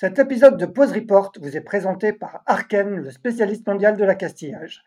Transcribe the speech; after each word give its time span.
Cet 0.00 0.20
épisode 0.20 0.56
de 0.56 0.64
Pause 0.64 0.92
Report 0.92 1.32
vous 1.40 1.56
est 1.56 1.60
présenté 1.60 2.12
par 2.12 2.44
Arken, 2.46 2.98
le 2.98 3.10
spécialiste 3.10 3.66
mondial 3.66 3.96
de 3.96 4.04
la 4.04 4.14
castillage. 4.14 4.84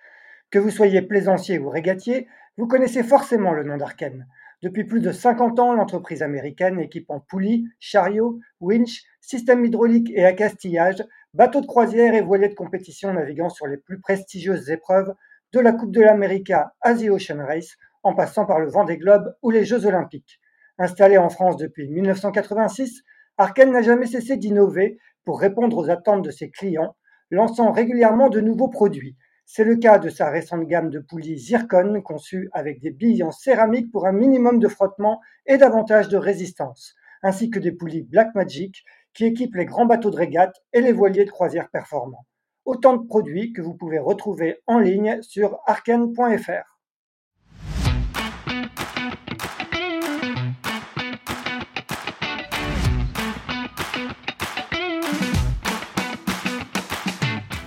Que 0.50 0.58
vous 0.58 0.70
soyez 0.70 1.02
plaisancier 1.02 1.60
ou 1.60 1.68
régatier, 1.68 2.30
vous 2.56 2.66
connaissez 2.66 3.04
forcément 3.04 3.52
le 3.52 3.66
nom 3.66 3.76
d'Arken. 3.76 4.26
Depuis 4.64 4.86
plus 4.86 5.02
de 5.02 5.12
50 5.12 5.60
ans, 5.60 5.74
l'entreprise 5.74 6.24
américaine 6.24 6.80
équipe 6.80 7.10
en 7.10 7.20
poulies, 7.20 7.68
chariots, 7.78 8.40
winch, 8.62 9.04
systèmes 9.20 9.66
hydrauliques 9.66 10.14
et 10.16 10.24
accastillage, 10.24 11.04
bateaux 11.34 11.60
de 11.60 11.68
croisière 11.68 12.16
et 12.16 12.22
voiliers 12.22 12.48
de 12.48 12.56
compétition 12.56 13.14
naviguant 13.14 13.50
sur 13.50 13.68
les 13.68 13.76
plus 13.76 14.00
prestigieuses 14.00 14.70
épreuves 14.70 15.14
de 15.52 15.60
la 15.60 15.74
Coupe 15.74 15.92
de 15.92 16.00
l'América 16.00 16.74
Asia 16.80 17.12
Ocean 17.12 17.46
Race 17.46 17.76
en 18.04 18.16
passant 18.16 18.46
par 18.46 18.62
le 18.62 18.70
Vendée 18.70 18.98
Globe 18.98 19.36
ou 19.42 19.50
les 19.50 19.66
Jeux 19.66 19.86
Olympiques. 19.86 20.40
Installé 20.78 21.18
en 21.18 21.28
France 21.28 21.58
depuis 21.58 21.90
1986, 21.90 23.04
Arken 23.42 23.72
n'a 23.72 23.82
jamais 23.82 24.06
cessé 24.06 24.38
d'innover 24.38 25.00
pour 25.26 25.40
répondre 25.40 25.76
aux 25.76 25.90
attentes 25.90 26.24
de 26.24 26.30
ses 26.30 26.52
clients, 26.52 26.96
lançant 27.32 27.72
régulièrement 27.72 28.30
de 28.30 28.40
nouveaux 28.40 28.68
produits. 28.68 29.18
C'est 29.48 29.64
le 29.64 29.78
cas 29.78 29.98
de 29.98 30.10
sa 30.10 30.30
récente 30.30 30.68
gamme 30.68 30.92
de 30.92 31.00
poulies 31.00 31.40
Zircon 31.40 32.04
conçue 32.06 32.52
avec 32.54 32.80
des 32.82 32.92
billes 32.92 33.24
en 33.24 33.32
céramique 33.32 33.92
pour 33.92 34.06
un 34.06 34.12
minimum 34.12 34.60
de 34.60 34.68
frottement 34.68 35.20
et 35.48 35.58
davantage 35.58 36.08
de 36.08 36.18
résistance, 36.18 36.94
ainsi 37.24 37.50
que 37.50 37.58
des 37.58 37.72
poulies 37.72 38.04
Blackmagic 38.04 38.84
qui 39.16 39.26
équipent 39.26 39.56
les 39.56 39.66
grands 39.66 39.88
bateaux 39.88 40.12
de 40.12 40.18
régate 40.18 40.56
et 40.72 40.82
les 40.82 40.94
voiliers 40.94 41.26
de 41.26 41.32
croisière 41.32 41.72
performants. 41.72 42.28
Autant 42.66 42.96
de 42.96 43.08
produits 43.08 43.54
que 43.54 43.64
vous 43.64 43.74
pouvez 43.74 43.98
retrouver 43.98 44.60
en 44.68 44.78
ligne 44.78 45.20
sur 45.24 45.58
arken.fr. 45.66 46.71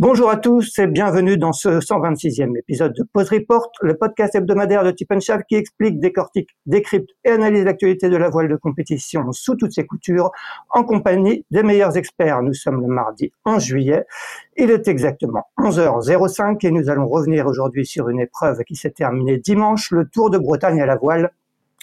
Bonjour 0.00 0.30
à 0.30 0.36
tous 0.36 0.78
et 0.78 0.86
bienvenue 0.86 1.36
dans 1.38 1.52
ce 1.52 1.80
126e 1.80 2.56
épisode 2.56 2.92
de 2.94 3.02
Pause 3.02 3.30
Report, 3.30 3.72
le 3.82 3.96
podcast 3.96 4.32
hebdomadaire 4.36 4.84
de 4.84 4.92
Tip 4.92 5.12
qui 5.48 5.56
explique, 5.56 5.98
décortique, 5.98 6.50
décrypte 6.66 7.10
et 7.24 7.30
analyse 7.30 7.64
l'actualité 7.64 8.08
de 8.08 8.16
la 8.16 8.30
voile 8.30 8.46
de 8.46 8.54
compétition 8.54 9.32
sous 9.32 9.56
toutes 9.56 9.72
ses 9.72 9.86
coutures 9.86 10.30
en 10.70 10.84
compagnie 10.84 11.44
des 11.50 11.64
meilleurs 11.64 11.96
experts. 11.96 12.42
Nous 12.42 12.54
sommes 12.54 12.80
le 12.80 12.86
mardi 12.86 13.32
11 13.44 13.60
juillet. 13.60 14.04
Il 14.56 14.70
est 14.70 14.86
exactement 14.86 15.46
11h05 15.58 16.64
et 16.64 16.70
nous 16.70 16.88
allons 16.88 17.08
revenir 17.08 17.48
aujourd'hui 17.48 17.84
sur 17.84 18.08
une 18.08 18.20
épreuve 18.20 18.62
qui 18.62 18.76
s'est 18.76 18.92
terminée 18.92 19.38
dimanche, 19.38 19.90
le 19.90 20.06
Tour 20.06 20.30
de 20.30 20.38
Bretagne 20.38 20.80
à 20.80 20.86
la 20.86 20.94
voile 20.94 21.32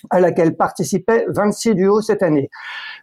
à 0.10 0.20
laquelle 0.20 0.56
participaient 0.56 1.26
26 1.30 1.76
duos 1.76 2.02
cette 2.02 2.24
année. 2.24 2.50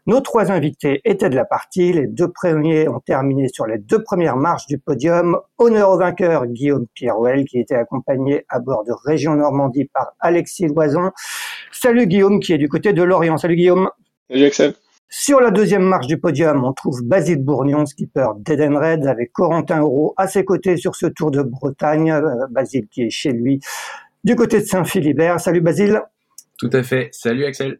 Nos 0.06 0.20
trois 0.20 0.50
invités 0.50 1.00
étaient 1.05 1.31
de 1.31 1.36
la 1.36 1.44
partie. 1.44 1.92
Les 1.92 2.06
deux 2.06 2.28
premiers 2.28 2.89
ont 2.89 3.00
terminé 3.00 3.48
sur 3.48 3.67
les 3.67 3.78
deux 3.78 4.03
premières 4.03 4.36
marches 4.36 4.67
du 4.67 4.78
podium. 4.78 5.39
Honneur 5.59 5.91
au 5.91 5.98
vainqueur 5.98 6.47
Guillaume 6.47 6.86
Pirouel, 6.94 7.44
qui 7.44 7.59
était 7.59 7.75
accompagné 7.75 8.44
à 8.48 8.59
bord 8.59 8.84
de 8.84 8.92
Région 9.05 9.34
Normandie 9.34 9.84
par 9.84 10.12
Alexis 10.21 10.69
Loison. 10.69 11.10
Salut 11.71 12.06
Guillaume, 12.06 12.41
qui 12.41 12.53
est 12.53 12.59
du 12.59 12.69
côté 12.69 12.93
de 12.93 13.03
Lorient. 13.03 13.38
Salut 13.38 13.56
Guillaume. 13.56 13.91
Salut 14.28 14.44
Axel. 14.44 14.75
Sur 15.15 15.41
la 15.41 15.50
deuxième 15.50 15.82
marche 15.82 16.06
du 16.06 16.19
podium, 16.19 16.65
on 16.65 16.72
trouve 16.72 17.03
Basile 17.03 17.44
Bourgnon, 17.44 17.84
skipper 17.84 18.28
d'Edenred, 18.38 19.06
avec 19.06 19.31
Corentin 19.32 19.81
Euro 19.81 20.15
à 20.16 20.26
ses 20.26 20.43
côtés 20.43 20.78
sur 20.78 20.97
ce 20.97 21.05
Tour 21.05 21.31
de 21.31 21.43
Bretagne. 21.43 22.10
Euh, 22.10 22.47
Basile 22.50 22.88
qui 22.88 23.03
est 23.03 23.10
chez 23.10 23.31
lui 23.32 23.60
du 24.25 24.37
côté 24.37 24.60
de 24.60 24.65
Saint-Philibert. 24.65 25.38
Salut 25.38 25.60
Basile. 25.60 26.00
Tout 26.58 26.70
à 26.72 26.82
fait. 26.82 27.08
Salut 27.12 27.44
Axel. 27.44 27.78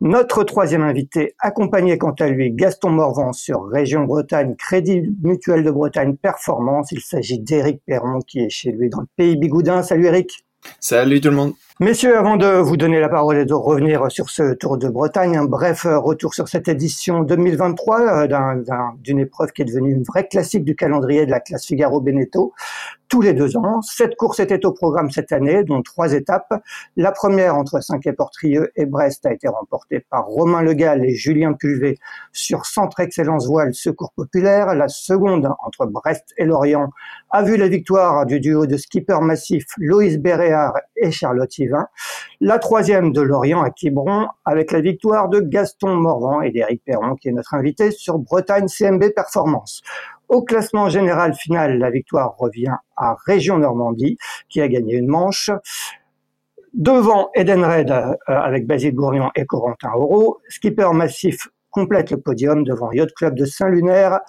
Notre 0.00 0.44
troisième 0.44 0.82
invité, 0.82 1.34
accompagné 1.38 1.96
quant 1.98 2.14
à 2.18 2.28
lui 2.28 2.50
Gaston 2.50 2.90
Morvan 2.90 3.32
sur 3.32 3.64
Région 3.66 4.04
Bretagne, 4.04 4.54
Crédit 4.56 5.02
Mutuel 5.22 5.64
de 5.64 5.70
Bretagne 5.70 6.16
Performance. 6.16 6.92
Il 6.92 7.00
s'agit 7.00 7.38
d'Éric 7.38 7.80
Perron 7.86 8.18
qui 8.20 8.40
est 8.40 8.50
chez 8.50 8.72
lui 8.72 8.90
dans 8.90 9.00
le 9.00 9.06
pays 9.16 9.36
Bigoudin. 9.36 9.82
Salut 9.82 10.06
Éric. 10.06 10.44
Salut 10.80 11.20
tout 11.20 11.30
le 11.30 11.36
monde. 11.36 11.52
Messieurs, 11.80 12.16
avant 12.16 12.36
de 12.36 12.46
vous 12.46 12.76
donner 12.76 13.00
la 13.00 13.08
parole 13.08 13.36
et 13.36 13.44
de 13.44 13.52
revenir 13.52 14.08
sur 14.08 14.30
ce 14.30 14.54
Tour 14.54 14.78
de 14.78 14.88
Bretagne, 14.88 15.36
un 15.36 15.44
bref 15.44 15.88
retour 15.88 16.32
sur 16.32 16.46
cette 16.46 16.68
édition 16.68 17.24
2023 17.24 18.28
euh, 18.30 18.92
d'une 19.02 19.18
épreuve 19.18 19.50
qui 19.50 19.62
est 19.62 19.64
devenue 19.64 19.90
une 19.90 20.04
vraie 20.04 20.28
classique 20.28 20.62
du 20.62 20.76
calendrier 20.76 21.26
de 21.26 21.32
la 21.32 21.40
classe 21.40 21.66
Figaro 21.66 22.00
Beneteau 22.00 22.52
tous 23.08 23.20
les 23.20 23.32
deux 23.32 23.56
ans. 23.56 23.80
Cette 23.82 24.16
course 24.16 24.40
était 24.40 24.66
au 24.66 24.72
programme 24.72 25.10
cette 25.10 25.30
année, 25.30 25.62
dont 25.62 25.82
trois 25.82 26.12
étapes. 26.14 26.52
La 26.96 27.12
première 27.12 27.54
entre 27.54 27.80
Saint-Quay-Portrieux 27.80 28.72
et 28.74 28.86
Brest 28.86 29.24
a 29.24 29.32
été 29.32 29.46
remportée 29.46 30.00
par 30.00 30.26
Romain 30.26 30.62
Legal 30.62 31.04
et 31.04 31.14
Julien 31.14 31.52
Pulvé 31.52 31.98
sur 32.32 32.66
Centre 32.66 33.00
Excellence 33.00 33.46
Voile 33.46 33.72
Secours 33.72 34.12
Populaire. 34.16 34.74
La 34.74 34.88
seconde 34.88 35.48
entre 35.64 35.86
Brest 35.86 36.34
et 36.38 36.44
Lorient 36.44 36.90
a 37.30 37.42
vu 37.42 37.56
la 37.56 37.68
victoire 37.68 38.26
du 38.26 38.40
duo 38.40 38.66
de 38.66 38.76
skipper 38.76 39.20
massif 39.20 39.64
Loïs 39.78 40.18
Béréard 40.18 40.74
et 40.96 41.12
Charlotte 41.12 41.56
La 42.40 42.58
troisième 42.58 43.12
de 43.12 43.20
Lorient 43.20 43.62
à 43.62 43.70
Quiberon 43.70 44.28
avec 44.44 44.72
la 44.72 44.80
victoire 44.80 45.28
de 45.28 45.40
Gaston 45.40 45.96
Morvan 45.96 46.42
et 46.42 46.50
d'Éric 46.50 46.82
Perron 46.84 47.14
qui 47.14 47.28
est 47.28 47.32
notre 47.32 47.54
invité 47.54 47.90
sur 47.90 48.18
Bretagne 48.18 48.66
CMB 48.66 49.10
Performance. 49.14 49.82
Au 50.28 50.42
classement 50.42 50.88
général 50.88 51.34
final, 51.34 51.78
la 51.78 51.90
victoire 51.90 52.36
revient 52.36 52.74
à 52.96 53.16
Région 53.26 53.58
Normandie, 53.58 54.16
qui 54.48 54.60
a 54.60 54.68
gagné 54.68 54.94
une 54.94 55.08
manche. 55.08 55.50
Devant 56.72 57.30
Edenred 57.34 57.90
euh, 57.90 58.14
avec 58.26 58.66
Basile 58.66 58.94
Gourion 58.94 59.30
et 59.36 59.44
Corentin 59.44 59.92
Auro, 59.94 60.40
Skipper 60.48 60.90
Massif 60.92 61.48
complète 61.70 62.10
le 62.10 62.16
podium 62.16 62.64
devant 62.64 62.90
Yacht 62.90 63.12
Club 63.14 63.34
de 63.36 63.44
Saint-Lunaire 63.44 64.20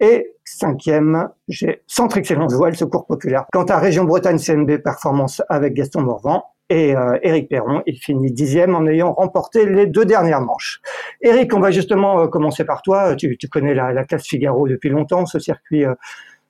et 0.00 0.34
cinquième, 0.44 1.28
j'ai 1.46 1.82
Centre 1.86 2.16
Excellence 2.16 2.54
Voile 2.54 2.74
Secours 2.74 3.06
Populaire. 3.06 3.44
Quant 3.52 3.64
à 3.64 3.78
Région 3.78 4.04
Bretagne 4.04 4.38
CNB 4.38 4.78
Performance 4.82 5.42
avec 5.48 5.74
Gaston 5.74 6.02
Morvan, 6.02 6.44
et 6.70 6.96
euh, 6.96 7.18
Eric 7.22 7.48
Perron, 7.48 7.82
il 7.84 7.98
finit 7.98 8.30
dixième 8.30 8.76
en 8.76 8.86
ayant 8.86 9.12
remporté 9.12 9.66
les 9.66 9.86
deux 9.86 10.04
dernières 10.04 10.40
manches. 10.40 10.80
Eric, 11.20 11.52
on 11.52 11.58
va 11.58 11.72
justement 11.72 12.20
euh, 12.20 12.26
commencer 12.28 12.64
par 12.64 12.82
toi. 12.82 13.16
Tu, 13.16 13.36
connais 13.50 13.74
la, 13.74 13.92
la, 13.92 14.04
classe 14.04 14.24
Figaro 14.24 14.68
depuis 14.68 14.88
longtemps, 14.88 15.26
ce 15.26 15.40
circuit 15.40 15.84
euh, 15.84 15.94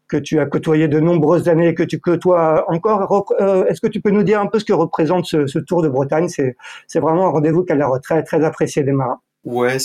que 0.09 0.19
tu 0.19 0.39
as 0.39 0.45
côtoyé 0.45 0.89
de 0.89 1.01
nombreuses 1.01 1.49
années, 1.49 1.75
que 1.75 1.83
tu 1.83 2.01
côtoies 2.01 2.67
encore. 2.69 3.33
Euh, 3.41 3.65
est-ce 3.67 3.81
que 3.81 3.87
tu 3.87 4.03
peux 4.03 4.11
nous 4.11 4.23
dire 4.23 4.41
un 4.41 4.47
peu 4.47 4.59
ce 4.59 4.67
que 4.67 4.75
représente 4.75 5.25
ce, 5.25 5.59
Tour 5.59 5.83
de 5.83 5.89
Bretagne? 5.89 6.29
C'est 6.29 7.01
vraiment 7.01 7.29
un 7.29 7.31
rendez-vous 7.31 7.65
qui 7.65 7.73
a 7.73 7.99
très, 8.01 8.45
apprécié 8.45 8.83
des 8.83 8.93
marins. 8.93 9.21
Ouais, 9.45 9.79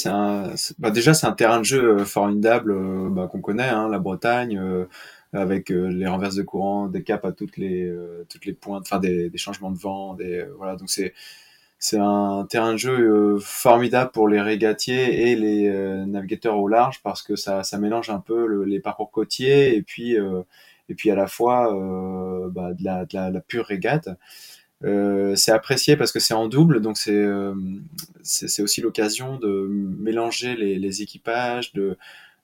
bah 0.79 0.91
déjà 0.91 1.13
c'est 1.13 1.27
un 1.27 1.31
terrain 1.31 1.59
de 1.59 1.63
jeu 1.63 1.99
formidable 1.99 2.75
bah, 3.09 3.29
qu'on 3.31 3.39
connaît, 3.39 3.69
hein, 3.69 3.87
la 3.87 3.99
Bretagne 3.99 4.59
avec 5.35 5.71
euh, 5.71 5.87
les 5.89 6.07
renverses 6.07 6.35
de 6.35 6.43
courant, 6.43 6.87
des 6.87 7.03
caps 7.03 7.25
à 7.25 7.31
toutes 7.31 7.57
les 7.57 7.83
euh, 7.85 8.25
toutes 8.29 8.45
les 8.45 8.53
pointes, 8.53 8.83
enfin 8.83 8.99
des, 8.99 9.29
des, 9.29 9.37
changements 9.37 9.71
de 9.71 9.77
vent, 9.77 10.17
euh, 10.19 10.45
voilà. 10.57 10.75
Donc 10.75 10.89
c'est 10.89 11.13
c'est 11.77 11.99
un 11.99 12.47
terrain 12.49 12.71
de 12.73 12.77
jeu 12.77 13.37
formidable 13.39 14.11
pour 14.11 14.27
les 14.27 14.41
régatiers 14.41 15.29
et 15.29 15.35
les 15.35 15.69
navigateurs 16.07 16.57
au 16.57 16.67
large 16.67 17.01
parce 17.03 17.21
que 17.21 17.35
ça, 17.35 17.63
ça 17.63 17.77
mélange 17.77 18.09
un 18.09 18.19
peu 18.19 18.63
les 18.63 18.79
parcours 18.79 19.11
côtiers 19.11 19.75
et 19.75 19.83
puis 19.83 20.15
et 20.15 20.95
puis 20.95 21.11
à 21.11 21.15
la 21.15 21.27
fois 21.27 21.69
bah, 22.49 22.73
de, 22.73 22.83
la, 23.13 23.41
pure 23.41 23.65
régate. 23.65 24.09
C'est 24.81 25.51
apprécié 25.51 25.97
parce 25.97 26.11
que 26.11 26.19
c'est 26.19 26.33
en 26.33 26.47
double, 26.47 26.81
donc 26.81 26.97
c'est 26.97 28.61
aussi 28.61 28.81
l'occasion 28.81 29.37
de 29.37 29.67
mélanger 29.69 30.55
les, 30.55 31.01
équipages, 31.03 31.73
de 31.73 31.97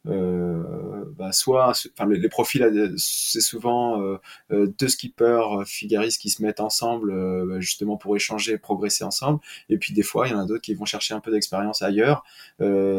bah, 0.05 1.31
soit, 1.31 1.73
enfin 1.93 2.09
les, 2.09 2.29
profils, 2.29 2.95
c'est 2.97 3.41
souvent 3.41 4.01
euh, 4.01 4.17
euh, 4.51 4.67
deux 4.79 4.87
skippers 4.87 5.63
figaristes 5.65 6.19
qui 6.19 6.29
se 6.29 6.41
mettent 6.41 6.59
ensemble 6.59 7.13
bah, 7.47 7.59
justement 7.59 7.97
pour 7.97 8.15
échanger, 8.15 8.57
progresser 8.57 9.03
ensemble. 9.03 9.39
Et 9.69 9.77
puis 9.77 9.93
des 9.93 10.03
fois, 10.03 10.27
il 10.27 10.31
y 10.31 10.33
en 10.33 10.39
a 10.39 10.45
d'autres 10.45 10.61
qui 10.61 10.73
vont 10.73 10.85
chercher 10.85 11.13
un 11.13 11.19
peu 11.19 11.31
d'expérience 11.31 11.81
ailleurs 11.81 12.23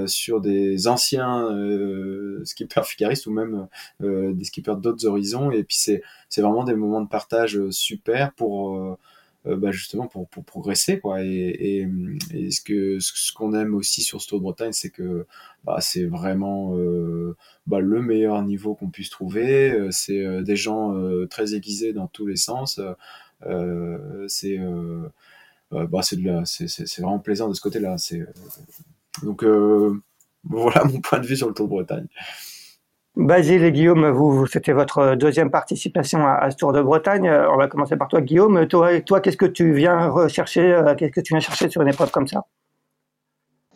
sur 0.06 0.40
des 0.40 0.86
anciens 0.88 1.48
skippers 2.44 2.86
figaristes 2.86 3.26
ou 3.26 3.32
même 3.32 3.66
des 4.00 4.44
skippers 4.44 4.76
d'autres 4.76 5.06
horizons. 5.06 5.50
Et 5.50 5.64
puis 5.64 5.76
c'est 5.76 6.02
vraiment 6.40 6.64
des 6.64 6.74
moments 6.74 7.00
de 7.00 7.08
partage 7.08 7.58
super 7.70 8.32
pour 8.34 8.98
bah, 9.44 9.72
justement 9.72 10.06
pour, 10.06 10.28
pour 10.28 10.44
progresser 10.44 11.00
quoi 11.00 11.22
et, 11.22 11.88
et, 12.32 12.50
ce 12.50 12.60
que 12.60 12.98
ce 13.00 13.32
qu'on 13.32 13.54
aime 13.54 13.74
aussi 13.74 14.02
sur 14.02 14.22
ce 14.22 14.28
Tour 14.28 14.38
de 14.38 14.44
Bretagne 14.44 14.72
c'est 14.72 14.90
que 14.90 15.26
bah, 15.64 15.78
c'est 15.80 16.04
vraiment 16.04 16.76
bah, 17.66 17.80
le 17.80 18.02
meilleur 18.02 18.40
niveau 18.42 18.74
qu'on 18.74 18.90
puisse 18.90 19.10
trouver 19.10 19.88
c'est 19.90 20.42
des 20.42 20.56
gens 20.56 20.94
très 21.28 21.54
aiguisés 21.54 21.92
dans 21.92 22.06
tous 22.06 22.26
les 22.26 22.36
sens 22.36 22.80
c'est 24.28 24.58
bah, 25.70 26.02
c'est 26.02 26.68
c'est 26.68 27.00
vraiment 27.00 27.18
plaisant 27.18 27.48
de 27.48 27.54
ce 27.54 27.60
côté-là. 27.60 27.98
C'est 27.98 28.22
donc 29.24 29.44
voilà 30.44 30.84
mon 30.84 31.00
point 31.00 31.18
de 31.18 31.26
vue 31.26 31.36
sur 31.36 31.48
le 31.48 31.54
Tour 31.54 31.66
de 31.66 31.70
Bretagne. 31.70 32.06
Basile 33.16 33.62
et 33.64 33.72
Guillaume, 33.72 34.08
vous, 34.08 34.46
c'était 34.46 34.72
votre 34.72 35.16
deuxième 35.16 35.50
participation 35.50 36.26
à, 36.26 36.50
ce 36.50 36.56
Tour 36.56 36.72
de 36.72 36.80
Bretagne. 36.80 37.30
On 37.30 37.58
va 37.58 37.68
commencer 37.68 37.96
par 37.96 38.08
toi, 38.08 38.22
Guillaume. 38.22 38.66
Toi, 38.66 39.00
toi 39.02 39.20
qu'est-ce 39.20 39.36
que 39.36 39.44
tu 39.44 39.74
viens 39.74 40.08
rechercher 40.08 40.72
euh, 40.72 40.94
Qu'est-ce 40.94 41.12
que 41.12 41.20
tu 41.20 41.34
viens 41.34 41.40
chercher 41.40 41.68
sur 41.68 41.82
une 41.82 41.88
épreuve 41.88 42.10
comme 42.10 42.26
ça? 42.26 42.46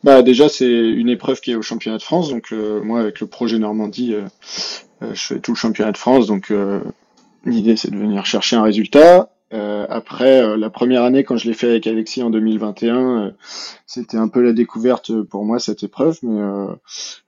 Bah 0.04 0.22
déjà 0.22 0.48
c'est 0.48 0.70
une 0.70 1.08
épreuve 1.08 1.40
qui 1.40 1.52
est 1.52 1.54
au 1.54 1.62
championnat 1.62 1.96
de 1.96 2.02
France 2.02 2.28
donc 2.28 2.52
euh, 2.52 2.80
moi 2.82 3.00
avec 3.00 3.18
le 3.18 3.26
projet 3.26 3.58
Normandie 3.58 4.14
euh, 4.14 4.28
je 5.14 5.20
fais 5.20 5.38
tout 5.40 5.52
le 5.52 5.56
championnat 5.56 5.90
de 5.90 5.96
France 5.96 6.26
donc 6.26 6.52
l'idée 7.44 7.76
c'est 7.76 7.90
de 7.90 7.96
venir 7.96 8.24
chercher 8.26 8.56
un 8.56 8.62
résultat 8.62 9.30
euh, 9.52 9.86
après 9.88 10.42
euh, 10.42 10.56
la 10.56 10.70
première 10.70 11.04
année, 11.04 11.22
quand 11.22 11.36
je 11.36 11.46
l'ai 11.46 11.54
fait 11.54 11.68
avec 11.68 11.86
Alexis 11.86 12.22
en 12.22 12.30
2021, 12.30 13.26
euh, 13.26 13.30
c'était 13.86 14.16
un 14.16 14.28
peu 14.28 14.42
la 14.42 14.52
découverte 14.52 15.22
pour 15.22 15.44
moi 15.44 15.58
cette 15.58 15.84
épreuve. 15.84 16.18
Mais 16.22 16.40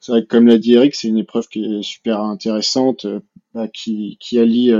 c'est 0.00 0.12
vrai 0.12 0.22
que 0.22 0.28
comme 0.28 0.46
l'a 0.46 0.58
dit 0.58 0.74
Eric, 0.74 0.94
c'est 0.94 1.08
une 1.08 1.18
épreuve 1.18 1.48
qui 1.48 1.64
est 1.64 1.82
super 1.82 2.20
intéressante, 2.20 3.06
bah, 3.54 3.68
qui, 3.68 4.16
qui 4.20 4.38
allie 4.38 4.72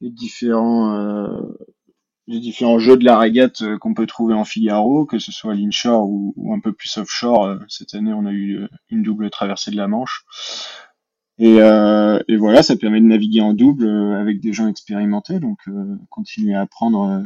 les 0.00 0.10
différents 0.10 1.40
les 2.28 2.40
différents 2.40 2.80
jeux 2.80 2.96
de 2.96 3.04
la 3.04 3.18
régate 3.18 3.62
qu'on 3.78 3.94
peut 3.94 4.06
trouver 4.06 4.34
en 4.34 4.44
Figaro, 4.44 5.06
que 5.06 5.20
ce 5.20 5.30
soit 5.30 5.54
l'inshore 5.54 6.08
ou, 6.08 6.34
ou 6.36 6.52
un 6.52 6.58
peu 6.58 6.72
plus 6.72 6.96
offshore. 6.98 7.56
Cette 7.68 7.94
année, 7.94 8.12
on 8.12 8.26
a 8.26 8.32
eu 8.32 8.66
une 8.90 9.04
double 9.04 9.30
traversée 9.30 9.70
de 9.70 9.76
la 9.76 9.86
Manche. 9.86 10.24
Et, 11.38 11.60
euh, 11.60 12.18
et, 12.28 12.36
voilà, 12.36 12.62
ça 12.62 12.76
permet 12.76 13.00
de 13.00 13.06
naviguer 13.06 13.42
en 13.42 13.52
double 13.52 13.86
euh, 13.86 14.20
avec 14.20 14.40
des 14.40 14.54
gens 14.54 14.68
expérimentés, 14.68 15.38
donc 15.38 15.58
euh, 15.68 15.96
continuer 16.08 16.54
à 16.54 16.62
apprendre 16.62 17.10
euh, 17.10 17.22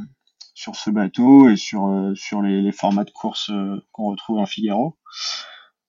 sur 0.55 0.75
ce 0.75 0.91
bateau 0.91 1.49
et 1.49 1.57
sur 1.57 2.13
sur 2.17 2.43
les, 2.43 2.73
formats 2.73 3.05
de 3.05 3.11
course 3.11 3.51
qu'on 3.93 4.11
retrouve 4.11 4.39
en 4.39 4.47
Figaro. 4.47 4.97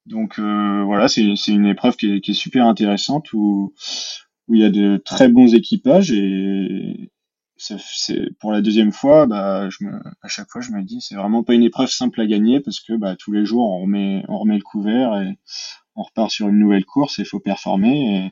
Donc 0.05 0.39
voilà, 0.39 1.07
c'est 1.07 1.23
une 1.47 1.65
épreuve 1.65 1.95
qui 1.97 2.13
est, 2.13 2.21
qui 2.21 2.31
est, 2.31 2.35
super 2.35 2.67
intéressante 2.67 3.33
où 3.33 3.73
où 4.47 4.55
il 4.55 4.61
y 4.61 4.65
a 4.65 4.69
de 4.69 4.97
très 5.03 5.27
bons 5.27 5.53
équipages 5.55 6.11
et 6.11 7.11
c'est 7.57 8.37
pour 8.39 8.51
la 8.51 8.61
deuxième 8.61 8.91
fois, 8.91 9.27
bah, 9.27 9.69
je 9.69 9.83
me, 9.85 9.99
à 10.21 10.27
chaque 10.27 10.49
fois, 10.49 10.61
je 10.61 10.71
me 10.71 10.81
dis, 10.83 10.99
c'est 11.01 11.15
vraiment 11.15 11.43
pas 11.43 11.53
une 11.53 11.63
épreuve 11.63 11.89
simple 11.89 12.19
à 12.21 12.25
gagner 12.25 12.59
parce 12.59 12.79
que 12.79 12.93
bah, 12.93 13.15
tous 13.15 13.31
les 13.31 13.45
jours, 13.45 13.69
on 13.69 13.81
remet, 13.83 14.23
on 14.29 14.39
remet 14.39 14.57
le 14.57 14.63
couvert 14.63 15.15
et 15.17 15.37
on 16.01 16.03
repart 16.03 16.31
sur 16.31 16.47
une 16.49 16.59
nouvelle 16.59 16.85
course 16.85 17.19
et 17.19 17.21
il 17.23 17.25
faut 17.25 17.39
performer. 17.39 18.31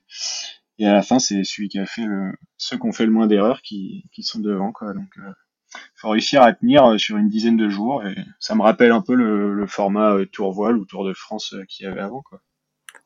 Et, 0.77 0.87
à 0.87 0.93
la 0.93 1.01
fin, 1.01 1.19
c'est 1.19 1.43
celui 1.43 1.67
qui 1.67 1.79
a 1.79 1.85
fait 1.85 2.05
le, 2.05 2.31
ceux 2.57 2.77
qui 2.77 2.87
ont 2.87 2.91
fait 2.91 3.05
le 3.05 3.11
moins 3.11 3.27
d'erreurs 3.27 3.61
qui, 3.61 4.05
sont 4.21 4.39
devant. 4.39 4.71
Quoi. 4.71 4.93
Donc, 4.93 5.07
il 5.17 5.23
euh, 5.23 5.31
faut 5.95 6.09
réussir 6.09 6.41
à 6.41 6.53
tenir 6.53 6.85
euh, 6.85 6.97
sur 6.97 7.17
une 7.17 7.27
dizaine 7.27 7.57
de 7.57 7.69
jours. 7.69 8.01
Ça 8.39 8.55
me 8.55 8.61
rappelle 8.61 8.91
un 8.91 9.01
peu 9.01 9.13
le, 9.13 9.65
format 9.67 10.13
euh, 10.13 10.25
Tour 10.25 10.53
Voile 10.53 10.77
ou 10.77 10.85
Tour 10.85 11.05
de 11.05 11.13
France 11.13 11.53
qu'il 11.67 11.85
y 11.85 11.89
avait 11.89 12.01
avant. 12.01 12.23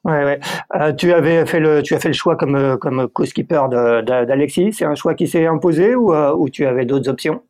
Ouais, 0.04 0.24
ouais. 0.24 0.96
Tu 0.96 1.14
as 1.14 1.46
fait 1.46 1.60
le 1.60 2.14
choix 2.14 2.36
comme 2.36 3.08
co-skipper 3.10 3.64
d'Alexis. 4.06 4.74
C'est 4.74 4.86
un 4.86 4.96
choix 4.96 5.16
qui 5.16 5.28
s'est 5.28 5.48
imposé 5.48 5.96
ou 5.96 6.50
tu 6.50 6.66
avais 6.66 6.86
d'autres 6.86 7.10
options? 7.10 7.42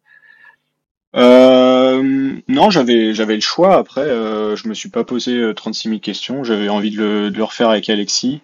Euh, 1.15 2.33
non, 2.47 2.69
j'avais 2.69 3.13
le 3.13 3.39
choix. 3.39 3.75
Après, 3.77 4.01
euh, 4.01 4.55
je 4.55 4.67
me 4.67 4.73
suis 4.73 4.89
pas 4.89 5.03
posé 5.03 5.53
36 5.55 5.87
euh, 5.87 5.91
000 5.91 5.99
questions. 6.01 6.43
J'avais 6.43 6.69
envie 6.69 6.91
de 6.91 6.97
le, 6.97 7.31
de 7.31 7.41
refaire 7.41 7.69
avec 7.69 7.89
Alexis. 7.89 8.41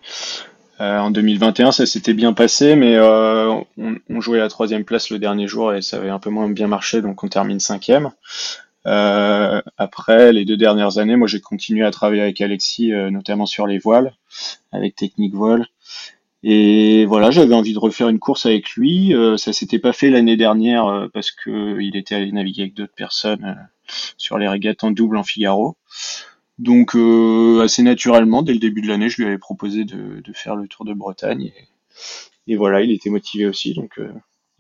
En 0.81 1.11
2021, 1.11 1.73
ça 1.73 1.85
s'était 1.85 2.13
bien 2.13 2.31
passé, 2.31 2.77
mais 2.77 2.97
on, 2.97 4.21
jouait 4.21 4.39
la 4.39 4.47
troisième 4.47 4.85
place 4.85 5.09
le 5.09 5.19
dernier 5.19 5.45
jour 5.45 5.73
et 5.73 5.81
ça 5.81 5.97
avait 5.97 6.07
un 6.07 6.19
peu 6.19 6.29
moins 6.29 6.49
bien 6.49 6.67
marché, 6.67 7.01
donc 7.01 7.21
on 7.21 7.27
termine 7.27 7.59
cinquième. 7.59 8.11
Après, 8.85 10.31
les 10.31 10.45
deux 10.45 10.55
dernières 10.55 10.97
années, 10.97 11.17
moi 11.17 11.27
j'ai 11.27 11.41
continué 11.41 11.83
à 11.85 11.91
travailler 11.91 12.21
avec 12.21 12.39
Alexis, 12.39 12.93
notamment 13.11 13.45
sur 13.45 13.67
les 13.67 13.77
voiles, 13.77 14.13
avec 14.71 14.95
Technique 14.95 15.33
Voile. 15.33 15.67
Et 16.41 17.05
voilà, 17.05 17.31
j'avais 17.31 17.53
envie 17.53 17.73
de 17.73 17.79
refaire 17.79 18.07
une 18.07 18.19
course 18.19 18.45
avec 18.45 18.71
lui. 18.71 19.13
Euh, 19.13 19.35
ça 19.35 19.51
s'était 19.51 19.79
pas 19.79 19.91
fait 19.91 20.09
l'année 20.09 20.37
dernière 20.37 20.85
euh, 20.85 21.07
parce 21.13 21.31
que 21.31 21.79
il 21.81 21.97
était 21.97 22.15
allé 22.15 22.31
naviguer 22.31 22.63
avec 22.63 22.75
d'autres 22.75 22.93
personnes 22.93 23.43
euh, 23.43 23.93
sur 24.17 24.37
les 24.37 24.47
régates 24.47 24.83
en 24.83 24.91
double 24.91 25.17
en 25.17 25.23
Figaro. 25.23 25.75
Donc 26.57 26.95
assez 27.63 27.83
naturellement, 27.83 28.41
dès 28.41 28.53
le 28.53 28.59
début 28.59 28.81
de 28.81 28.87
l'année, 28.87 29.09
je 29.09 29.17
lui 29.17 29.25
avais 29.25 29.37
proposé 29.37 29.85
de, 29.85 30.21
faire 30.33 30.57
le 30.57 30.67
Tour 30.67 30.83
de 30.83 30.93
Bretagne. 30.93 31.53
Et, 32.47 32.57
voilà, 32.57 32.81
il 32.81 32.91
était 32.91 33.09
motivé 33.09 33.45
aussi, 33.45 33.73
donc 33.73 33.97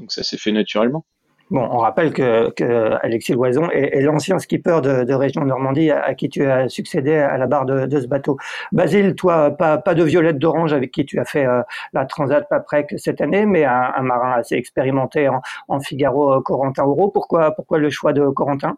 ça 0.07 0.23
s'est 0.23 0.37
fait 0.37 0.53
naturellement. 0.53 1.03
Bon, 1.51 1.67
on 1.71 1.79
rappelle 1.79 2.13
que, 2.13 2.95
Alexis 3.03 3.33
Loison 3.33 3.69
est, 3.71 4.01
l'ancien 4.01 4.37
skipper 4.37 4.81
de, 4.83 5.03
de, 5.03 5.13
région 5.15 5.43
Normandie 5.43 5.89
à, 5.89 6.13
qui 6.13 6.29
tu 6.29 6.45
as 6.45 6.69
succédé 6.69 7.15
à 7.15 7.37
la 7.39 7.47
barre 7.47 7.65
de, 7.65 7.99
ce 7.99 8.05
bateau. 8.05 8.37
Basile, 8.71 9.15
toi, 9.15 9.49
pas, 9.49 9.77
de 9.77 10.03
violette 10.03 10.37
d'orange 10.37 10.73
avec 10.73 10.91
qui 10.91 11.05
tu 11.05 11.19
as 11.19 11.25
fait 11.25 11.47
euh, 11.47 11.61
la 11.93 12.05
Transat 12.05 12.47
Paprec 12.47 12.93
cette 12.97 13.19
année, 13.19 13.47
mais 13.47 13.65
un, 13.65 14.01
marin 14.03 14.33
assez 14.33 14.55
expérimenté 14.55 15.27
en, 15.67 15.79
Figaro 15.79 16.35
euh, 16.35 16.41
Corentin 16.41 16.83
Euro. 16.83 17.09
Pourquoi, 17.09 17.51
pourquoi 17.55 17.79
le 17.79 17.89
choix 17.89 18.13
de 18.13 18.27
Corentin? 18.29 18.77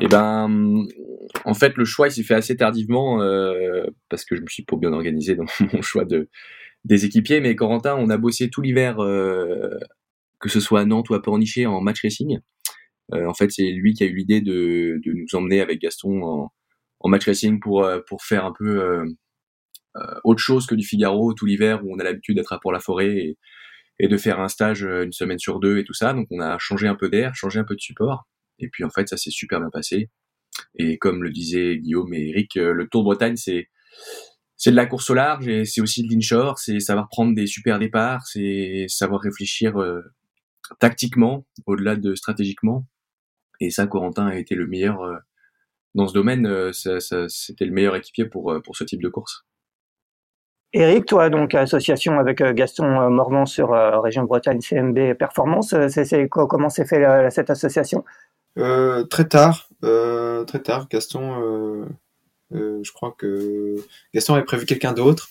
Eh 0.00 0.08
ben, 0.08 0.86
en 1.44 1.54
fait, 1.54 1.76
le 1.76 1.84
choix 1.84 2.08
s'est 2.08 2.22
fait 2.22 2.34
assez 2.34 2.56
tardivement 2.56 3.20
euh, 3.20 3.84
parce 4.08 4.24
que 4.24 4.34
je 4.34 4.40
me 4.40 4.46
suis 4.46 4.64
pas 4.64 4.76
bien 4.76 4.92
organisé 4.94 5.34
dans 5.34 5.44
mon 5.72 5.82
choix 5.82 6.06
de 6.06 6.28
des 6.84 7.04
équipiers. 7.04 7.40
Mais 7.40 7.54
Corentin, 7.54 7.96
on 7.98 8.08
a 8.08 8.16
bossé 8.16 8.48
tout 8.48 8.62
l'hiver 8.62 8.96
que 10.44 10.50
ce 10.50 10.60
soit 10.60 10.80
à 10.80 10.84
Nantes 10.84 11.08
ou 11.08 11.14
à 11.14 11.22
Pornichet 11.22 11.64
en 11.64 11.80
match 11.80 12.02
racing. 12.02 12.38
Euh, 13.14 13.26
en 13.26 13.32
fait, 13.32 13.50
c'est 13.50 13.70
lui 13.70 13.94
qui 13.94 14.04
a 14.04 14.06
eu 14.06 14.14
l'idée 14.14 14.42
de, 14.42 15.00
nous 15.06 15.24
emmener 15.32 15.62
avec 15.62 15.80
Gaston 15.80 16.50
en, 17.00 17.08
match 17.08 17.24
racing 17.24 17.60
pour, 17.60 17.82
euh, 17.82 18.00
pour 18.06 18.22
faire 18.22 18.44
un 18.44 18.52
peu 18.52 18.82
euh, 18.82 19.06
autre 20.22 20.42
chose 20.42 20.66
que 20.66 20.74
du 20.74 20.86
Figaro 20.86 21.32
tout 21.32 21.46
l'hiver 21.46 21.82
où 21.82 21.94
on 21.94 21.98
a 21.98 22.04
l'habitude 22.04 22.36
d'être 22.36 22.52
à 22.52 22.60
Port-la-Forêt 22.60 23.16
et, 23.16 23.38
et, 24.00 24.08
de 24.08 24.16
faire 24.18 24.38
un 24.38 24.48
stage 24.48 24.82
une 24.82 25.12
semaine 25.12 25.38
sur 25.38 25.60
deux 25.60 25.78
et 25.78 25.84
tout 25.84 25.94
ça. 25.94 26.12
Donc 26.12 26.26
on 26.30 26.40
a 26.40 26.58
changé 26.58 26.88
un 26.88 26.94
peu 26.94 27.08
d'air, 27.08 27.34
changé 27.34 27.58
un 27.58 27.64
peu 27.64 27.74
de 27.74 27.80
support. 27.80 28.28
Et 28.58 28.68
puis 28.68 28.84
en 28.84 28.90
fait, 28.90 29.08
ça 29.08 29.16
s'est 29.16 29.30
super 29.30 29.60
bien 29.60 29.70
passé. 29.70 30.10
Et 30.78 30.98
comme 30.98 31.22
le 31.22 31.30
disaient 31.30 31.78
Guillaume 31.78 32.12
et 32.12 32.28
Eric, 32.28 32.56
le 32.56 32.86
Tour 32.86 33.00
de 33.00 33.06
Bretagne, 33.06 33.36
c'est 33.36 33.70
c'est 34.58 34.72
de 34.72 34.76
la 34.76 34.84
course 34.84 35.08
au 35.08 35.14
large 35.14 35.48
et 35.48 35.64
c'est 35.64 35.80
aussi 35.80 36.06
de 36.06 36.12
l'inshore, 36.12 36.58
c'est 36.58 36.80
savoir 36.80 37.08
prendre 37.08 37.34
des 37.34 37.46
super 37.46 37.78
départs, 37.78 38.26
c'est 38.26 38.84
savoir 38.88 39.22
réfléchir 39.22 39.74
tactiquement, 40.78 41.46
au-delà 41.66 41.96
de 41.96 42.14
stratégiquement. 42.14 42.86
Et 43.60 43.70
ça, 43.70 43.86
Corentin 43.86 44.26
a 44.26 44.36
été 44.36 44.54
le 44.54 44.66
meilleur 44.66 45.02
euh, 45.02 45.16
dans 45.94 46.08
ce 46.08 46.14
domaine. 46.14 46.46
Euh, 46.46 46.72
c'était 46.72 47.64
le 47.64 47.72
meilleur 47.72 47.96
équipier 47.96 48.24
pour, 48.24 48.52
euh, 48.52 48.60
pour 48.60 48.76
ce 48.76 48.84
type 48.84 49.02
de 49.02 49.08
course. 49.08 49.46
Eric, 50.72 51.06
toi, 51.06 51.30
donc 51.30 51.54
association 51.54 52.18
avec 52.18 52.42
Gaston 52.42 53.08
Morvan 53.08 53.46
sur 53.46 53.70
Région 54.02 54.24
Bretagne 54.24 54.60
CMB 54.60 55.14
Performance, 55.16 55.72
c'est, 55.86 56.28
comment 56.28 56.68
s'est 56.68 56.84
fait 56.84 57.30
cette 57.30 57.48
association? 57.48 58.04
Très 58.56 59.28
tard, 59.28 59.68
très 59.80 60.58
tard. 60.64 60.88
Gaston 60.88 61.40
euh, 61.40 61.84
je 62.54 62.92
crois 62.92 63.14
que 63.16 63.76
Gaston 64.14 64.34
avait 64.34 64.44
prévu 64.44 64.64
quelqu'un 64.66 64.92
d'autre 64.92 65.28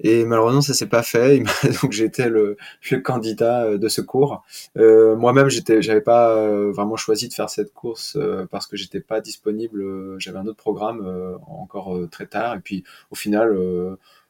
et 0.00 0.24
malheureusement 0.24 0.60
ça 0.60 0.74
s'est 0.74 0.88
pas 0.88 1.02
fait. 1.02 1.42
Donc 1.82 1.92
j'étais 1.92 2.28
le, 2.28 2.56
le, 2.90 2.98
candidat 3.00 3.64
euh, 3.64 3.78
de 3.78 3.88
ce 3.88 4.00
cours. 4.00 4.44
Euh, 4.76 5.16
Moi-même 5.16 5.48
j'étais, 5.48 5.82
j'avais 5.82 6.00
pas 6.00 6.30
euh, 6.36 6.72
vraiment 6.72 6.96
choisi 6.96 7.28
de 7.28 7.34
faire 7.34 7.50
cette 7.50 7.72
course 7.72 8.18
parce 8.50 8.66
que 8.66 8.76
j'étais 8.76 9.00
pas 9.00 9.20
disponible. 9.20 10.18
J'avais 10.18 10.38
un 10.38 10.46
autre 10.46 10.56
programme 10.56 11.38
encore 11.48 11.98
très 12.10 12.26
tard 12.26 12.54
et 12.56 12.60
puis 12.60 12.84
au 13.10 13.14
final 13.14 13.56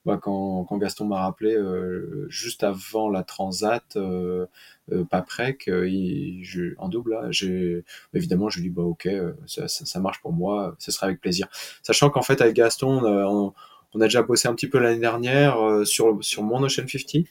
bah, 0.06 0.20
quand, 0.22 0.78
Gaston 0.78 1.06
m'a 1.06 1.22
rappelé 1.22 1.56
euh, 1.56 2.26
juste 2.28 2.62
avant 2.62 3.10
la 3.10 3.24
Transat, 3.24 3.82
euh, 3.96 4.46
euh, 4.92 5.04
euh, 5.12 6.40
je, 6.42 6.74
en 6.78 6.88
double, 6.88 7.18
évidemment 8.14 8.48
je 8.48 8.60
lui 8.60 8.68
dis 8.68 8.74
bah 8.74 8.84
ok, 8.84 9.08
ça, 9.46 10.00
marche 10.00 10.20
pour 10.22 10.32
moi, 10.32 10.76
ce 10.78 10.92
sera 10.92 11.08
avec 11.08 11.20
plaisir. 11.20 11.48
Sachant 11.82 12.08
qu'en 12.08 12.22
fait 12.22 12.40
avec 12.40 12.54
Gaston, 12.54 13.04
on, 13.94 14.00
a 14.00 14.04
déjà 14.04 14.22
bossé 14.22 14.46
un 14.46 14.54
petit 14.54 14.68
peu 14.68 14.78
l'année 14.78 15.00
dernière 15.00 15.56
sur 15.84 16.22
sur 16.22 16.44
mon 16.44 16.62
Ocean 16.62 16.86
50 16.86 17.26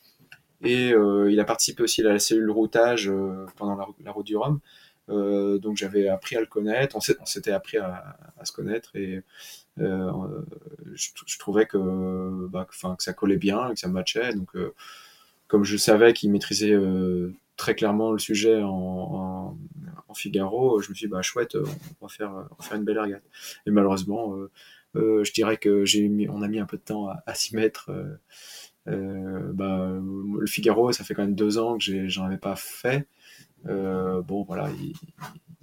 et 0.64 0.90
il 0.90 1.40
a 1.40 1.46
participé 1.46 1.82
aussi 1.82 2.02
à 2.02 2.12
la 2.12 2.20
cellule 2.20 2.52
routage 2.52 3.10
pendant 3.56 3.76
la, 3.76 3.88
la, 4.04 4.12
route 4.12 4.26
du 4.26 4.36
Rhum. 4.36 4.60
Donc 5.08 5.78
j'avais 5.78 6.10
appris 6.10 6.36
à 6.36 6.42
le 6.42 6.48
connaître, 6.48 6.98
on 6.98 7.26
s'était 7.26 7.52
appris 7.52 7.78
à, 7.78 8.18
à, 8.38 8.44
se 8.44 8.52
connaître 8.52 8.98
et 8.98 9.24
euh, 9.80 10.42
je, 10.94 11.38
trouvais 11.38 11.66
que, 11.66 12.48
bah, 12.48 12.66
que, 12.70 13.04
ça 13.04 13.14
collait 13.14 13.38
bien, 13.38 13.74
que 13.74 13.80
ça 13.80 13.88
matchait. 13.88 14.34
Donc, 14.34 14.56
euh, 14.56 14.74
comme 15.48 15.64
je 15.64 15.78
savais 15.78 16.14
qu'il 16.14 16.32
maîtrisait 16.32 16.72
euh, 16.72 17.34
très 17.58 17.76
clairement 17.76 18.12
le 18.12 18.20
sujet 18.20 18.62
en, 18.64 19.58
en, 20.08 20.14
Figaro, 20.14 20.82
je 20.82 20.90
me 20.90 20.96
suis 20.96 21.08
dit, 21.08 21.12
bah 21.12 21.22
chouette, 21.22 21.56
on 22.00 22.06
va 22.06 22.08
faire, 22.08 22.48
faire 22.62 22.78
une 22.78 22.86
belle 22.86 23.00
régate. 23.00 23.24
Et 23.66 23.72
malheureusement, 23.72 24.34
je 24.94 25.32
dirais 25.34 25.58
que 25.58 25.84
a 26.42 26.48
mis 26.48 26.60
un 26.60 26.66
peu 26.66 26.78
de 26.78 26.82
temps 26.82 27.10
à, 27.26 27.34
s'y 27.34 27.54
mettre. 27.54 27.92
bah, 28.86 29.90
le 30.40 30.46
Figaro, 30.48 30.94
ça 30.94 31.04
fait 31.04 31.14
quand 31.14 31.24
même 31.24 31.36
deux 31.36 31.58
ans 31.58 31.78
que 31.78 32.08
j'en 32.08 32.28
avais 32.28 32.38
pas 32.38 32.56
fait. 32.56 33.08
bon, 33.66 34.44
voilà, 34.44 34.70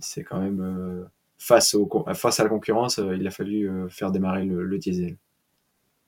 c'est 0.00 0.22
quand 0.22 0.38
même 0.38 1.08
face, 1.42 1.74
à 1.74 2.42
la 2.42 2.48
concurrence, 2.48 2.98
il 2.98 3.26
a 3.26 3.30
fallu 3.30 3.70
faire 3.88 4.10
démarrer 4.10 4.44
le 4.44 4.78
diesel. 4.78 5.16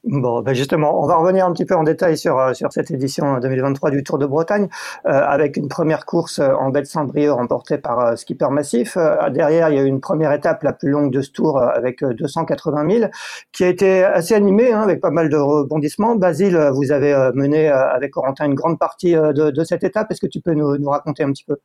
Bon, 0.07 0.43
ben 0.43 0.53
justement, 0.53 1.03
on 1.03 1.07
va 1.07 1.17
revenir 1.17 1.47
un 1.47 1.53
petit 1.55 1.65
peu 1.65 1.75
en 1.75 1.83
détail 1.83 2.19
sur, 2.19 2.39
euh, 2.39 2.53
cette 2.53 2.91
édition 2.91 3.39
2023 3.39 3.91
du 3.91 4.05
Tour 4.05 4.19
de 4.19 4.27
Bretagne, 4.27 4.69
euh, 5.07 5.11
avec 5.13 5.57
une 5.57 5.69
première 5.69 6.05
course 6.05 6.41
euh, 6.41 6.53
en 6.53 6.69
baie 6.69 6.83
de 6.83 6.87
Saint-Brieuc 6.87 7.33
remportée 7.33 7.79
par 7.79 8.19
Skipper 8.19 8.49
Massif. 8.51 8.99
derrière, 9.31 9.71
il 9.71 9.77
y 9.77 9.79
a 9.79 9.83
eu 9.83 9.87
une 9.87 10.01
première 10.03 10.33
étape, 10.33 10.63
la 10.63 10.75
plus 10.75 10.91
longue 10.91 11.11
de 11.11 11.23
ce 11.23 11.31
tour, 11.31 11.59
avec 11.59 12.05
280 12.05 12.99
000, 12.99 13.11
qui 13.53 13.65
a 13.65 13.69
été 13.69 14.05
assez 14.05 14.35
animée, 14.35 14.73
hein, 14.73 14.83
avec 14.83 15.01
pas 15.01 15.11
mal 15.11 15.31
de 15.31 15.39
rebondissements. 15.39 16.17
Basile, 16.17 16.71
vous 16.75 16.93
avez 16.93 17.31
mené 17.35 17.69
avec 17.69 18.11
Corentin 18.11 18.45
une 18.45 18.55
grande 18.55 18.79
partie 18.79 19.15
de, 19.15 19.65
cette 19.65 19.85
étape. 19.85 20.11
Est-ce 20.11 20.21
que 20.21 20.27
tu 20.27 20.43
peux 20.43 20.53
nous 20.53 20.91
raconter 20.91 21.23
un 21.23 21.33
petit 21.33 21.45
peu? 21.45 21.57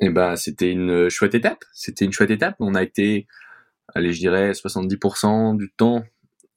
Eh 0.00 0.10
ben, 0.10 0.36
c'était 0.36 0.70
une 0.70 1.08
chouette 1.08 1.34
étape. 1.34 1.64
C'était 1.72 2.04
une 2.04 2.12
chouette 2.12 2.30
étape. 2.30 2.56
On 2.60 2.74
a 2.74 2.82
été, 2.82 3.26
allez, 3.94 4.12
je 4.12 4.18
dirais, 4.18 4.52
70% 4.52 5.56
du 5.56 5.72
temps 5.76 6.04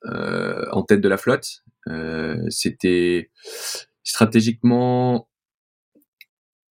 euh, 0.06 0.66
en 0.72 0.84
tête 0.84 1.02
de 1.02 1.10
la 1.10 1.18
flotte. 1.18 1.64
Euh, 1.88 2.38
c'était 2.50 3.32
stratégiquement 4.04 5.30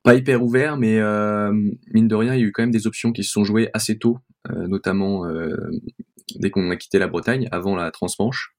pas 0.02 0.14
hyper 0.14 0.42
ouvert, 0.42 0.76
mais 0.76 0.98
euh, 0.98 1.52
mine 1.92 2.08
de 2.08 2.14
rien, 2.14 2.34
il 2.34 2.40
y 2.40 2.44
a 2.44 2.46
eu 2.46 2.52
quand 2.52 2.62
même 2.62 2.70
des 2.70 2.86
options 2.86 3.12
qui 3.12 3.24
se 3.24 3.32
sont 3.32 3.44
jouées 3.44 3.68
assez 3.74 3.98
tôt, 3.98 4.18
notamment 4.48 5.26
dès 6.36 6.50
qu'on 6.50 6.70
a 6.70 6.76
quitté 6.76 6.98
la 6.98 7.08
Bretagne, 7.08 7.48
avant 7.50 7.76
la 7.76 7.90
Transmanche. 7.90 8.54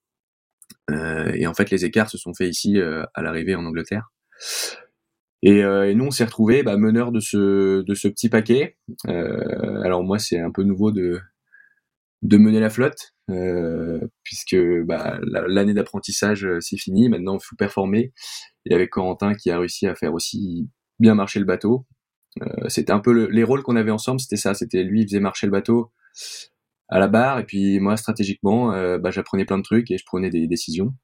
et 0.91 1.47
en 1.47 1.53
fait, 1.55 1.71
les 1.71 1.85
écarts 1.85 2.09
se 2.09 2.19
sont 2.19 2.33
faits 2.35 2.49
ici 2.49 2.79
à 2.79 3.21
l'arrivée 3.23 3.55
en 3.55 3.65
Angleterre. 3.65 4.11
Et, 5.41 5.63
nous, 5.95 6.05
on 6.05 6.11
s'est 6.11 6.25
retrouvé 6.25 6.63
bah, 6.63 6.77
meneur 6.77 7.11
de 7.11 7.19
ce 7.19 7.81
de 7.81 7.93
ce 7.95 8.07
petit 8.07 8.29
paquet. 8.29 8.77
alors 9.07 10.03
moi, 10.03 10.19
c'est 10.19 10.39
un 10.39 10.51
peu 10.51 10.63
nouveau 10.63 10.91
de 10.91 11.19
de 12.21 12.37
mener 12.37 12.59
la 12.59 12.69
flotte, 12.69 13.13
euh, 13.29 13.99
puisque 14.23 14.57
bah, 14.85 15.19
l'année 15.23 15.73
d'apprentissage 15.73 16.45
euh, 16.45 16.59
c'est 16.59 16.77
fini, 16.77 17.09
maintenant 17.09 17.37
il 17.37 17.43
faut 17.43 17.55
performer. 17.55 18.13
Et 18.65 18.73
avec 18.73 18.89
Corentin 18.91 19.33
qui 19.35 19.51
a 19.51 19.59
réussi 19.59 19.87
à 19.87 19.95
faire 19.95 20.13
aussi 20.13 20.69
bien 20.99 21.15
marcher 21.15 21.39
le 21.39 21.45
bateau, 21.45 21.85
euh, 22.41 22.67
c'était 22.67 22.91
un 22.91 22.99
peu 22.99 23.27
les 23.29 23.43
rôles 23.43 23.63
qu'on 23.63 23.75
avait 23.75 23.91
ensemble, 23.91 24.19
c'était 24.19 24.35
ça, 24.37 24.53
c'était 24.53 24.83
lui 24.83 25.01
il 25.01 25.07
faisait 25.07 25.19
marcher 25.19 25.47
le 25.47 25.51
bateau 25.51 25.91
à 26.89 26.99
la 26.99 27.07
barre, 27.07 27.39
et 27.39 27.45
puis 27.45 27.79
moi 27.79 27.95
stratégiquement, 27.97 28.69
bah, 28.97 29.11
j'apprenais 29.11 29.45
plein 29.45 29.59
de 29.59 29.63
trucs 29.63 29.91
et 29.91 29.97
je 29.97 30.05
prenais 30.05 30.29
des 30.31 30.47
décisions. 30.47 30.95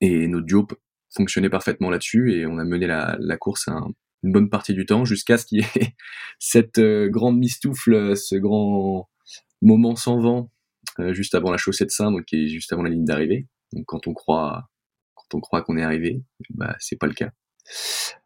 Et 0.00 0.26
notre 0.28 0.46
duo 0.46 0.66
fonctionnait 1.14 1.50
parfaitement 1.50 1.90
là-dessus, 1.90 2.32
et 2.32 2.46
on 2.46 2.58
a 2.58 2.64
mené 2.64 2.86
la, 2.86 3.36
course 3.38 3.68
une 4.22 4.32
bonne 4.32 4.48
partie 4.48 4.74
du 4.74 4.86
temps 4.86 5.04
jusqu'à 5.04 5.38
ce 5.38 5.46
qu'il 5.46 5.60
y 5.60 5.62
ait 5.62 5.94
cette 6.38 6.80
grande 6.80 7.38
mistoufle, 7.38 8.16
ce 8.16 8.36
grand 8.36 9.08
moment 9.62 9.96
sans 9.96 10.18
vent 10.20 10.50
euh, 11.00 11.12
juste 11.12 11.34
avant 11.34 11.50
la 11.50 11.56
chaussée 11.56 11.84
de 11.84 11.90
Saint, 11.90 12.14
qui 12.26 12.44
est 12.44 12.48
juste 12.48 12.72
avant 12.72 12.82
la 12.82 12.90
ligne 12.90 13.04
d'arrivée. 13.04 13.48
Donc 13.72 13.84
quand 13.86 14.06
on 14.06 14.14
croit, 14.14 14.68
quand 15.14 15.36
on 15.36 15.40
croit 15.40 15.62
qu'on 15.62 15.76
est 15.76 15.82
arrivé, 15.82 16.22
bah 16.50 16.76
c'est 16.78 16.98
pas 16.98 17.06
le 17.06 17.14
cas. 17.14 17.30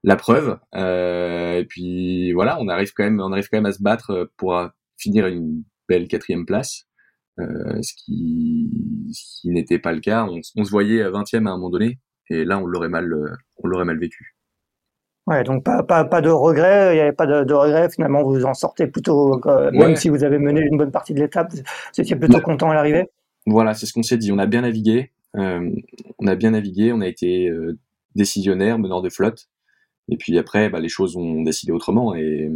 La 0.03 0.17
preuve, 0.17 0.59
euh, 0.75 1.59
et 1.59 1.65
puis 1.65 2.33
voilà, 2.33 2.59
on 2.61 2.69
arrive 2.69 2.93
quand 2.93 3.05
même, 3.05 3.21
on 3.21 3.33
arrive 3.33 3.49
quand 3.49 3.57
même 3.59 3.67
à 3.67 3.73
se 3.73 3.83
battre 3.83 4.31
pour 4.37 4.61
finir 4.97 5.27
une 5.27 5.65
belle 5.89 6.09
quatrième 6.09 6.45
place, 6.45 6.87
euh, 7.39 7.81
ce 7.83 7.95
qui, 7.95 8.71
qui 9.15 9.49
n'était 9.49 9.79
pas 9.79 9.93
le 9.93 10.01
cas. 10.01 10.27
On, 10.27 10.65
se 10.65 10.71
voyait 10.71 11.03
à 11.03 11.11
20e 11.11 11.47
à 11.47 11.51
un 11.51 11.57
moment 11.57 11.71
donné, 11.71 11.99
et 12.31 12.45
là 12.45 12.59
on 12.59 12.67
l'aurait 12.67 12.89
mal, 12.89 13.13
on 13.63 13.69
l'aurait 13.69 13.85
mal 13.85 13.99
vécu. 13.99 14.35
Ouais, 15.27 15.45
donc 15.45 15.63
pas, 15.63 15.83
pas, 15.83 16.05
pas 16.07 16.23
de 16.23 16.31
regret, 16.31 16.93
il 16.93 16.95
n'y 16.95 17.01
avait 17.01 17.13
pas 17.13 17.27
de, 17.27 17.45
de 17.45 17.53
regret, 17.53 17.91
finalement 17.91 18.23
vous 18.23 18.47
en 18.47 18.55
sortez 18.55 18.87
plutôt, 18.87 19.39
euh, 19.47 19.71
même 19.73 19.95
si 19.95 20.09
vous 20.09 20.25
avez 20.25 20.39
mené 20.39 20.63
une 20.63 20.79
bonne 20.79 20.91
partie 20.91 21.13
de 21.13 21.21
l'étape, 21.21 21.53
vous 21.53 22.01
étiez 22.01 22.17
plutôt 22.17 22.41
content 22.41 22.71
à 22.71 22.75
l'arrivée. 22.75 23.11
Voilà, 23.45 23.75
c'est 23.75 23.85
ce 23.85 23.93
qu'on 23.93 24.03
s'est 24.03 24.17
dit, 24.17 24.33
on 24.33 24.39
a 24.39 24.47
bien 24.47 24.63
navigué, 24.63 25.13
euh, 25.37 25.71
on 26.19 26.27
a 26.27 26.35
bien 26.35 26.53
navigué, 26.53 26.93
on 26.95 27.03
a 27.03 27.07
été 27.07 27.51
euh, 27.51 27.79
décisionnaire, 28.15 28.79
meneur 28.79 29.03
de 29.03 29.11
flotte, 29.11 29.51
et 30.09 30.17
puis 30.17 30.39
après, 30.39 30.71
bah, 30.71 30.81
les 30.81 30.89
choses 30.89 31.15
ont 31.19 31.43
décidé 31.43 31.73
autrement, 31.73 32.15
et, 32.15 32.51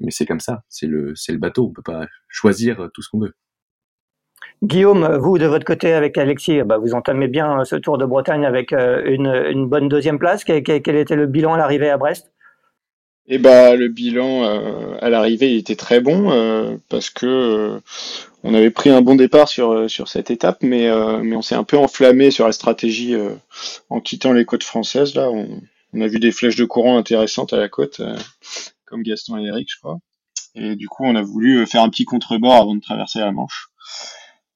mais 0.00 0.10
c'est 0.10 0.24
comme 0.24 0.40
ça, 0.40 0.64
c'est 0.70 0.86
le, 0.86 1.14
c'est 1.14 1.32
le 1.32 1.38
bateau, 1.38 1.66
on 1.66 1.72
peut 1.72 1.82
pas 1.82 2.06
choisir 2.28 2.88
tout 2.94 3.02
ce 3.02 3.10
qu'on 3.10 3.20
veut. 3.20 3.34
Guillaume, 4.62 5.18
vous 5.18 5.38
de 5.38 5.46
votre 5.46 5.64
côté 5.64 5.92
avec 5.92 6.18
Alexis, 6.18 6.62
bah, 6.62 6.78
vous 6.78 6.94
entamez 6.94 7.28
bien 7.28 7.64
ce 7.64 7.76
Tour 7.76 7.96
de 7.96 8.04
Bretagne 8.04 8.44
avec 8.44 8.72
euh, 8.72 9.02
une, 9.06 9.66
bonne 9.68 9.88
deuxième 9.88 10.18
place. 10.18 10.42
Quel, 10.42 10.60
était 10.60 11.14
le 11.14 11.26
bilan 11.26 11.54
à 11.54 11.58
l'arrivée 11.58 11.90
à 11.90 11.96
Brest? 11.96 12.32
Eh 13.28 13.38
bah, 13.38 13.76
le 13.76 13.88
bilan 13.88 14.42
euh, 14.42 14.96
à 15.00 15.10
l'arrivée 15.10 15.56
était 15.56 15.76
très 15.76 16.00
bon 16.00 16.32
euh, 16.32 16.76
parce 16.88 17.10
que 17.10 17.80
on 18.42 18.54
avait 18.54 18.70
pris 18.70 18.90
un 18.90 19.00
bon 19.00 19.14
départ 19.14 19.48
sur 19.48 19.88
sur 19.88 20.08
cette 20.08 20.30
étape, 20.30 20.58
mais 20.62 20.88
mais 21.22 21.36
on 21.36 21.42
s'est 21.42 21.54
un 21.54 21.64
peu 21.64 21.76
enflammé 21.76 22.30
sur 22.30 22.46
la 22.46 22.52
stratégie 22.52 23.14
en 23.90 24.00
quittant 24.00 24.32
les 24.32 24.44
côtes 24.44 24.64
françaises. 24.64 25.14
Là, 25.14 25.30
on, 25.30 25.60
on, 25.92 26.00
a 26.00 26.06
vu 26.08 26.18
des 26.18 26.32
flèches 26.32 26.56
de 26.56 26.64
courant 26.64 26.96
intéressantes 26.96 27.52
à 27.52 27.58
la 27.58 27.68
côte, 27.68 28.00
comme 28.86 29.02
Gaston 29.02 29.38
et 29.38 29.46
Eric, 29.46 29.68
je 29.70 29.78
crois. 29.78 29.98
Et 30.54 30.74
du 30.74 30.88
coup, 30.88 31.04
on 31.04 31.14
a 31.14 31.22
voulu 31.22 31.66
faire 31.66 31.82
un 31.82 31.90
petit 31.90 32.04
contrebord 32.04 32.54
avant 32.54 32.74
de 32.74 32.80
traverser 32.80 33.18
la 33.18 33.30
Manche. 33.30 33.68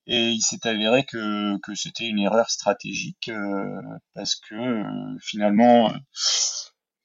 Et 0.06 0.30
il 0.30 0.40
s'est 0.40 0.66
avéré 0.66 1.04
que, 1.04 1.58
que 1.58 1.74
c'était 1.74 2.08
une 2.08 2.18
erreur 2.18 2.50
stratégique 2.50 3.28
euh, 3.28 3.80
parce 4.14 4.34
que 4.34 4.54
euh, 4.54 5.18
finalement, 5.20 5.90
euh, 5.90 5.96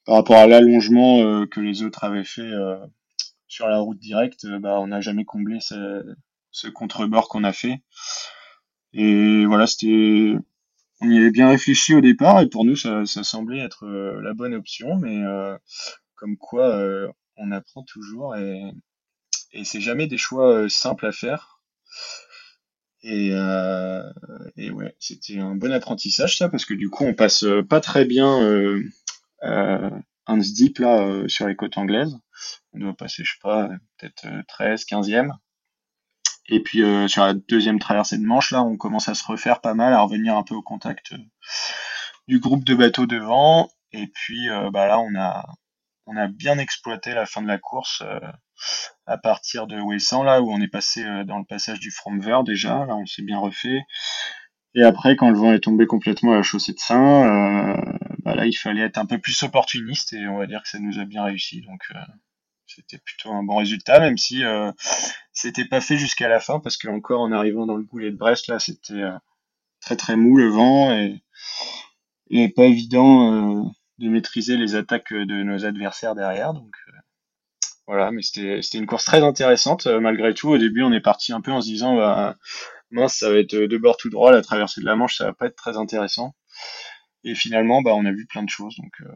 par 0.05 0.15
rapport 0.15 0.37
à 0.37 0.47
l'allongement 0.47 1.45
que 1.47 1.59
les 1.59 1.83
autres 1.83 2.03
avaient 2.03 2.23
fait 2.23 2.49
sur 3.47 3.67
la 3.67 3.79
route 3.79 3.99
directe, 3.99 4.47
bah, 4.61 4.79
on 4.79 4.87
n'a 4.87 5.01
jamais 5.01 5.25
comblé 5.25 5.59
ce, 5.59 6.15
ce 6.49 6.69
contrebord 6.69 7.27
qu'on 7.27 7.43
a 7.43 7.51
fait. 7.51 7.81
Et 8.93 9.45
voilà, 9.45 9.67
c'était, 9.67 10.33
on 11.01 11.09
y 11.09 11.17
avait 11.17 11.31
bien 11.31 11.49
réfléchi 11.49 11.93
au 11.93 11.99
départ 11.99 12.39
et 12.39 12.47
pour 12.47 12.63
nous 12.63 12.77
ça, 12.77 13.05
ça 13.05 13.25
semblait 13.25 13.59
être 13.59 13.85
la 13.85 14.33
bonne 14.33 14.53
option, 14.53 14.95
mais 14.95 15.21
comme 16.15 16.37
quoi 16.37 16.81
on 17.35 17.51
apprend 17.51 17.83
toujours 17.83 18.37
et, 18.37 18.61
et 19.51 19.65
c'est 19.65 19.81
jamais 19.81 20.07
des 20.07 20.17
choix 20.17 20.69
simples 20.69 21.05
à 21.05 21.11
faire. 21.11 21.59
Et, 23.03 23.29
euh, 23.31 24.03
ouais, 24.57 24.95
c'était 24.99 25.39
un 25.39 25.55
bon 25.55 25.71
apprentissage 25.71 26.37
ça, 26.37 26.49
parce 26.49 26.65
que 26.65 26.73
du 26.73 26.89
coup 26.89 27.05
on 27.05 27.13
passe 27.13 27.43
euh, 27.43 27.63
pas 27.63 27.79
très 27.79 28.05
bien 28.05 28.41
euh, 28.41 28.83
euh, 29.43 29.89
un 30.25 30.37
deep 30.37 30.79
là 30.79 31.01
euh, 31.01 31.27
sur 31.27 31.47
les 31.47 31.55
côtes 31.55 31.77
anglaises. 31.77 32.17
On 32.73 32.79
doit 32.79 32.93
passer, 32.93 33.23
je 33.23 33.31
sais 33.33 33.39
pas, 33.41 33.69
peut-être 33.97 34.27
13, 34.47 34.85
15e. 34.85 35.31
Et 36.49 36.61
puis 36.61 36.81
sur 37.09 37.23
la 37.23 37.33
deuxième 37.33 37.79
traversée 37.79 38.17
de 38.17 38.23
Manche, 38.23 38.51
là, 38.51 38.63
on 38.63 38.77
commence 38.77 39.09
à 39.09 39.15
se 39.15 39.25
refaire 39.25 39.59
pas 39.59 39.73
mal, 39.73 39.91
à 39.93 40.01
revenir 40.01 40.37
un 40.37 40.43
peu 40.43 40.55
au 40.55 40.61
contact 40.61 41.13
du 42.27 42.39
groupe 42.39 42.63
de 42.63 42.73
bateaux 42.73 43.05
devant. 43.05 43.69
Et 43.91 44.07
puis 44.07 44.47
bah 44.71 44.87
là, 44.87 44.99
on 44.99 45.13
a 45.15 45.45
on 46.05 46.15
a 46.15 46.27
bien 46.27 46.57
exploité 46.57 47.13
la 47.13 47.25
fin 47.25 47.41
de 47.41 47.47
la 47.47 47.57
course 47.57 48.01
à 49.07 49.17
partir 49.17 49.67
de 49.67 49.79
Wesson, 49.79 50.23
là 50.23 50.41
où 50.41 50.51
on 50.51 50.61
est 50.61 50.67
passé 50.67 51.03
euh, 51.03 51.23
dans 51.23 51.39
le 51.39 51.45
passage 51.45 51.79
du 51.79 51.91
Fromver 51.91 52.39
déjà, 52.45 52.85
là 52.85 52.95
on 52.95 53.05
s'est 53.05 53.23
bien 53.23 53.39
refait. 53.39 53.79
Et 54.75 54.83
après, 54.83 55.15
quand 55.15 55.31
le 55.31 55.37
vent 55.37 55.53
est 55.53 55.59
tombé 55.59 55.87
complètement 55.87 56.33
à 56.33 56.35
la 56.35 56.43
chaussée 56.43 56.73
de 56.73 56.79
Saint, 56.79 57.23
euh, 57.25 57.75
bah 58.19 58.35
là 58.35 58.45
il 58.45 58.53
fallait 58.53 58.83
être 58.83 58.99
un 58.99 59.07
peu 59.07 59.17
plus 59.17 59.41
opportuniste 59.41 60.13
et 60.13 60.27
on 60.27 60.37
va 60.37 60.45
dire 60.45 60.61
que 60.61 60.69
ça 60.69 60.77
nous 60.77 60.99
a 60.99 61.05
bien 61.05 61.23
réussi. 61.23 61.61
Donc 61.61 61.81
euh, 61.95 61.99
c'était 62.67 62.99
plutôt 62.99 63.31
un 63.31 63.43
bon 63.43 63.55
résultat, 63.55 63.99
même 63.99 64.17
si 64.17 64.43
euh, 64.43 64.71
c'était 65.31 65.65
pas 65.65 65.81
fait 65.81 65.97
jusqu'à 65.97 66.27
la 66.27 66.39
fin 66.39 66.59
parce 66.59 66.77
que 66.77 66.89
encore 66.89 67.21
en 67.21 67.31
arrivant 67.31 67.65
dans 67.65 67.75
le 67.75 67.83
goulet 67.83 68.11
de 68.11 68.17
Brest, 68.17 68.47
là 68.49 68.59
c'était 68.59 69.01
très 69.81 69.95
très 69.95 70.15
mou 70.15 70.37
le 70.37 70.49
vent 70.49 70.91
et, 70.91 71.23
et 72.29 72.49
pas 72.49 72.65
évident 72.65 73.73
de 73.97 74.09
maîtriser 74.09 74.57
les 74.57 74.75
attaques 74.75 75.13
de 75.13 75.43
nos 75.43 75.65
adversaires 75.65 76.13
derrière. 76.13 76.53
Donc 76.53 76.75
voilà, 77.87 78.11
mais 78.11 78.21
c'était 78.21 78.77
une 78.77 78.85
course 78.85 79.05
très 79.05 79.23
intéressante 79.23 79.87
euh, 79.87 80.01
malgré 80.01 80.33
tout. 80.33 80.49
Au 80.49 80.57
début, 80.57 80.83
on 80.83 80.91
est 80.91 81.01
parti 81.01 81.31
un 81.31 81.39
peu 81.39 81.51
en 81.51 81.61
se 81.61 81.67
disant, 81.67 81.95
bah, 81.95 82.35
mince, 82.91 83.15
ça 83.15 83.29
va 83.29 83.37
être 83.37 83.55
de 83.55 83.77
bord 83.77 83.95
tout 83.95 84.09
droit, 84.09 84.31
la 84.31 84.41
traversée 84.41 84.81
de 84.81 84.85
la 84.85 84.97
Manche, 84.97 85.17
ça 85.17 85.25
va 85.25 85.33
pas 85.33 85.45
être 85.45 85.55
très 85.55 85.77
intéressant. 85.77 86.35
Et 87.23 87.33
finalement, 87.33 87.81
bah, 87.81 87.91
on 87.95 88.05
a 88.05 88.11
vu 88.11 88.25
plein 88.25 88.43
de 88.43 88.49
choses. 88.49 88.75
Donc 88.77 88.91
euh, 89.01 89.11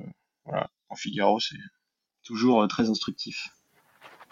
voilà, 0.46 0.70
en 0.88 0.96
Figaro, 0.96 1.40
c'est 1.42 1.58
toujours 2.24 2.64
euh, 2.64 2.68
très 2.68 2.90
instructif. 2.90 3.50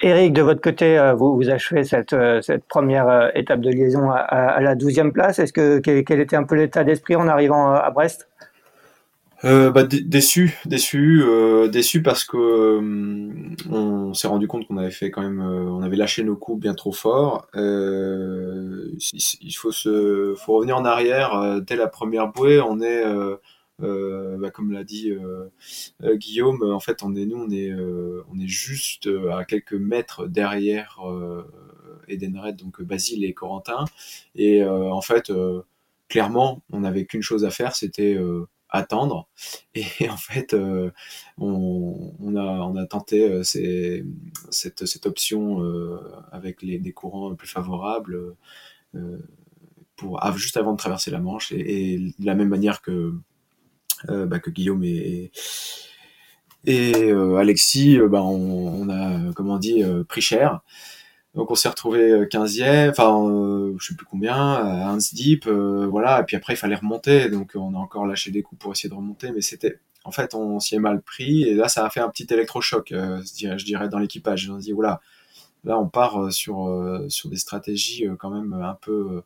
Eric, 0.01 0.31
de 0.31 0.41
votre 0.41 0.61
côté, 0.61 0.97
vous, 1.17 1.35
vous 1.35 1.49
achevez 1.49 1.83
cette, 1.83 2.15
première 2.69 3.31
étape 3.35 3.59
de 3.59 3.69
liaison 3.69 4.09
à, 4.09 4.61
la 4.61 4.73
12e 4.77 5.11
place. 5.11 5.39
Est-ce 5.39 5.51
que 5.51 5.79
quel 5.79 6.21
était 6.21 6.37
un 6.37 6.45
peu 6.45 6.55
l'état 6.55 6.85
d'esprit 6.85 7.17
en 7.17 7.27
arrivant 7.27 7.73
à 7.73 7.89
Brest? 7.89 8.29
Euh, 9.45 9.71
bah, 9.71 9.83
déçu, 9.83 10.57
déçu, 10.65 11.21
euh, 11.23 11.69
déçu 11.69 12.01
parce 12.01 12.25
que 12.25 12.37
euh, 12.37 13.55
on 13.69 14.13
s'est 14.13 14.27
rendu 14.27 14.47
compte 14.47 14.67
qu'on 14.67 14.77
avait 14.77 14.91
fait 14.91 15.11
quand 15.11 15.21
même, 15.21 15.41
on 15.41 15.81
avait 15.81 15.95
lâché 15.95 16.23
nos 16.23 16.35
coups 16.35 16.59
bien 16.59 16.73
trop 16.73 16.91
fort. 16.91 17.47
il 17.53 18.97
faut 19.55 19.71
se, 19.71 20.35
faut 20.37 20.55
revenir 20.55 20.77
en 20.77 20.83
arrière. 20.83 21.61
dès 21.61 21.77
la 21.77 21.87
première 21.87 22.33
bouée, 22.33 22.59
on 22.59 22.81
est, 22.81 23.03
bah, 23.79 24.51
comme 24.51 24.73
l'a 24.73 24.83
dit 24.83 25.13
Guillaume, 26.03 26.61
en 26.63 26.81
fait, 26.81 27.01
on 27.03 27.15
est 27.15 27.25
nous, 27.25 27.37
on 27.37 27.49
est, 27.49 27.73
on 27.73 28.39
est 28.39 28.47
juste 28.47 29.07
à 29.31 29.45
quelques 29.45 29.73
mètres 29.73 30.27
derrière 30.27 30.99
Edenred, 32.09 32.57
donc 32.57 32.81
Basile 32.81 33.23
et 33.23 33.33
Corentin. 33.33 33.85
Et 34.35 34.65
en 34.65 35.01
fait, 35.01 35.31
clairement, 36.09 36.61
on 36.73 36.81
n'avait 36.81 37.05
qu'une 37.05 37.21
chose 37.21 37.45
à 37.45 37.51
faire, 37.51 37.75
c'était 37.75 38.17
attendre. 38.69 39.27
Et 39.75 40.09
en 40.09 40.17
fait, 40.17 40.53
euh, 40.53 40.91
on, 41.37 42.35
a, 42.35 42.41
on 42.41 42.75
a 42.75 42.85
tenté 42.85 43.23
euh, 43.29 43.43
cette, 43.43 44.85
cette 44.85 45.05
option 45.05 45.63
euh, 45.63 45.99
avec 46.31 46.61
les, 46.61 46.79
des 46.79 46.91
courants 46.91 47.35
plus 47.35 47.47
favorables 47.47 48.35
pour, 49.95 50.19
juste 50.35 50.57
avant 50.57 50.71
de 50.73 50.77
traverser 50.77 51.11
la 51.11 51.19
Manche. 51.19 51.51
Et, 51.51 51.97
de 51.97 52.25
la 52.25 52.35
même 52.35 52.49
manière 52.49 52.81
que, 52.81 53.13
bah, 54.07 54.39
que 54.39 54.49
Guillaume 54.49 54.83
et, 54.83 55.31
et 56.65 57.11
Alexis, 57.11 57.99
bah, 58.09 58.23
on, 58.23 58.89
a, 58.89 59.33
comment 59.33 59.57
dit, 59.57 59.83
pris 60.07 60.21
cher. 60.21 60.61
Donc 61.39 61.51
on 61.51 61.55
s'est 61.55 61.69
retrouvé 61.69 62.25
15e, 62.25 62.89
enfin 62.89 63.17
euh, 63.25 63.73
je 63.79 63.87
sais 63.87 63.95
plus 63.95 64.05
combien, 64.05 64.35
à 64.35 64.97
Deep, 65.13 65.47
euh, 65.47 65.87
voilà. 65.89 66.19
Et 66.19 66.23
puis 66.25 66.35
après 66.35 66.55
il 66.55 66.57
fallait 66.57 66.75
remonter, 66.75 67.29
donc 67.29 67.51
on 67.55 67.75
a 67.75 67.77
encore 67.77 68.05
lâché 68.05 68.29
des 68.29 68.41
coups 68.41 68.59
pour 68.59 68.73
essayer 68.73 68.89
de 68.89 68.93
remonter, 68.93 69.31
mais 69.31 69.39
c'était, 69.39 69.79
en 70.03 70.11
fait, 70.11 70.35
on 70.35 70.59
s'y 70.59 70.75
est 70.75 70.79
mal 70.79 71.01
pris. 71.01 71.43
Et 71.43 71.53
là 71.55 71.69
ça 71.69 71.85
a 71.85 71.89
fait 71.89 72.01
un 72.01 72.09
petit 72.09 72.27
électrochoc, 72.29 72.91
euh, 72.91 73.21
je, 73.23 73.63
dirais, 73.63 73.87
dans 73.87 73.99
l'équipage. 73.99 74.49
On 74.49 74.57
dit 74.57 74.73
voilà, 74.73 74.99
là 75.63 75.79
on 75.79 75.87
part 75.87 76.33
sur 76.33 76.67
sur 77.07 77.29
des 77.29 77.37
stratégies 77.37 78.05
quand 78.19 78.31
même 78.31 78.51
un 78.51 78.77
peu, 78.81 79.23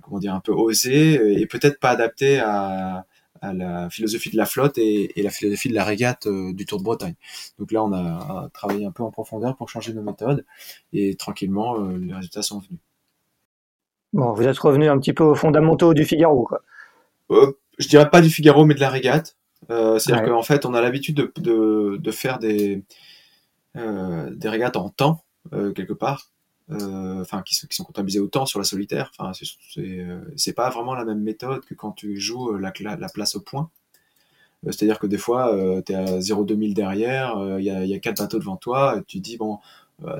comment 0.00 0.20
dire, 0.20 0.34
un 0.34 0.40
peu 0.40 0.52
osées 0.52 1.38
et 1.38 1.46
peut-être 1.46 1.80
pas 1.80 1.90
adaptées 1.90 2.40
à 2.40 3.04
à 3.42 3.52
la 3.52 3.90
philosophie 3.90 4.30
de 4.30 4.36
la 4.36 4.46
flotte 4.46 4.78
et, 4.78 5.12
la 5.16 5.30
philosophie 5.30 5.68
de 5.68 5.74
la 5.74 5.84
régate 5.84 6.26
euh, 6.26 6.52
du 6.52 6.64
Tour 6.64 6.78
de 6.78 6.84
Bretagne. 6.84 7.14
Donc 7.58 7.72
là, 7.72 7.82
on 7.82 7.92
a, 7.92 8.48
travaillé 8.54 8.86
un 8.86 8.92
peu 8.92 9.02
en 9.02 9.10
profondeur 9.10 9.56
pour 9.56 9.68
changer 9.68 9.92
nos 9.92 10.02
méthodes 10.02 10.46
et 10.92 11.16
tranquillement, 11.16 11.78
euh, 11.78 11.98
les 11.98 12.14
résultats 12.14 12.42
sont 12.42 12.60
venus. 12.60 12.80
Bon, 14.12 14.32
vous 14.32 14.44
êtes 14.44 14.58
revenu 14.58 14.88
un 14.88 14.98
petit 14.98 15.12
peu 15.12 15.24
aux 15.24 15.34
fondamentaux 15.34 15.92
du 15.92 16.04
Figaro, 16.04 16.44
quoi. 16.44 16.62
Euh, 17.30 17.52
je 17.78 17.88
dirais 17.88 18.10
pas 18.10 18.20
du 18.20 18.30
Figaro, 18.30 18.64
mais 18.64 18.74
de 18.74 18.80
la 18.80 18.90
régate. 18.90 19.36
C'est-à-dire 19.68 20.24
qu'en 20.24 20.42
fait, 20.42 20.66
on 20.66 20.74
a 20.74 20.82
l'habitude 20.82 21.16
de, 21.16 21.96
de, 21.96 22.10
faire 22.10 22.38
des, 22.38 22.82
des 23.74 24.48
régates 24.48 24.76
en 24.76 24.90
temps, 24.90 25.24
quelque 25.50 25.94
part. 25.94 26.31
Euh, 26.70 27.20
enfin 27.20 27.42
qui, 27.42 27.54
sont 27.54 27.84
comptabilisés 27.84 28.20
autant 28.20 28.46
sur 28.46 28.58
la 28.58 28.64
solitaire. 28.64 29.10
Enfin, 29.18 29.32
euh, 29.78 30.20
c'est 30.36 30.52
pas 30.52 30.70
vraiment 30.70 30.94
la 30.94 31.04
même 31.04 31.20
méthode 31.20 31.64
que 31.64 31.74
quand 31.74 31.92
tu 31.92 32.18
joues 32.18 32.54
euh, 32.54 32.58
la, 32.58 32.72
la 32.96 33.08
place 33.08 33.34
au 33.34 33.40
point. 33.40 33.70
C'est-à-dire 34.64 35.00
que 35.00 35.08
des 35.08 35.18
fois, 35.18 35.52
tu 35.84 35.92
es 35.92 35.96
à 35.96 36.20
0,2000 36.20 36.72
derrière, 36.72 37.34
il 37.58 37.64
y, 37.64 37.94
a, 37.94 37.98
quatre 37.98 38.18
bateaux 38.18 38.38
devant 38.38 38.56
toi, 38.56 38.96
et 38.96 39.02
tu 39.08 39.18
dis, 39.18 39.36
bon, 39.36 39.58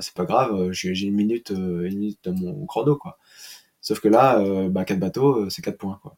c'est 0.01 0.13
pas 0.13 0.25
grave, 0.25 0.69
j'ai 0.73 0.89
une 0.89 1.15
minute, 1.15 1.51
une 1.51 1.97
minute 1.97 2.19
dans 2.25 2.33
mon 2.33 2.65
chrono, 2.65 2.97
quoi. 2.97 3.17
Sauf 3.79 4.01
que 4.01 4.09
là, 4.09 4.43
bah, 4.67 4.83
4 4.83 4.99
bateaux, 4.99 5.49
c'est 5.49 5.61
4 5.61 5.77
points, 5.77 5.97
quoi. 6.01 6.17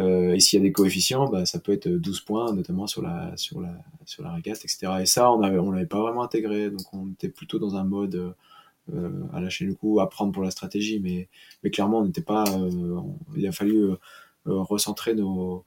et 0.00 0.38
s'il 0.38 0.60
y 0.60 0.62
a 0.62 0.64
des 0.64 0.70
coefficients, 0.70 1.28
bah, 1.28 1.44
ça 1.44 1.58
peut 1.58 1.72
être 1.72 1.88
12 1.88 2.20
points, 2.20 2.52
notamment 2.52 2.86
sur 2.86 3.02
la, 3.02 3.36
sur 3.36 3.60
la, 3.60 3.74
sur 4.04 4.22
la 4.22 4.38
etc. 4.38 4.76
Et 5.00 5.06
ça, 5.06 5.32
on 5.32 5.42
avait, 5.42 5.58
on 5.58 5.72
l'avait 5.72 5.86
pas 5.86 6.00
vraiment 6.00 6.22
intégré, 6.22 6.70
donc 6.70 6.94
on 6.94 7.10
était 7.10 7.28
plutôt 7.28 7.58
dans 7.58 7.74
un 7.74 7.82
mode 7.82 8.36
à 9.32 9.40
lâcher 9.40 9.64
le 9.64 9.74
coup, 9.74 10.00
à 10.00 10.08
prendre 10.08 10.32
pour 10.32 10.42
la 10.42 10.50
stratégie, 10.50 11.00
mais, 11.00 11.28
mais 11.62 11.70
clairement, 11.70 12.00
on 12.00 12.04
n'était 12.04 12.22
pas. 12.22 12.44
Euh, 12.48 13.00
il 13.36 13.46
a 13.46 13.52
fallu 13.52 13.84
euh, 13.84 13.96
recentrer 14.46 15.14
nos, 15.14 15.64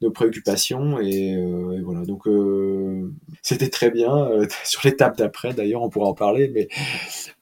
nos 0.00 0.10
préoccupations 0.10 0.98
et, 1.00 1.36
voilà. 1.82 2.04
Donc 2.04 2.28
c'était 3.42 3.68
très 3.68 3.90
bien 3.90 4.30
sur 4.64 4.80
l'étape 4.84 5.18
d'après. 5.18 5.52
D'ailleurs 5.52 5.82
on 5.82 5.90
pourra 5.90 6.08
en 6.08 6.14
parler 6.14 6.50
mais 6.54 6.68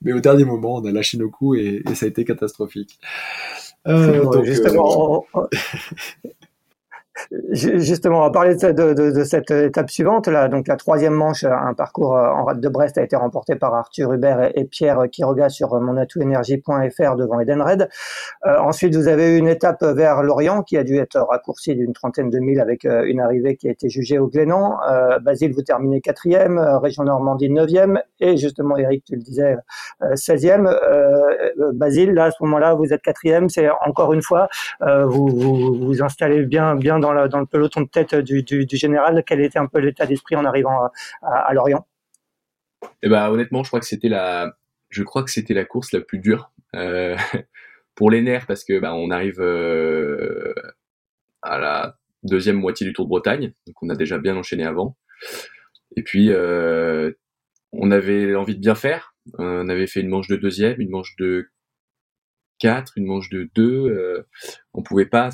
mais 0.02 0.12
au 0.12 0.20
dernier 0.20 0.44
moment 0.44 0.76
on 0.76 0.85
a 0.85 0.92
lâché 0.92 1.18
nos 1.18 1.31
coups 1.31 1.59
et, 1.59 1.83
ça 1.94 2.07
a 2.07 2.09
été 2.09 2.24
catastrophique. 2.24 2.98
Donc, 3.87 4.42
justement, 4.42 5.24
Justement, 7.50 8.18
on 8.18 8.22
va 8.22 8.31
parler 8.31 8.55
de, 8.55 9.24
cette 9.24 9.50
étape 9.50 9.90
suivante. 9.90 10.29
Donc 10.50 10.68
la 10.68 10.76
troisième 10.76 11.14
manche, 11.14 11.44
un 11.44 11.74
parcours 11.74 12.16
euh, 12.16 12.29
en 12.31 12.44
rade 12.44 12.61
de 12.61 12.68
Brest 12.68 12.98
a 12.98 13.02
été 13.02 13.16
remporté 13.16 13.57
par 13.57 13.74
Arthur 13.74 14.12
Hubert 14.12 14.50
et, 14.55 14.64
Pierre 14.64 15.05
Quiroga 15.11 15.48
sur 15.48 15.81
monatouenergie.fr 15.81 17.16
devant 17.16 17.40
Edenred. 17.40 17.88
Euh, 18.46 18.59
ensuite, 18.59 18.94
vous 18.94 19.09
avez 19.09 19.35
eu 19.35 19.38
une 19.38 19.48
étape 19.48 19.83
vers 19.83 20.22
Lorient 20.22 20.62
qui 20.62 20.76
a 20.76 20.85
dû 20.85 20.98
être 20.98 21.18
raccourcie 21.18 21.74
d'une 21.74 21.92
trentaine 21.92 22.31
de 22.31 22.38
milles 22.38 22.61
avec 22.61 22.85
euh, 22.85 23.05
une 23.07 23.20
arrivée 23.20 23.57
qui 23.57 23.68
a 23.68 23.70
été 23.70 23.88
jugée 23.88 24.18
au 24.18 24.29
Glénan. 24.29 24.79
Euh, 24.88 25.18
Basile, 25.18 25.52
vous 25.52 25.62
terminez 25.62 26.00
quatrième, 26.00 26.59
Région 26.59 27.05
Normandie 27.05 27.50
neuvième 27.50 28.00
et 28.20 28.37
justement, 28.37 28.76
Eric, 28.76 29.05
tu 29.05 29.16
le 29.16 29.22
disais, 29.22 29.57
seizième. 30.14 30.70
Basile, 31.74 32.12
là, 32.12 32.24
à 32.24 32.31
ce 32.31 32.42
moment-là, 32.42 32.74
vous 32.74 32.92
êtes 32.92 33.02
quatrième. 33.02 33.48
C'est 33.48 33.68
encore 33.85 34.12
une 34.12 34.22
fois, 34.22 34.48
vous, 34.81 35.29
vous 35.29 35.74
vous 35.74 36.02
installez 36.02 36.44
bien, 36.44 36.76
bien 36.76 36.98
dans 36.98 37.06
dans 37.14 37.40
le, 37.40 37.47
peloton 37.47 37.83
de 37.83 37.88
tête 37.88 38.14
du, 38.14 38.66
général, 38.73 39.23
quel 39.27 39.40
était 39.40 39.59
un 39.59 39.66
peu 39.66 39.79
l'état 39.79 40.07
d'esprit 40.07 40.37
en 40.37 40.45
arrivant 40.45 40.90
à, 41.23 41.53
Lorient? 41.55 41.87
Eh 43.03 43.09
ben, 43.09 43.29
honnêtement, 43.31 43.62
je 43.62 43.69
crois 43.71 43.81
que 43.81 43.87
c'était 43.87 44.09
la, 44.09 44.57
je 44.90 45.03
crois 45.03 45.23
que 45.23 45.31
c'était 45.31 45.55
la 45.55 45.64
course 45.64 45.92
la 45.92 46.01
plus 46.01 46.19
dure 46.19 46.53
euh, 46.75 47.16
pour 47.95 48.11
les 48.11 48.23
nerfs 48.23 48.47
parce 48.47 48.64
que 48.64 48.79
bah, 48.79 48.95
on 48.95 49.11
arrive 49.11 49.40
euh, 49.40 50.55
à 51.42 51.59
la 51.59 51.99
deuxième 52.23 52.57
moitié 52.57 52.87
du 52.87 52.92
Tour 52.92 53.05
de 53.05 53.11
Bretagne, 53.11 53.53
donc 53.66 53.83
on 53.83 53.88
a 53.88 53.95
déjà 53.95 54.19
bien 54.19 54.37
enchaîné 54.37 54.64
avant. 54.64 54.97
Et 55.97 56.03
puis 56.03 56.31
euh, 56.31 57.12
on 57.73 57.90
avait 57.90 58.35
envie 58.35 58.57
de 58.57 58.61
bien 58.61 58.75
faire. 58.75 59.14
On 59.38 59.69
avait 59.69 59.87
fait 59.87 60.01
une 60.01 60.09
manche 60.09 60.29
de 60.29 60.37
deuxième, 60.37 60.81
une 60.81 60.90
manche 60.90 61.16
de 61.16 61.49
4, 62.61 62.92
une 62.97 63.07
manche 63.07 63.29
de 63.29 63.51
2. 63.55 64.27
on 64.73 64.83
pouvait 64.83 65.07
pas 65.07 65.31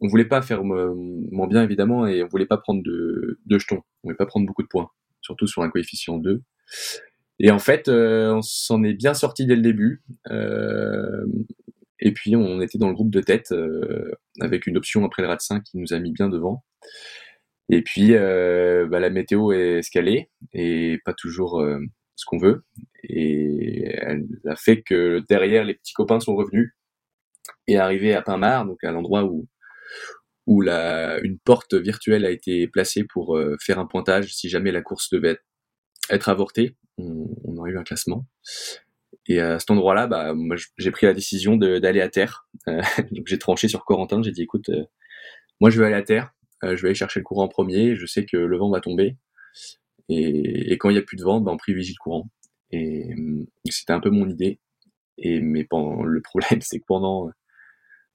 on 0.00 0.08
voulait 0.08 0.26
pas 0.26 0.42
faire 0.42 0.62
moins 0.64 1.46
bien 1.48 1.62
évidemment 1.62 2.06
et 2.06 2.22
on 2.22 2.28
voulait 2.28 2.46
pas 2.46 2.58
prendre 2.58 2.82
de, 2.82 3.38
jetons, 3.50 3.82
on 4.02 4.08
voulait 4.08 4.16
pas 4.16 4.26
prendre 4.26 4.46
beaucoup 4.46 4.62
de 4.62 4.68
points, 4.68 4.90
surtout 5.20 5.46
sur 5.46 5.62
un 5.62 5.70
coefficient 5.70 6.18
2. 6.18 6.42
Et 7.38 7.50
en 7.50 7.58
fait, 7.58 7.88
euh, 7.88 8.34
on 8.34 8.42
s'en 8.42 8.82
est 8.82 8.94
bien 8.94 9.14
sorti 9.14 9.46
dès 9.46 9.56
le 9.56 9.62
début. 9.62 10.02
Euh, 10.30 11.26
et 12.00 12.12
puis 12.12 12.36
on 12.36 12.60
était 12.60 12.78
dans 12.78 12.88
le 12.88 12.94
groupe 12.94 13.10
de 13.10 13.20
tête 13.20 13.52
euh, 13.52 14.12
avec 14.40 14.66
une 14.66 14.76
option 14.76 15.04
après 15.04 15.22
le 15.22 15.28
RAD 15.28 15.40
5 15.40 15.62
qui 15.62 15.78
nous 15.78 15.92
a 15.92 15.98
mis 15.98 16.12
bien 16.12 16.28
devant. 16.28 16.64
Et 17.68 17.82
puis 17.82 18.12
bah, 18.12 19.00
la 19.00 19.10
météo 19.10 19.52
est 19.52 19.78
escalée 19.78 20.30
et 20.52 20.98
pas 21.04 21.14
toujours 21.14 21.64
ce 22.14 22.24
qu'on 22.24 22.38
veut. 22.38 22.64
Et 23.02 23.88
elle 24.00 24.26
a 24.46 24.56
fait 24.56 24.82
que 24.82 25.22
derrière 25.28 25.64
les 25.64 25.74
petits 25.74 25.94
copains 25.94 26.20
sont 26.20 26.36
revenus 26.36 26.74
et 27.66 27.76
arrivé 27.76 28.14
à 28.14 28.22
Pinmar, 28.22 28.66
donc 28.66 28.82
à 28.84 28.92
l'endroit 28.92 29.24
où 29.24 29.48
où 30.46 30.60
la, 30.60 31.18
une 31.20 31.38
porte 31.38 31.74
virtuelle 31.74 32.24
a 32.24 32.30
été 32.30 32.68
placée 32.68 33.04
pour 33.04 33.36
euh, 33.36 33.56
faire 33.60 33.78
un 33.78 33.86
pointage 33.86 34.32
si 34.34 34.48
jamais 34.48 34.70
la 34.70 34.82
course 34.82 35.10
devait 35.10 35.38
être, 36.08 36.28
avortée. 36.28 36.76
On, 36.98 37.26
on, 37.44 37.56
aurait 37.56 37.72
eu 37.72 37.78
un 37.78 37.82
classement. 37.82 38.26
Et 39.28 39.40
à 39.40 39.58
cet 39.58 39.70
endroit-là, 39.70 40.06
bah, 40.06 40.34
moi, 40.34 40.56
j'ai 40.78 40.90
pris 40.92 41.06
la 41.06 41.12
décision 41.12 41.56
d'aller 41.56 42.00
à 42.00 42.08
terre. 42.08 42.48
Euh, 42.68 42.80
donc 43.10 43.26
j'ai 43.26 43.38
tranché 43.38 43.68
sur 43.68 43.84
Corentin. 43.84 44.22
J'ai 44.22 44.30
dit, 44.30 44.42
écoute, 44.42 44.68
euh, 44.68 44.84
moi 45.60 45.70
je 45.70 45.80
vais 45.80 45.86
aller 45.86 45.96
à 45.96 46.02
terre. 46.02 46.32
je 46.62 46.74
vais 46.74 46.88
aller 46.88 46.94
chercher 46.94 47.20
le 47.20 47.24
courant 47.24 47.44
en 47.44 47.48
premier. 47.48 47.96
Je 47.96 48.06
sais 48.06 48.24
que 48.24 48.36
le 48.36 48.56
vent 48.56 48.70
va 48.70 48.80
tomber. 48.80 49.16
Et, 50.08 50.76
quand 50.78 50.90
il 50.90 50.92
n'y 50.92 50.98
a 50.98 51.02
plus 51.02 51.16
de 51.16 51.24
vent, 51.24 51.40
bah, 51.40 51.50
on 51.52 51.56
privilégie 51.56 51.94
le 51.98 52.02
courant. 52.02 52.30
Et 52.70 53.08
c'était 53.68 53.92
un 53.92 54.00
peu 54.00 54.10
mon 54.10 54.28
idée. 54.28 54.60
Et 55.18 55.40
mais 55.40 55.64
pendant, 55.64 56.02
le 56.02 56.20
problème, 56.20 56.60
c'est 56.62 56.78
que 56.78 56.84
pendant 56.86 57.30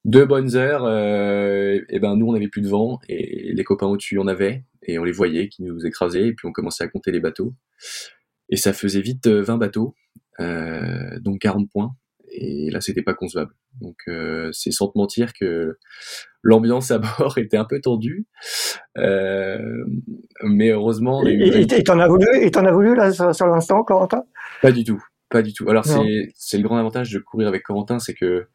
deux 0.05 0.25
bonnes 0.25 0.55
heures, 0.55 0.83
euh, 0.85 1.79
et 1.89 1.99
ben 1.99 2.15
nous 2.15 2.27
on 2.27 2.33
avait 2.33 2.47
plus 2.47 2.61
de 2.61 2.67
vent 2.67 2.99
et 3.07 3.53
les 3.53 3.63
copains 3.63 3.87
au-dessus 3.87 4.17
en 4.17 4.27
avaient 4.27 4.63
et 4.83 4.97
on 4.97 5.03
les 5.03 5.11
voyait 5.11 5.47
qui 5.47 5.63
nous 5.63 5.85
écrasaient 5.85 6.27
et 6.27 6.33
puis 6.33 6.47
on 6.47 6.51
commençait 6.51 6.83
à 6.83 6.87
compter 6.87 7.11
les 7.11 7.19
bateaux 7.19 7.53
et 8.49 8.57
ça 8.57 8.73
faisait 8.73 9.01
vite 9.01 9.27
20 9.27 9.53
euh, 9.53 9.57
bateaux, 9.57 9.95
euh, 10.39 11.19
donc 11.19 11.39
40 11.39 11.69
points 11.69 11.95
et 12.31 12.69
là 12.71 12.81
c'était 12.81 13.01
pas 13.01 13.13
concevable. 13.13 13.53
Donc 13.79 13.97
euh, 14.07 14.49
c'est 14.53 14.71
sans 14.71 14.87
te 14.87 14.97
mentir 14.97 15.33
que 15.33 15.77
l'ambiance 16.41 16.91
à 16.91 16.99
bord 16.99 17.37
était 17.37 17.57
un 17.57 17.65
peu 17.65 17.79
tendue, 17.79 18.25
euh, 18.97 19.85
mais 20.43 20.69
heureusement. 20.69 21.25
Et 21.25 21.83
t'en 21.83 21.99
as 21.99 22.07
voulu, 22.07 22.25
et 22.41 22.51
t'en 22.51 22.65
as 22.65 22.71
voulu 22.71 22.95
là 22.95 23.11
sur, 23.11 23.33
sur 23.35 23.47
l'instant, 23.47 23.83
Corentin? 23.83 24.23
Pas 24.61 24.71
du 24.71 24.83
tout, 24.83 25.03
pas 25.29 25.41
du 25.41 25.53
tout. 25.53 25.69
Alors 25.69 25.85
c'est 25.85 26.57
le 26.57 26.63
grand 26.63 26.77
avantage 26.77 27.11
de 27.11 27.19
courir 27.19 27.47
avec 27.47 27.63
Corentin, 27.63 27.99
c'est 27.99 28.13
que 28.13 28.47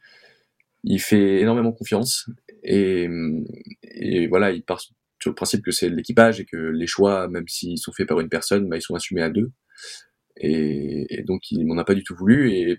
il 0.86 1.00
fait 1.00 1.40
énormément 1.40 1.72
confiance 1.72 2.30
et, 2.62 3.08
voilà, 4.28 4.52
il 4.52 4.62
part 4.62 4.80
sur 4.80 5.30
le 5.30 5.34
principe 5.34 5.64
que 5.64 5.72
c'est 5.72 5.88
l'équipage 5.88 6.40
et 6.40 6.44
que 6.44 6.56
les 6.56 6.86
choix, 6.86 7.28
même 7.28 7.46
s'ils 7.48 7.78
sont 7.78 7.92
faits 7.92 8.08
par 8.08 8.20
une 8.20 8.28
personne, 8.28 8.68
bah, 8.68 8.76
ils 8.76 8.82
sont 8.82 8.94
assumés 8.94 9.22
à 9.22 9.30
deux. 9.30 9.50
Et, 10.36 11.22
donc 11.26 11.50
il 11.50 11.66
m'en 11.66 11.76
a 11.78 11.84
pas 11.84 11.94
du 11.94 12.04
tout 12.04 12.14
voulu. 12.16 12.52
Et, 12.52 12.78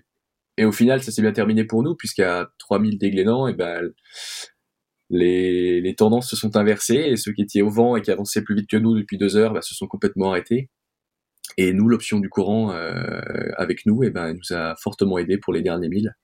et 0.56 0.64
au 0.64 0.72
final, 0.72 1.02
ça 1.02 1.12
s'est 1.12 1.22
bien 1.22 1.32
terminé 1.32 1.64
pour 1.64 1.82
nous, 1.82 1.94
puisqu'à 1.94 2.50
3000 2.58 2.98
déglénants, 2.98 3.46
et 3.46 3.54
ben 3.54 3.90
les, 5.10 5.80
les 5.80 5.94
tendances 5.94 6.28
se 6.28 6.36
sont 6.36 6.56
inversées 6.56 7.08
et 7.10 7.16
ceux 7.16 7.32
qui 7.32 7.42
étaient 7.42 7.62
au 7.62 7.70
vent 7.70 7.96
et 7.96 8.02
qui 8.02 8.10
avançaient 8.10 8.42
plus 8.42 8.54
vite 8.54 8.68
que 8.68 8.76
nous 8.76 8.94
depuis 8.94 9.16
deux 9.16 9.36
heures 9.36 9.54
bah, 9.54 9.62
se 9.62 9.74
sont 9.74 9.86
complètement 9.86 10.30
arrêtés. 10.30 10.70
Et 11.56 11.72
nous, 11.72 11.88
l'option 11.88 12.20
du 12.20 12.28
courant 12.28 12.72
euh, 12.72 13.20
avec 13.56 13.86
nous, 13.86 14.02
et 14.02 14.10
ben, 14.10 14.34
nous 14.34 14.56
a 14.56 14.76
fortement 14.76 15.18
aidé 15.18 15.38
pour 15.38 15.52
les 15.52 15.62
derniers 15.62 15.88
milles. 15.88 16.14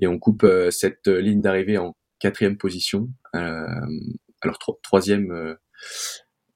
Et 0.00 0.06
on 0.06 0.18
coupe 0.18 0.44
euh, 0.44 0.70
cette 0.70 1.06
ligne 1.08 1.40
d'arrivée 1.40 1.78
en 1.78 1.96
quatrième 2.18 2.56
position. 2.56 3.08
Euh, 3.34 3.66
alors 4.42 4.58
troisième. 4.82 5.30
Euh, 5.30 5.54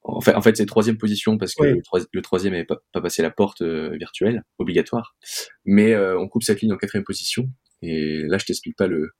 en 0.02 0.20
fait, 0.20 0.34
en 0.34 0.42
fait 0.42 0.56
c'est 0.56 0.66
troisième 0.66 0.96
position 0.96 1.36
parce 1.36 1.54
que 1.54 1.62
le, 1.64 2.22
troisième 2.22 2.54
n'avait 2.54 2.64
pas, 2.64 2.78
pas, 2.92 3.02
passé 3.02 3.22
la 3.22 3.30
porte 3.30 3.62
virtuelle 3.62 4.42
obligatoire. 4.58 5.14
Mais 5.64 5.94
on 5.96 6.26
coupe 6.28 6.42
cette 6.42 6.62
ligne 6.62 6.72
en 6.72 6.78
quatrième 6.78 7.04
position. 7.04 7.50
Et 7.82 8.22
là, 8.26 8.38
je 8.38 8.46
t'explique 8.46 8.76
pas 8.76 8.86
le, 8.86 9.10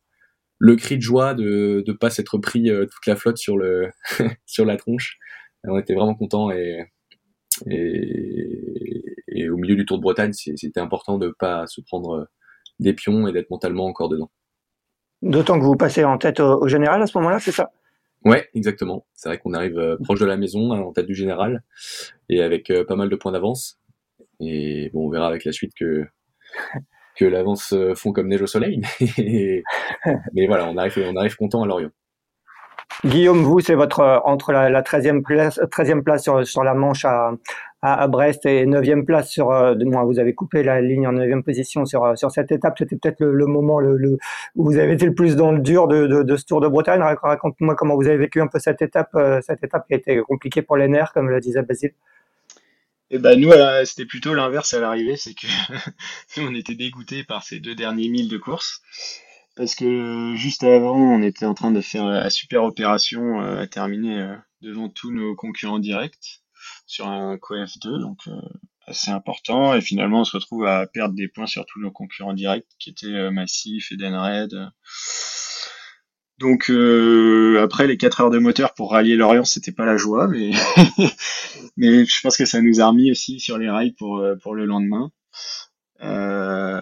le 0.61 0.77
cri 0.77 0.97
de 0.97 1.03
joie 1.03 1.35
de 1.35 1.83
ne 1.85 1.93
pas 1.93 2.11
s'être 2.11 2.39
pris 2.39 2.71
euh, 2.71 2.85
toute 2.85 3.07
la 3.07 3.17
flotte 3.17 3.39
sur 3.39 3.57
le 3.57 3.91
sur 4.47 4.65
la 4.65 4.77
tronche. 4.77 5.19
On 5.65 5.79
était 5.79 5.95
vraiment 5.95 6.15
contents 6.15 6.51
et, 6.51 6.85
et, 7.67 9.03
et 9.29 9.49
au 9.49 9.57
milieu 9.57 9.75
du 9.75 9.85
Tour 9.87 9.97
de 9.97 10.03
Bretagne, 10.03 10.33
c'était 10.33 10.81
important 10.81 11.19
de 11.19 11.35
pas 11.39 11.67
se 11.67 11.81
prendre 11.81 12.11
euh, 12.11 12.25
des 12.81 12.93
pions 12.93 13.29
et 13.29 13.33
d'être 13.33 13.51
mentalement 13.51 13.87
encore 13.87 14.09
dedans. 14.09 14.31
D'autant 15.23 15.59
que 15.59 15.65
vous 15.65 15.77
passez 15.77 16.05
en 16.05 16.19
tête 16.19 16.41
au, 16.41 16.67
général 16.67 17.03
à 17.03 17.07
ce 17.07 17.17
moment-là, 17.19 17.39
c'est 17.39 17.53
ça? 17.53 17.71
Ouais, 18.25 18.49
exactement. 18.55 19.07
C'est 19.15 19.29
vrai 19.29 19.39
qu'on 19.39 19.55
arrive 19.55 19.79
euh, 19.79 19.97
proche 20.03 20.21
de 20.21 20.27
la 20.27 20.37
maison, 20.37 20.73
hein, 20.73 20.81
en 20.81 20.93
tête 20.93 21.07
du 21.07 21.15
général, 21.15 21.63
et 22.29 22.43
avec 22.43 22.73
pas 22.89 22.97
mal 22.97 23.09
de 23.09 23.17
points 23.17 23.33
d'avance. 23.33 23.79
Et 24.41 24.91
bon, 24.93 25.07
on 25.07 25.11
verra 25.11 25.29
avec 25.29 25.45
la 25.45 25.53
suite 25.53 25.73
que 25.79 26.07
que 27.21 27.27
l'avance 27.27 27.73
euh, 27.75 27.95
fond 27.95 28.13
comme 28.13 28.29
neige 28.29 28.43
au 28.43 28.47
soleil. 28.47 28.81
Mais, 29.19 29.63
voilà, 30.47 30.69
on 30.69 30.77
arrive, 30.77 30.99
on 31.07 31.17
arrive 31.17 31.37
content 31.37 31.63
à 31.63 31.67
Lorient. 31.67 31.91
Guillaume, 33.05 33.43
vous, 33.43 33.61
c'est 33.61 33.75
votre 33.75 34.01
euh, 34.01 34.19
entre 34.25 34.53
la, 34.53 34.83
13e 34.83 35.23
place, 35.23 35.59
13e 35.59 36.03
place 36.03 36.25
sur, 36.45 36.65
la 36.65 36.75
Manche 36.75 37.07
à, 37.07 38.09
Brest 38.09 38.45
et 38.45 38.67
9e 38.67 39.05
place 39.05 39.31
sur. 39.31 39.51
Euh, 39.51 39.75
moi, 39.87 40.05
vous 40.05 40.19
avez 40.19 40.35
coupé 40.35 40.63
la 40.63 40.83
ligne 40.83 41.07
en 41.07 41.13
9e 41.13 41.43
position 41.43 41.87
sur, 41.87 42.19
sur 42.19 42.31
cette 42.31 42.53
étape. 42.53 42.75
C'était 42.79 42.97
peut-être 42.97 43.21
le, 43.21 43.47
moment 43.47 43.79
où 43.79 44.65
vous 44.65 44.77
avez 44.77 44.93
été 44.93 45.07
le 45.07 45.15
plus 45.15 45.35
dans 45.35 45.53
le 45.53 45.61
dur 45.61 45.89
de, 45.89 46.37
ce 46.37 46.45
Tour 46.45 46.61
de 46.61 46.69
Bretagne. 46.69 47.01
Raconte-moi 47.01 47.75
comment 47.75 47.97
vous 47.97 48.07
avez 48.07 48.19
vécu 48.19 48.41
un 48.41 48.49
peu 48.49 48.59
cette 48.59 48.83
étape, 48.83 49.17
cette 49.47 49.65
étape 49.65 49.87
qui 49.87 49.95
a 49.95 49.97
été 49.97 50.21
compliquée 50.21 50.61
pour 50.61 50.77
les 50.77 50.89
nerfs, 50.89 51.13
comme 51.15 51.31
le 51.31 51.41
disait 51.41 51.63
Basile. 51.63 51.93
Et 53.13 53.19
ben 53.19 53.41
nous, 53.41 53.51
c'était 53.85 54.05
plutôt 54.05 54.35
l'inverse 54.35 54.75
à 54.75 54.81
l'arrivée, 54.81 55.17
c'est 55.17 55.35
que 55.35 55.47
nous, 56.37 56.49
on 56.49 56.55
était 56.55 56.75
dégoûtés 56.75 57.25
par 57.25 57.43
ces 57.43 57.61
deux 57.61 57.75
derniers 57.75 58.09
milles 58.09 58.29
de 58.29 58.39
course. 58.39 58.83
Parce 59.61 59.75
que 59.75 60.33
juste 60.37 60.65
avant, 60.65 60.97
on 60.97 61.21
était 61.21 61.45
en 61.45 61.53
train 61.53 61.71
de 61.71 61.83
faire 61.83 62.07
la 62.07 62.31
super 62.31 62.65
opération 62.65 63.43
euh, 63.43 63.61
à 63.61 63.67
terminer 63.67 64.19
euh, 64.19 64.35
devant 64.63 64.89
tous 64.89 65.11
nos 65.11 65.35
concurrents 65.35 65.79
directs 65.79 66.43
sur 66.87 67.07
un 67.07 67.37
CoF 67.37 67.79
2, 67.83 67.99
donc 67.99 68.21
euh, 68.29 68.41
assez 68.87 69.11
important. 69.11 69.75
Et 69.75 69.83
finalement, 69.83 70.23
on 70.23 70.25
se 70.25 70.35
retrouve 70.35 70.65
à 70.65 70.87
perdre 70.87 71.15
des 71.15 71.29
points 71.29 71.47
sur 71.47 71.67
tous 71.67 71.79
nos 71.79 71.91
concurrents 71.91 72.33
directs 72.33 72.69
qui 72.79 72.89
étaient 72.89 73.31
Massif, 73.31 73.93
Edenred, 73.93 74.73
donc 76.41 76.71
euh, 76.71 77.61
après 77.63 77.87
les 77.87 77.99
4 77.99 78.23
heures 78.23 78.31
de 78.31 78.39
moteur 78.39 78.73
pour 78.73 78.93
rallier 78.93 79.15
Lorient, 79.15 79.45
c'était 79.45 79.73
pas 79.73 79.85
la 79.85 79.99
joie, 79.99 80.27
mais 81.77 82.07
je 82.07 82.21
pense 82.23 82.39
que 82.39 82.47
ça 82.47 82.63
nous 82.63 82.81
a 82.81 82.87
remis 82.87 83.11
aussi 83.11 83.39
sur 83.41 83.59
les 83.59 83.69
rails 83.69 83.93
pour 83.93 84.19
euh, 84.21 84.37
pour 84.37 84.55
le 84.55 84.65
lendemain. 84.65 85.13
Euh, 86.03 86.81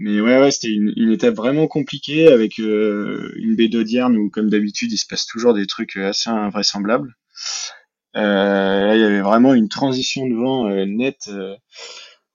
mais 0.00 0.20
ouais, 0.20 0.40
ouais, 0.40 0.50
c'était 0.50 0.72
une, 0.72 1.12
étape 1.12 1.34
vraiment 1.34 1.68
compliquée 1.68 2.28
avec 2.28 2.58
une 2.58 3.54
baie 3.56 3.68
d'Audierne 3.68 4.16
où, 4.16 4.30
comme 4.30 4.50
d'habitude, 4.50 4.92
il 4.92 4.98
se 4.98 5.06
passe 5.06 5.26
toujours 5.26 5.54
des 5.54 5.66
trucs 5.66 5.96
assez 5.96 6.30
invraisemblables. 6.30 7.14
là, 8.14 8.94
il 8.94 9.00
y 9.00 9.04
avait 9.04 9.20
vraiment 9.20 9.54
une 9.54 9.68
transition 9.68 10.26
de 10.26 10.34
vent 10.34 10.68
nette 10.86 11.30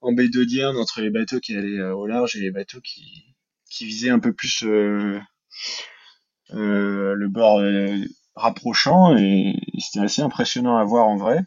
en 0.00 0.12
baie 0.12 0.28
d'Audierne 0.28 0.76
entre 0.76 1.00
les 1.00 1.10
bateaux 1.10 1.40
qui 1.40 1.56
allaient 1.56 1.82
au 1.82 2.06
large 2.06 2.36
et 2.36 2.40
les 2.40 2.50
bateaux 2.50 2.80
qui, 2.80 3.24
qui 3.70 3.84
visaient 3.84 4.10
un 4.10 4.20
peu 4.20 4.32
plus 4.32 4.64
euh, 6.54 7.14
le 7.14 7.28
bord 7.28 7.58
euh, 7.58 7.96
rapprochant 8.36 9.16
et 9.16 9.56
c'était 9.78 10.04
assez 10.04 10.22
impressionnant 10.22 10.76
à 10.76 10.84
voir 10.84 11.08
en 11.08 11.16
vrai. 11.16 11.40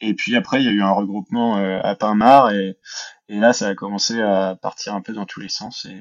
Et 0.00 0.14
puis 0.14 0.36
après, 0.36 0.62
il 0.62 0.66
y 0.66 0.68
a 0.68 0.72
eu 0.72 0.82
un 0.82 0.92
regroupement 0.92 1.58
euh, 1.58 1.80
à 1.82 1.94
Pinmar 1.94 2.52
et, 2.52 2.78
et 3.28 3.38
là, 3.38 3.52
ça 3.52 3.68
a 3.68 3.74
commencé 3.74 4.20
à 4.20 4.56
partir 4.60 4.94
un 4.94 5.00
peu 5.00 5.12
dans 5.12 5.26
tous 5.26 5.40
les 5.40 5.48
sens. 5.48 5.86
Et... 5.86 6.00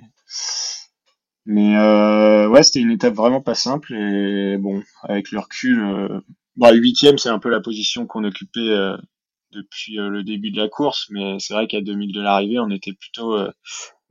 Mais 1.46 1.78
euh, 1.78 2.48
ouais, 2.48 2.64
c'était 2.64 2.80
une 2.80 2.92
étape 2.92 3.14
vraiment 3.14 3.42
pas 3.42 3.56
simple 3.56 3.94
et 3.94 4.58
bon, 4.58 4.84
avec 5.04 5.32
le 5.32 5.40
recul, 5.40 5.84
euh... 5.84 6.20
bon, 6.56 6.74
huitième, 6.74 7.18
c'est 7.18 7.30
un 7.30 7.40
peu 7.40 7.50
la 7.50 7.62
position 7.62 8.08
qu'on 8.08 8.24
occupait 8.24 8.76
depuis 9.52 9.96
le 9.96 10.24
début 10.24 10.52
de 10.52 10.60
la 10.62 10.68
course, 10.68 11.08
mais 11.12 11.38
c'est 11.40 11.54
vrai 11.54 11.68
qu'à 11.68 11.82
2000 11.82 12.14
de 12.14 12.22
l'arrivée, 12.22 12.60
on 12.60 12.70
était 12.70 12.94
plutôt 12.94 13.38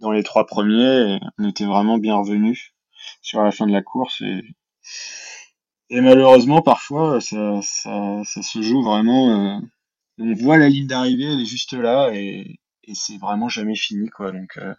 dans 0.00 0.12
les 0.12 0.22
trois 0.22 0.46
premiers 0.46 1.14
et 1.14 1.20
on 1.38 1.48
était 1.48 1.64
vraiment 1.64 1.98
bien 1.98 2.16
revenus 2.16 2.74
sur 3.22 3.42
la 3.42 3.50
fin 3.50 3.66
de 3.66 3.72
la 3.72 3.82
course 3.82 4.20
et, 4.20 4.42
et 5.90 6.00
malheureusement 6.00 6.62
parfois 6.62 7.20
ça, 7.20 7.60
ça, 7.62 8.22
ça 8.24 8.42
se 8.42 8.62
joue 8.62 8.82
vraiment 8.82 9.56
euh, 9.56 9.60
on 10.18 10.32
voit 10.34 10.58
la 10.58 10.68
ligne 10.68 10.86
d'arrivée 10.86 11.32
elle 11.32 11.40
est 11.40 11.46
juste 11.46 11.72
là 11.72 12.10
et, 12.14 12.58
et 12.86 12.94
c'est 12.94 13.18
vraiment 13.18 13.48
jamais 13.48 13.76
fini 13.76 14.08
quoi 14.08 14.32
donc 14.32 14.56
euh, 14.58 14.74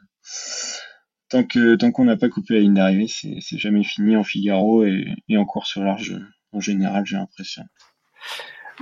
tant 1.29 1.43
que 1.43 1.75
tant 1.75 1.91
qu'on 1.91 2.05
n'a 2.05 2.17
pas 2.17 2.29
coupé 2.29 2.55
la 2.55 2.59
ligne 2.61 2.73
d'arrivée 2.73 3.07
c'est, 3.07 3.57
jamais 3.57 3.83
fini 3.83 4.15
en 4.15 4.23
Figaro 4.23 4.83
et, 4.83 5.05
et 5.27 5.37
en 5.37 5.45
course 5.45 5.77
au 5.77 5.83
large 5.83 6.15
en 6.51 6.59
général 6.59 7.05
j'ai 7.05 7.17
l'impression 7.17 7.63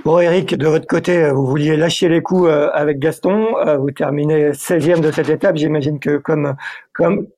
Bon, 0.04 0.18
Eric, 0.18 0.56
de 0.56 0.66
votre 0.66 0.88
côté, 0.88 1.30
vous 1.30 1.46
vouliez 1.46 1.76
lâcher 1.76 2.08
les 2.08 2.20
coups 2.20 2.48
euh, 2.48 2.68
avec 2.72 2.98
Gaston. 2.98 3.54
Vous 3.78 3.92
terminez 3.92 4.50
16e 4.50 5.00
de 5.00 5.12
cette 5.12 5.28
étape. 5.28 5.56
J'imagine 5.56 6.00
que 6.00 6.16
comme, 6.16 6.56
comme, 6.92 7.28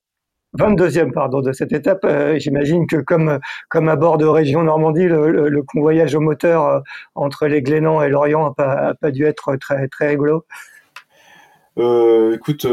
22e 0.57 1.13
pardon, 1.13 1.41
de 1.41 1.53
cette 1.53 1.73
étape. 1.73 2.05
Euh, 2.05 2.39
j'imagine 2.39 2.87
que 2.87 2.97
comme, 2.97 3.39
comme 3.69 3.89
à 3.89 3.97
bord 3.97 4.19
de 4.19 4.27
Région 4.27 4.63
Normandie, 4.63 5.07
le, 5.07 5.49
le, 5.49 5.63
convoyage 5.63 6.15
au 6.15 6.21
moteur 6.21 6.67
euh, 6.67 6.81
entre 7.15 7.47
les 7.47 7.63
Glénans 7.63 8.03
et 8.03 8.09
Lorient 8.09 8.45
n'a 8.45 8.55
pas, 8.55 8.95
pas, 8.95 9.11
dû 9.11 9.25
être 9.25 9.57
très, 9.57 9.89
très 9.89 10.09
rigolo. 10.09 10.45
Euh, 11.79 12.35
écoute, 12.35 12.67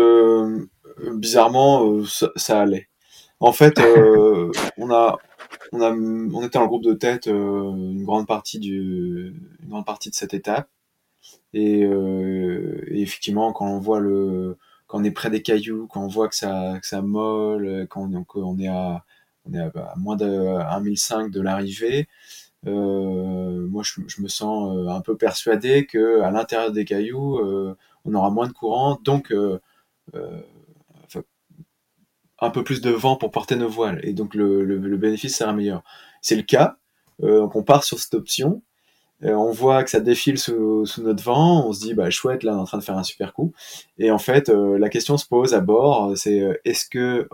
bizarrement, 1.15 2.03
ça, 2.05 2.61
allait. 2.61 2.89
En 3.39 3.51
fait, 3.51 3.79
on 4.77 4.91
a, 4.91 5.17
on 5.71 5.81
a, 5.81 5.91
on 5.91 6.43
était 6.43 6.59
le 6.59 6.67
groupe 6.67 6.83
de 6.83 6.93
tête 6.93 7.27
une 7.27 8.03
grande 8.03 8.27
partie 8.27 8.59
du, 8.59 9.33
une 9.61 9.69
grande 9.69 9.85
partie 9.85 10.09
de 10.09 10.15
cette 10.15 10.33
étape. 10.33 10.69
Et, 11.53 11.81
et 11.81 13.01
effectivement, 13.01 13.53
quand 13.53 13.67
on 13.67 13.79
voit 13.79 13.99
le, 13.99 14.57
quand 14.87 14.99
on 14.99 15.03
est 15.03 15.11
près 15.11 15.29
des 15.29 15.41
cailloux, 15.41 15.87
quand 15.87 16.03
on 16.03 16.07
voit 16.07 16.29
que 16.29 16.35
ça, 16.35 16.77
que 16.81 16.87
ça 16.87 17.01
molle, 17.01 17.87
quand 17.89 18.09
on, 18.13 18.25
on 18.35 18.59
est 18.59 18.67
à, 18.67 19.03
on 19.45 19.53
est 19.53 19.59
à, 19.59 19.93
moins 19.97 20.15
de 20.15 20.25
1005 20.81 21.31
de 21.31 21.41
l'arrivée, 21.41 22.07
euh, 22.67 23.67
moi 23.67 23.83
je, 23.83 24.01
je, 24.07 24.21
me 24.21 24.27
sens 24.27 24.75
euh, 24.75 24.87
un 24.89 25.01
peu 25.01 25.17
persuadé 25.17 25.85
que 25.85 26.21
à 26.21 26.31
l'intérieur 26.31 26.71
des 26.71 26.85
cailloux, 26.85 27.39
euh, 27.39 27.75
on 28.05 28.13
aura 28.13 28.29
moins 28.29 28.47
de 28.47 28.53
courant, 28.53 28.99
donc 29.03 29.31
euh, 29.31 29.59
euh 30.15 30.41
un 32.39 32.49
peu 32.49 32.63
plus 32.63 32.81
de 32.81 32.89
vent 32.89 33.15
pour 33.15 33.31
porter 33.31 33.55
nos 33.55 33.69
voiles, 33.69 34.01
et 34.03 34.11
donc 34.11 34.35
le, 34.35 34.97
bénéfice 34.97 35.37
sera 35.37 35.53
meilleur. 35.53 35.81
C'est 36.21 36.35
le 36.35 36.41
cas, 36.41 36.75
donc 37.19 37.55
on 37.55 37.63
part 37.63 37.85
sur 37.85 37.99
cette 37.99 38.15
option, 38.15 38.61
euh, 39.23 39.33
on 39.33 39.51
voit 39.51 39.83
que 39.83 39.89
ça 39.89 39.99
défile 39.99 40.37
sous, 40.37 40.85
notre 40.97 41.23
vent, 41.23 41.67
on 41.67 41.73
se 41.73 41.79
dit 41.81 41.93
bah 41.93 42.09
chouette 42.09 42.43
là 42.43 42.53
on 42.53 42.57
est 42.57 42.61
en 42.61 42.65
train 42.65 42.77
de 42.77 42.83
faire 42.83 42.97
un 42.97 43.03
super 43.03 43.33
coup 43.33 43.53
et 43.97 44.11
en 44.11 44.17
fait 44.17 44.49
euh, 44.49 44.77
la 44.77 44.89
question 44.89 45.17
se 45.17 45.25
pose 45.25 45.53
à 45.53 45.61
bord 45.61 46.17
c'est 46.17 46.41
euh, 46.41 46.59
est-ce 46.65 46.89
que 46.89 47.27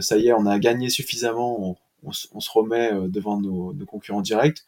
ça 0.00 0.16
y 0.16 0.28
est 0.28 0.32
on 0.32 0.46
a 0.46 0.58
gagné 0.58 0.88
suffisamment 0.88 1.76
on, 2.02 2.12
se 2.12 2.50
remet 2.50 2.92
devant 3.08 3.40
nos, 3.40 3.74
concurrents 3.86 4.20
directs 4.20 4.62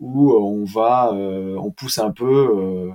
ou 0.00 0.32
on 0.32 0.64
va 0.64 1.12
on 1.12 1.70
pousse 1.70 1.98
un 1.98 2.10
peu 2.10 2.90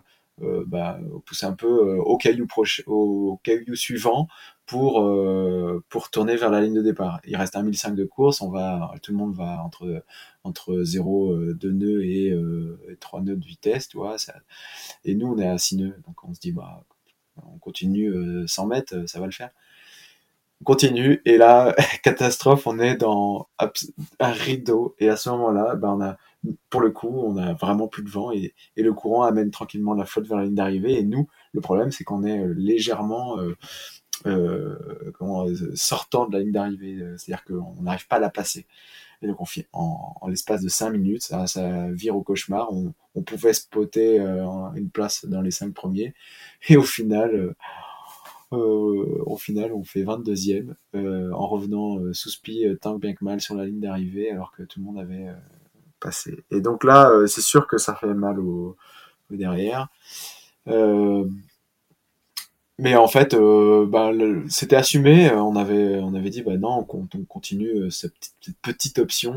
bah, 0.67 0.99
pousse 1.25 1.43
un 1.43 1.53
peu 1.53 1.97
au 1.97 2.17
caillou 2.17 2.47
proche 2.47 2.83
au 2.85 3.39
caillou 3.43 3.75
suivant 3.75 4.27
pour 4.67 5.01
euh, 5.01 5.83
pour 5.89 6.11
tourner 6.11 6.35
vers 6.35 6.51
la 6.51 6.61
ligne 6.61 6.75
de 6.75 6.81
départ. 6.81 7.21
Il 7.25 7.35
reste 7.37 7.55
un 7.55 7.63
1005 7.63 7.95
de 7.95 8.03
course, 8.03 8.41
on 8.41 8.51
va 8.51 8.93
tout 9.01 9.11
le 9.13 9.17
monde 9.17 9.33
va 9.33 9.63
entre 9.63 10.03
entre 10.43 10.83
0 10.83 11.53
2 11.53 11.71
nœuds 11.71 12.05
et, 12.05 12.31
euh, 12.31 12.77
3 12.99 13.21
nœuds 13.21 13.37
de 13.37 13.45
vitesse, 13.45 13.87
tu 13.87 13.97
et 15.05 15.15
nous 15.15 15.27
on 15.27 15.37
est 15.39 15.47
à 15.47 15.57
6 15.57 15.77
nœuds. 15.77 15.95
Donc 16.05 16.23
on 16.23 16.33
se 16.33 16.39
dit 16.39 16.51
bah 16.51 16.83
on 17.37 17.57
continue 17.59 18.13
100 18.45 18.65
euh, 18.65 18.67
mètres, 18.67 19.05
ça 19.07 19.19
va 19.19 19.25
le 19.25 19.31
faire. 19.31 19.49
On 20.61 20.65
continue 20.65 21.21
et 21.25 21.37
là 21.37 21.73
catastrophe, 22.03 22.67
on 22.67 22.79
est 22.79 22.97
dans 22.97 23.47
un 24.19 24.31
rideau 24.31 24.95
et 24.99 25.07
à 25.09 25.15
ce 25.15 25.29
moment-là, 25.29 25.75
ben 25.75 25.89
on 25.91 26.01
a 26.01 26.17
pour 26.69 26.81
le 26.81 26.91
coup, 26.91 27.09
on 27.09 27.37
a 27.37 27.53
vraiment 27.53 27.87
plus 27.87 28.03
de 28.03 28.09
vent 28.09 28.31
et, 28.31 28.53
le 28.75 28.93
courant 28.93 29.23
amène 29.23 29.51
tranquillement 29.51 29.93
la 29.93 30.05
flotte 30.05 30.27
vers 30.27 30.37
la 30.37 30.45
ligne 30.45 30.55
d'arrivée. 30.55 30.99
Et 30.99 31.03
nous, 31.03 31.27
le 31.53 31.61
problème, 31.61 31.91
c'est 31.91 32.03
qu'on 32.03 32.23
est 32.23 32.45
légèrement 32.55 33.37
euh, 34.25 34.75
comment, 35.17 35.45
sortant 35.75 36.27
de 36.27 36.33
la 36.33 36.43
ligne 36.43 36.51
d'arrivée, 36.51 37.03
c'est-à-dire 37.17 37.43
qu'on 37.45 37.81
n'arrive 37.81 38.07
pas 38.07 38.17
à 38.17 38.19
la 38.19 38.29
passer. 38.29 38.65
Et 39.21 39.27
donc 39.27 39.41
on 39.41 39.45
fait 39.45 39.67
en, 39.73 40.27
l'espace 40.27 40.61
de 40.61 40.69
5 40.69 40.91
minutes, 40.91 41.23
ça, 41.23 41.91
vire 41.91 42.15
au 42.15 42.21
cauchemar. 42.21 42.69
On, 42.71 42.93
pouvait 43.23 43.53
spotter 43.53 44.19
euh, 44.19 44.45
une 44.75 44.91
place 44.91 45.25
dans 45.25 45.41
les 45.41 45.49
5 45.49 45.73
premiers. 45.73 46.13
Et 46.69 46.77
au 46.77 46.83
final, 46.83 47.33
euh, 47.33 47.55
euh, 48.53 49.23
au 49.25 49.37
final, 49.37 49.73
on 49.73 49.83
fait 49.83 50.03
22e 50.03 50.73
euh, 50.95 51.31
en 51.33 51.47
revenant 51.47 51.99
euh, 51.99 52.13
sous 52.13 52.29
spi 52.29 52.65
tant 52.81 52.97
bien 52.97 53.13
que 53.13 53.23
mal 53.23 53.41
sur 53.41 53.55
la 53.55 53.65
ligne 53.65 53.81
d'arrivée 53.81 54.31
alors 54.31 54.51
que 54.51 54.63
tout 54.63 54.79
le 54.79 54.85
monde 54.85 54.99
avait 54.99 55.27
Et 56.51 56.61
donc 56.61 56.83
là, 56.83 57.11
c'est 57.27 57.41
sûr 57.41 57.67
que 57.67 57.77
ça 57.77 57.95
fait 57.95 58.13
mal 58.13 58.39
au, 58.39 58.75
au 59.31 59.35
derrière. 59.35 59.87
mais 62.79 62.95
en 62.95 63.07
fait, 63.07 63.35
bah, 63.35 64.11
c'était 64.49 64.75
assumé. 64.75 65.31
On 65.31 65.55
avait, 65.55 65.99
on 65.99 66.13
avait 66.13 66.29
dit, 66.29 66.43
bah 66.43 66.57
non, 66.57 66.85
on, 66.89 67.07
on 67.13 67.25
continue 67.25 67.89
cette 67.91 68.13
petite, 68.13 68.57
petite 68.61 68.99
option. 68.99 69.33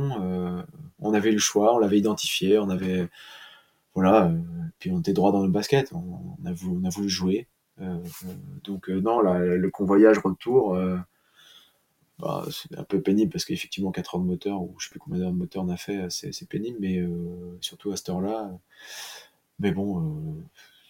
on 1.00 1.14
avait 1.14 1.32
le 1.32 1.38
choix, 1.38 1.74
on 1.74 1.78
l'avait 1.78 1.98
identifié, 1.98 2.58
on 2.58 2.70
avait, 2.70 3.08
voilà. 3.94 4.32
puis 4.78 4.90
on 4.90 5.00
était 5.00 5.12
droit 5.12 5.32
dans 5.32 5.42
le 5.42 5.50
basket. 5.50 5.92
On, 5.92 6.36
a, 6.46 6.52
voulu, 6.52 6.78
on 6.82 6.84
a 6.86 6.90
voulu 6.90 7.08
jouer. 7.08 7.48
Euh, 7.80 7.98
donc 8.64 8.90
euh, 8.90 9.00
non, 9.00 9.20
le 9.20 9.70
convoyage 9.70 10.18
retour, 10.18 10.74
euh, 10.74 10.98
bah, 12.20 12.46
c'est 12.50 12.76
un 12.78 12.84
peu 12.84 13.00
pénible 13.00 13.32
parce 13.32 13.44
qu'effectivement 13.44 13.92
4 13.92 14.14
heures 14.14 14.20
de 14.20 14.26
moteur 14.26 14.62
ou 14.62 14.74
je 14.78 14.86
sais 14.86 14.90
plus 14.90 15.00
combien 15.00 15.20
d'heures 15.20 15.32
de 15.32 15.36
moteur 15.36 15.64
on 15.64 15.68
a 15.68 15.76
fait, 15.76 16.06
c'est 16.10 16.48
pénible, 16.48 16.78
mais 16.80 17.02
surtout 17.60 17.92
à 17.92 17.96
cette 17.96 18.08
heure-là. 18.10 18.50
mais 19.58 19.72
bon, 19.72 20.36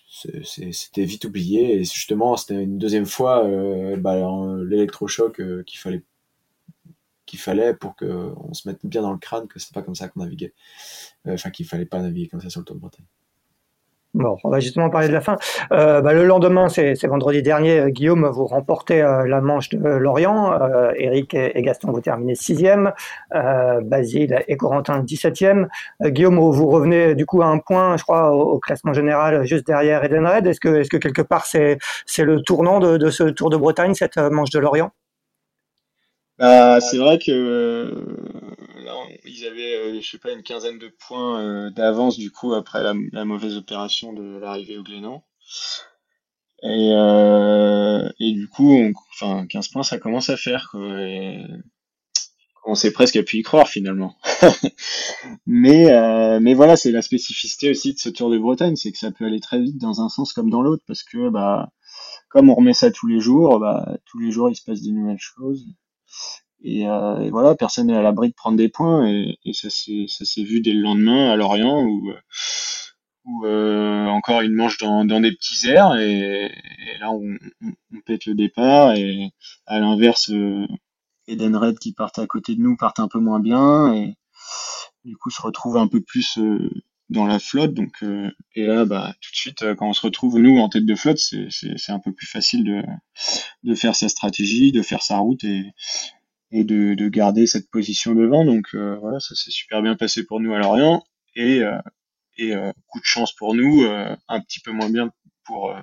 c'était 0.08 1.04
vite 1.04 1.24
oublié 1.24 1.74
et 1.80 1.84
justement 1.84 2.36
c'était 2.36 2.62
une 2.62 2.78
deuxième 2.78 3.06
fois 3.06 3.44
bah, 3.98 4.16
l'électrochoc 4.64 5.40
qu'il 5.64 5.78
fallait 5.78 6.02
qu'il 7.26 7.38
fallait 7.38 7.74
pour 7.74 7.94
qu'on 7.94 8.52
se 8.54 8.68
mette 8.68 8.84
bien 8.84 9.02
dans 9.02 9.12
le 9.12 9.18
crâne 9.18 9.46
que 9.46 9.60
c'est 9.60 9.72
pas 9.72 9.82
comme 9.82 9.94
ça 9.94 10.08
qu'on 10.08 10.18
naviguait. 10.20 10.52
Enfin, 11.28 11.50
qu'il 11.50 11.64
fallait 11.64 11.86
pas 11.86 12.00
naviguer 12.00 12.26
comme 12.26 12.40
ça 12.40 12.50
sur 12.50 12.60
le 12.60 12.64
Tour 12.64 12.74
de 12.74 12.80
Bretagne. 12.80 13.04
Bon, 14.12 14.36
on 14.42 14.50
va 14.50 14.58
justement 14.58 14.90
parler 14.90 15.06
de 15.06 15.12
la 15.12 15.20
fin. 15.20 15.36
Euh, 15.70 16.00
bah, 16.00 16.12
le 16.12 16.24
lendemain, 16.24 16.68
c'est 16.68 17.06
vendredi 17.06 17.42
dernier, 17.42 17.78
euh, 17.78 17.88
Guillaume, 17.90 18.26
vous 18.26 18.44
remportez 18.44 19.00
euh, 19.00 19.24
la 19.28 19.40
manche 19.40 19.68
de 19.68 19.78
Lorient. 19.78 20.52
Euh, 20.60 20.90
Eric 20.96 21.34
et, 21.34 21.62
Gaston, 21.62 21.92
vous 21.92 22.00
terminez 22.00 22.34
sixième. 22.34 22.92
Euh, 23.36 23.80
Basile 23.82 24.42
et 24.48 24.56
Corentin, 24.56 24.98
dix-septième. 24.98 25.68
Euh, 26.02 26.10
Guillaume, 26.10 26.40
vous 26.40 26.68
revenez 26.68 27.14
du 27.14 27.24
coup 27.24 27.40
à 27.42 27.46
un 27.46 27.58
point, 27.58 27.96
je 27.96 28.02
crois, 28.02 28.32
au, 28.34 28.40
au 28.54 28.58
classement 28.58 28.92
général, 28.92 29.46
juste 29.46 29.68
derrière 29.68 30.02
Edenred. 30.02 30.44
Est-ce 30.44 30.58
que, 30.58 30.80
est 30.80 30.82
-ce 30.82 30.90
que 30.90 30.96
quelque 30.96 31.22
part, 31.22 31.46
c'est 31.46 31.78
le 32.18 32.42
tournant 32.42 32.80
de, 32.80 32.96
de, 32.96 33.10
ce 33.10 33.22
Tour 33.22 33.48
de 33.48 33.56
Bretagne, 33.56 33.94
cette 33.94 34.16
manche 34.16 34.50
de 34.50 34.58
Lorient? 34.58 34.90
Bah, 36.40 36.80
C'est 36.80 36.98
vrai 36.98 37.18
que 37.18 37.94
là, 38.90 39.06
ils 39.24 39.46
avaient, 39.46 39.74
euh, 39.74 40.00
je 40.00 40.10
sais 40.10 40.18
pas, 40.18 40.32
une 40.32 40.42
quinzaine 40.42 40.78
de 40.78 40.88
points 40.88 41.40
euh, 41.40 41.70
d'avance 41.70 42.18
du 42.18 42.30
coup 42.30 42.54
après 42.54 42.82
la, 42.82 42.94
la, 43.12 43.24
mauvaise 43.24 43.56
opération 43.56 44.12
de 44.12 44.38
l'arrivée 44.38 44.78
au 44.78 44.82
Glénan. 44.82 45.24
Et, 46.62 46.92
euh, 46.92 48.08
et 48.18 48.32
du 48.32 48.48
coup, 48.48 48.72
on, 48.72 48.92
enfin, 49.14 49.46
15 49.46 49.68
points, 49.68 49.82
ça 49.82 49.98
commence 49.98 50.30
à 50.30 50.36
faire. 50.36 50.68
Quoi, 50.70 51.00
et 51.00 51.46
on 52.66 52.74
s'est 52.74 52.92
presque 52.92 53.16
à 53.16 53.22
pu 53.22 53.38
y 53.38 53.42
croire 53.42 53.68
finalement. 53.68 54.16
mais, 55.46 55.90
euh, 55.90 56.38
mais 56.40 56.54
voilà, 56.54 56.76
c'est 56.76 56.90
la 56.90 57.02
spécificité 57.02 57.70
aussi 57.70 57.94
de 57.94 57.98
ce 57.98 58.08
Tour 58.08 58.30
de 58.30 58.38
Bretagne, 58.38 58.76
c'est 58.76 58.92
que 58.92 58.98
ça 58.98 59.10
peut 59.10 59.24
aller 59.24 59.40
très 59.40 59.60
vite 59.60 59.78
dans 59.78 60.00
un 60.00 60.08
sens 60.08 60.32
comme 60.32 60.50
dans 60.50 60.62
l'autre, 60.62 60.84
parce 60.86 61.02
que 61.02 61.30
bah, 61.30 61.70
comme 62.28 62.50
on 62.50 62.54
remet 62.54 62.74
ça 62.74 62.90
tous 62.90 63.06
les 63.06 63.20
jours, 63.20 63.58
bah, 63.58 63.98
tous 64.04 64.18
les 64.18 64.30
jours 64.30 64.50
il 64.50 64.56
se 64.56 64.64
passe 64.64 64.82
des 64.82 64.92
nouvelles 64.92 65.18
choses. 65.18 65.66
Et, 66.62 66.86
euh, 66.86 67.20
et, 67.20 67.30
voilà, 67.30 67.54
personne 67.54 67.86
n'est 67.86 67.96
à 67.96 68.02
l'abri 68.02 68.28
de 68.28 68.34
prendre 68.34 68.56
des 68.58 68.68
points 68.68 69.06
et, 69.06 69.38
ça 69.52 69.70
s'est 69.70 70.42
vu 70.42 70.60
dès 70.60 70.72
le 70.72 70.82
lendemain 70.82 71.30
à 71.30 71.36
Lorient 71.36 71.84
où, 71.84 72.12
euh, 73.44 74.06
encore 74.06 74.42
une 74.42 74.54
manche 74.54 74.78
dans, 74.78 75.04
des 75.04 75.32
petits 75.32 75.68
airs 75.68 75.96
et, 75.96 76.52
là 77.00 77.10
on, 77.12 77.38
pète 78.04 78.26
le 78.26 78.34
départ 78.34 78.94
et 78.94 79.30
à 79.66 79.78
l'inverse 79.78 80.30
euh, 80.30 80.66
Eden 81.28 81.56
Red 81.56 81.78
qui 81.78 81.92
partent 81.92 82.18
à 82.18 82.26
côté 82.26 82.54
de 82.54 82.60
nous 82.60 82.76
partent 82.76 83.00
un 83.00 83.08
peu 83.08 83.20
moins 83.20 83.40
bien 83.40 83.94
et 83.94 84.16
du 85.04 85.16
coup 85.16 85.30
se 85.30 85.40
retrouve 85.40 85.76
un 85.76 85.86
peu 85.86 86.00
plus 86.00 86.38
dans 87.08 87.26
la 87.26 87.38
flotte. 87.38 87.72
Donc 87.72 88.04
et 88.54 88.66
là 88.66 88.84
bah 88.84 89.14
tout 89.20 89.30
de 89.30 89.36
suite 89.36 89.74
quand 89.76 89.88
on 89.88 89.92
se 89.92 90.02
retrouve 90.02 90.38
nous 90.38 90.58
en 90.58 90.68
tête 90.68 90.86
de 90.86 90.94
flotte 90.94 91.18
c'est 91.18 91.92
un 91.92 92.00
peu 92.00 92.12
plus 92.12 92.26
facile 92.26 92.64
de, 92.64 92.82
de 93.62 93.74
faire 93.74 93.94
sa 93.94 94.08
stratégie 94.08 94.72
de 94.72 94.82
faire 94.82 95.02
sa 95.02 95.18
route 95.18 95.44
et 95.44 95.72
et 96.52 96.64
de, 96.64 96.94
de, 96.94 97.08
garder 97.08 97.46
cette 97.46 97.70
position 97.70 98.14
devant. 98.14 98.44
Donc 98.44 98.66
euh, 98.74 98.96
voilà, 99.00 99.20
ça 99.20 99.34
s'est 99.34 99.50
super 99.50 99.82
bien 99.82 99.96
passé 99.96 100.24
pour 100.24 100.40
nous 100.40 100.52
à 100.54 100.58
Lorient 100.58 101.04
et, 101.34 101.62
euh, 101.62 101.78
et 102.36 102.54
euh, 102.54 102.72
coup 102.88 103.00
de 103.00 103.04
chance 103.04 103.34
pour 103.34 103.54
nous, 103.54 103.84
euh, 103.84 104.14
un 104.28 104.40
petit 104.40 104.60
peu 104.60 104.72
moins 104.72 104.90
bien 104.90 105.10
pour 105.44 105.74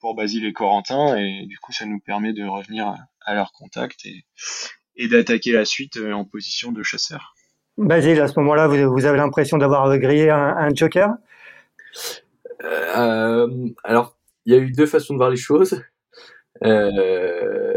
pour 0.00 0.14
Basile 0.14 0.44
et 0.44 0.52
Corentin 0.52 1.16
et 1.16 1.46
du 1.46 1.58
coup 1.58 1.72
ça 1.72 1.86
nous 1.86 2.00
permet 2.00 2.32
de 2.32 2.44
revenir 2.44 2.88
à, 2.88 2.98
à 3.24 3.34
leur 3.34 3.52
contact 3.52 4.04
et, 4.04 4.24
et 4.96 5.08
d'attaquer 5.08 5.52
la 5.52 5.64
suite 5.64 5.96
en 5.96 6.24
position 6.24 6.72
de 6.72 6.82
chasseur. 6.82 7.34
Basile, 7.78 8.20
à 8.20 8.28
ce 8.28 8.38
moment-là, 8.40 8.68
vous, 8.68 8.92
vous 8.92 9.06
avez 9.06 9.16
l'impression 9.16 9.56
d'avoir 9.56 9.96
grillé 9.98 10.28
un, 10.28 10.56
un 10.56 10.74
joker? 10.74 11.14
Alors, 12.94 14.16
il 14.44 14.52
y 14.52 14.56
a 14.56 14.58
eu 14.58 14.72
deux 14.72 14.86
façons 14.86 15.14
de 15.14 15.18
voir 15.18 15.30
les 15.30 15.36
choses. 15.36 15.82
Euh, 16.64 17.71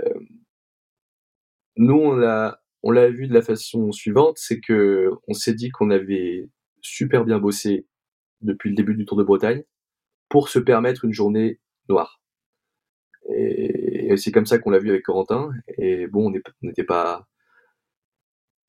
nous, 1.77 1.95
on 1.95 2.15
l'a, 2.15 2.61
on 2.83 2.91
l'a 2.91 3.09
vu 3.09 3.27
de 3.27 3.33
la 3.33 3.41
façon 3.41 3.91
suivante, 3.91 4.37
c'est 4.37 4.59
que 4.59 5.11
on 5.27 5.33
s'est 5.33 5.53
dit 5.53 5.69
qu'on 5.69 5.89
avait 5.89 6.47
super 6.81 7.25
bien 7.25 7.39
bossé 7.39 7.87
depuis 8.41 8.69
le 8.69 8.75
début 8.75 8.95
du 8.95 9.05
Tour 9.05 9.17
de 9.17 9.23
Bretagne 9.23 9.63
pour 10.29 10.49
se 10.49 10.59
permettre 10.59 11.05
une 11.05 11.13
journée 11.13 11.59
noire. 11.89 12.21
Et, 13.33 14.15
c'est 14.17 14.31
comme 14.31 14.45
ça 14.45 14.59
qu'on 14.59 14.69
l'a 14.69 14.79
vu 14.79 14.91
avec 14.91 15.03
Corentin. 15.03 15.49
Et 15.77 16.07
bon, 16.07 16.31
on 16.31 16.33
n'était 16.61 16.83
pas. 16.83 17.27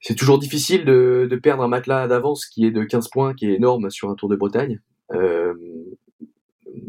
C'est 0.00 0.14
toujours 0.14 0.38
difficile 0.38 0.84
de, 0.84 1.38
perdre 1.42 1.62
un 1.62 1.68
matelas 1.68 2.08
d'avance 2.08 2.46
qui 2.46 2.66
est 2.66 2.70
de 2.70 2.82
15 2.82 3.08
points, 3.10 3.34
qui 3.34 3.46
est 3.46 3.54
énorme 3.54 3.90
sur 3.90 4.10
un 4.10 4.14
Tour 4.14 4.28
de 4.28 4.36
Bretagne. 4.36 4.80
Euh, 5.12 5.54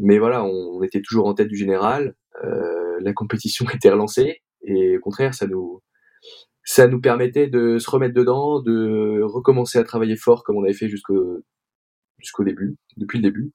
mais 0.00 0.18
voilà, 0.18 0.44
on, 0.44 0.78
on, 0.78 0.82
était 0.82 1.02
toujours 1.02 1.26
en 1.26 1.34
tête 1.34 1.48
du 1.48 1.56
général. 1.56 2.14
Euh, 2.42 2.98
la 3.00 3.12
compétition 3.12 3.66
était 3.74 3.90
relancée. 3.90 4.42
Et 4.62 4.96
au 4.96 5.00
contraire, 5.00 5.34
ça 5.34 5.46
nous, 5.46 5.82
ça 6.64 6.86
nous 6.86 7.00
permettait 7.00 7.46
de 7.46 7.78
se 7.78 7.90
remettre 7.90 8.14
dedans, 8.14 8.60
de 8.60 9.22
recommencer 9.22 9.78
à 9.78 9.84
travailler 9.84 10.16
fort 10.16 10.44
comme 10.44 10.56
on 10.56 10.64
avait 10.64 10.74
fait 10.74 10.88
jusqu'au 10.88 11.42
début, 12.40 12.76
depuis 12.96 13.18
le 13.18 13.22
début. 13.22 13.52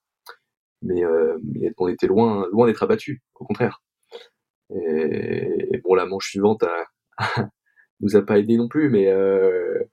Mais, 0.81 1.03
euh, 1.03 1.37
on 1.77 1.87
était 1.87 2.07
loin, 2.07 2.47
d'être 2.65 2.83
abattu, 2.83 3.21
au 3.35 3.45
contraire. 3.45 3.81
Et, 4.71 5.79
bon, 5.83 5.95
la 5.95 6.05
manche 6.05 6.29
suivante 6.29 6.63
a, 6.63 6.87
nous 7.99 8.15
a 8.15 8.25
pas 8.25 8.39
aidé 8.39 8.57
non 8.57 8.67
plus, 8.67 8.89
mais 8.89 9.07
euh, 9.07 9.83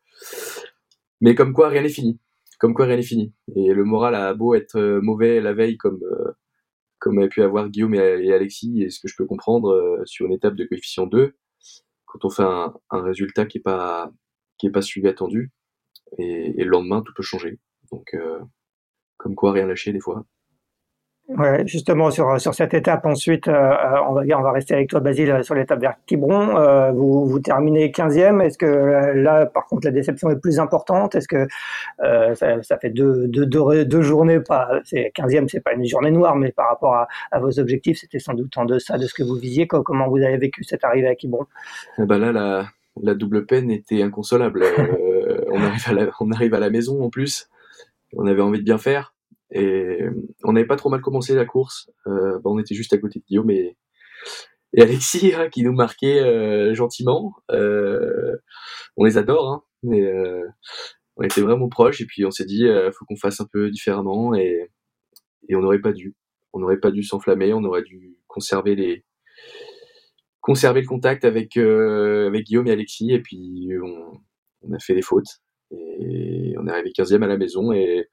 mais 1.21 1.35
comme 1.35 1.53
quoi 1.53 1.69
rien 1.69 1.83
n'est 1.83 1.89
fini, 1.89 2.19
comme 2.59 2.75
quoi 2.75 2.87
rien 2.87 2.97
n'est 2.97 3.03
fini. 3.03 3.35
Et 3.55 3.73
le 3.75 3.85
moral 3.85 4.15
a 4.15 4.33
beau 4.35 4.55
être 4.55 4.81
mauvais 5.03 5.41
la 5.41 5.53
veille, 5.53 5.77
comme 5.77 6.01
euh, 6.03 6.33
comme 6.99 7.19
avait 7.19 7.29
pu 7.29 7.43
avoir 7.43 7.69
Guillaume 7.69 7.95
et, 7.95 7.99
et 7.99 8.33
Alexis, 8.33 8.83
et 8.83 8.91
ce 8.91 9.01
que 9.01 9.09
je 9.09 9.17
peux 9.17 9.27
comprendre 9.27 9.71
euh, 9.73 10.03
sur 10.07 10.27
une 10.27 10.33
étape 10.33 10.55
de 10.55 10.65
coefficient 10.65 11.07
2 11.07 11.35
quand 12.11 12.25
on 12.25 12.31
fait 12.31 12.43
un, 12.43 12.73
résultat 12.91 13.47
qui 13.47 13.59
est 13.59 13.63
pas 13.63 14.11
qui 14.59 14.67
est 14.67 14.71
pas 14.71 14.83
suivi 14.83 15.09
attendu 15.09 15.53
et, 16.19 16.61
et, 16.61 16.65
le 16.65 16.71
lendemain 16.71 17.03
tout 17.03 17.13
peut 17.15 17.23
changer. 17.23 17.59
Donc 17.93 18.15
euh, 18.15 18.41
comme 19.17 19.35
quoi 19.35 19.53
rien 19.53 19.67
lâcher 19.67 19.93
des 19.93 20.01
fois 20.01 20.25
Justement 21.65 22.11
sur 22.11 22.41
sur 22.41 22.55
cette 22.55 22.75
étape 22.75 23.07
ensuite, 23.07 23.47
euh, 23.47 23.73
on 24.09 24.15
va 24.15 24.23
on 24.37 24.43
va 24.43 24.53
rester 24.53 24.75
avec 24.75 24.91
toi 24.91 25.01
Basile 25.01 25.45
sur 25.45 25.55
l'étape 25.55 25.81
vers 25.81 25.95
Quiberon. 26.07 26.57
Euh, 26.57 26.91
vous 26.91 27.27
vous 27.27 27.39
terminez 27.39 27.91
15e. 27.91 28.43
Est-ce 28.43 28.59
que 28.59 28.67
là, 29.15 29.47
par 29.47 29.67
contre, 29.67 29.87
la 29.87 29.93
déception 29.93 30.31
est 30.31 30.41
plus 30.41 30.59
importante? 30.59 31.15
Est-ce 31.15 31.29
que 31.29 31.47
euh, 32.03 32.35
ça, 32.35 32.79
fait 32.79 32.91
deux, 32.91 33.29
deux, 33.29 33.47
deux, 33.47 33.85
deux 33.85 34.03
journées 34.03 34.41
pas 34.41 34.81
C'est 34.85 35.13
15e, 35.15 35.49
c'est 35.49 35.61
pas 35.61 35.73
une 35.75 35.87
journée 35.87 36.11
noire, 36.11 36.35
mais 36.35 36.51
par 36.51 36.69
rapport 36.69 36.95
à, 37.31 37.39
vos 37.39 37.59
objectifs, 37.61 37.99
c'était 37.99 38.19
sans 38.19 38.35
doute 38.35 38.57
en 38.59 38.65
deçà 38.65 38.99
de 38.99 39.07
ce 39.07 39.15
que 39.15 39.23
vous 39.23 39.37
visiez. 39.37 39.67
Comment 39.69 40.09
vous 40.09 40.19
avez 40.19 40.37
vécu 40.37 40.65
cette 40.65 40.85
arrivée 40.85 41.09
à 41.09 41.15
Quiberon? 41.15 41.47
Eh 41.99 42.07
ben 42.07 42.19
là, 42.19 42.67
la, 43.01 43.15
double 43.15 43.47
peine 43.47 43.71
était 43.71 44.03
inconsolable. 44.03 44.65
Euh, 45.21 45.45
on 45.53 45.63
arrive 45.63 46.13
on 46.21 46.33
arrive 46.33 46.55
à 46.55 46.61
la 46.61 46.71
maison 46.71 47.05
en 47.05 47.11
plus. 47.11 47.49
On 48.17 48.27
avait 48.27 48.43
envie 48.43 48.59
de 48.59 48.65
bien 48.65 48.79
faire 48.79 49.15
et 49.53 50.01
on 50.45 50.53
n'avait 50.53 50.67
pas 50.67 50.77
trop 50.77 50.91
mal 50.91 51.01
commencé 51.01 51.35
la 51.35 51.45
course. 51.45 51.91
Euh, 52.07 52.39
bah 52.39 52.51
on 52.51 52.59
était 52.59 52.75
juste 52.75 52.93
à 52.93 52.99
côté 52.99 53.19
de 53.19 53.25
Guillaume 53.25 53.51
et, 53.51 53.77
et 54.73 54.83
Alexis 54.83 55.33
hein, 55.35 55.49
qui 55.49 55.63
nous 55.63 55.73
marquait 55.73 56.21
euh, 56.21 56.75
gentiment. 56.75 57.35
Euh, 57.51 58.37
on 58.97 59.05
les 59.05 59.19
adore, 59.19 59.49
hein, 59.49 59.63
mais 59.83 60.03
euh, 60.03 60.47
on 61.17 61.23
était 61.23 61.41
vraiment 61.41 61.69
proches. 61.69 62.01
Et 62.01 62.07
puis 62.07 62.25
on 62.25 62.31
s'est 62.31 62.45
dit 62.45 62.67
euh, 62.67 62.91
faut 62.93 63.05
qu'on 63.05 63.17
fasse 63.17 63.41
un 63.41 63.47
peu 63.53 63.71
différemment. 63.71 64.35
Et, 64.35 64.71
on 65.53 65.61
n'aurait 65.61 65.81
pas 65.81 65.93
dû. 65.93 66.15
On 66.53 66.61
n'aurait 66.61 66.79
pas 66.79 66.93
dû 66.93 67.03
s'enflammer, 67.03 67.53
on 67.53 67.65
aurait 67.65 67.83
dû 67.83 68.17
conserver 68.29 68.77
les 68.77 69.05
conserver 70.41 70.81
le 70.81 70.87
contact 70.87 71.25
avec 71.25 71.57
euh, 71.57 72.29
avec 72.29 72.45
Guillaume 72.45 72.69
et 72.69 72.73
Alexis. 72.73 73.11
Et 73.13 73.21
puis 73.21 73.69
on, 73.83 74.13
on, 74.63 74.73
a 74.73 74.79
fait 74.79 74.95
des 74.95 75.03
fautes. 75.03 75.41
Et 75.73 76.55
on 76.59 76.67
est 76.69 76.71
arrivé 76.71 76.91
15e 76.97 77.23
à 77.25 77.27
la 77.27 77.37
maison. 77.37 77.73
Et 77.73 78.09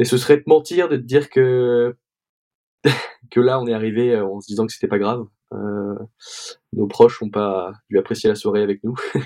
et 0.00 0.04
ce 0.04 0.16
serait 0.16 0.38
de 0.38 0.44
mentir 0.46 0.88
de 0.88 0.96
te 0.96 1.02
dire 1.02 1.28
que 1.30 1.96
que 3.30 3.40
là 3.40 3.60
on 3.60 3.66
est 3.66 3.74
arrivé 3.74 4.18
en 4.18 4.40
se 4.40 4.46
disant 4.46 4.66
que 4.66 4.72
c'était 4.72 4.88
pas 4.88 4.98
grave. 4.98 5.26
Euh, 5.52 5.94
nos 6.72 6.86
proches 6.86 7.20
n'ont 7.20 7.30
pas 7.30 7.72
dû 7.90 7.98
apprécier 7.98 8.28
la 8.28 8.34
soirée 8.34 8.62
avec 8.62 8.82
nous. 8.82 8.96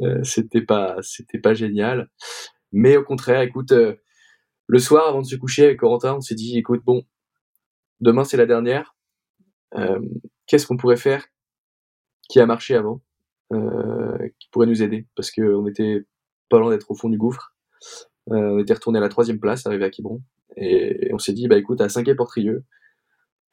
Euh, 0.00 0.24
c'était 0.24 0.62
pas 0.62 0.96
c'était 1.02 1.38
pas 1.38 1.52
génial 1.52 2.08
mais 2.72 2.96
au 2.96 3.04
contraire 3.04 3.42
écoute 3.42 3.72
euh, 3.72 3.94
le 4.66 4.78
soir 4.78 5.06
avant 5.06 5.20
de 5.20 5.26
se 5.26 5.36
coucher 5.36 5.66
avec 5.66 5.80
Corentin 5.80 6.14
on 6.14 6.20
s'est 6.22 6.34
dit 6.34 6.56
écoute 6.56 6.82
bon 6.82 7.02
demain 8.00 8.24
c'est 8.24 8.38
la 8.38 8.46
dernière 8.46 8.96
euh, 9.76 10.00
qu'est-ce 10.46 10.66
qu'on 10.66 10.78
pourrait 10.78 10.96
faire 10.96 11.26
qui 12.28 12.40
a 12.40 12.46
marché 12.46 12.74
avant 12.74 13.02
qui 13.50 14.48
pourrait 14.50 14.66
nous 14.66 14.82
aider? 14.82 15.06
Parce 15.14 15.30
que 15.30 15.42
on 15.42 15.66
était 15.66 16.06
pas 16.48 16.58
loin 16.58 16.70
d'être 16.70 16.90
au 16.90 16.94
fond 16.94 17.10
du 17.10 17.18
gouffre 17.18 17.54
on 18.26 18.58
était 18.58 18.74
retourné 18.74 18.98
à 18.98 19.02
la 19.02 19.08
troisième 19.08 19.40
place 19.40 19.66
arrivé 19.66 19.84
à 19.84 19.90
Quiberon 19.90 20.22
et, 20.56 21.10
on 21.12 21.18
s'est 21.18 21.32
dit 21.32 21.48
bah 21.48 21.56
écoute 21.56 21.80
à 21.80 21.88
5 21.88 22.12
Portrieux 22.14 22.64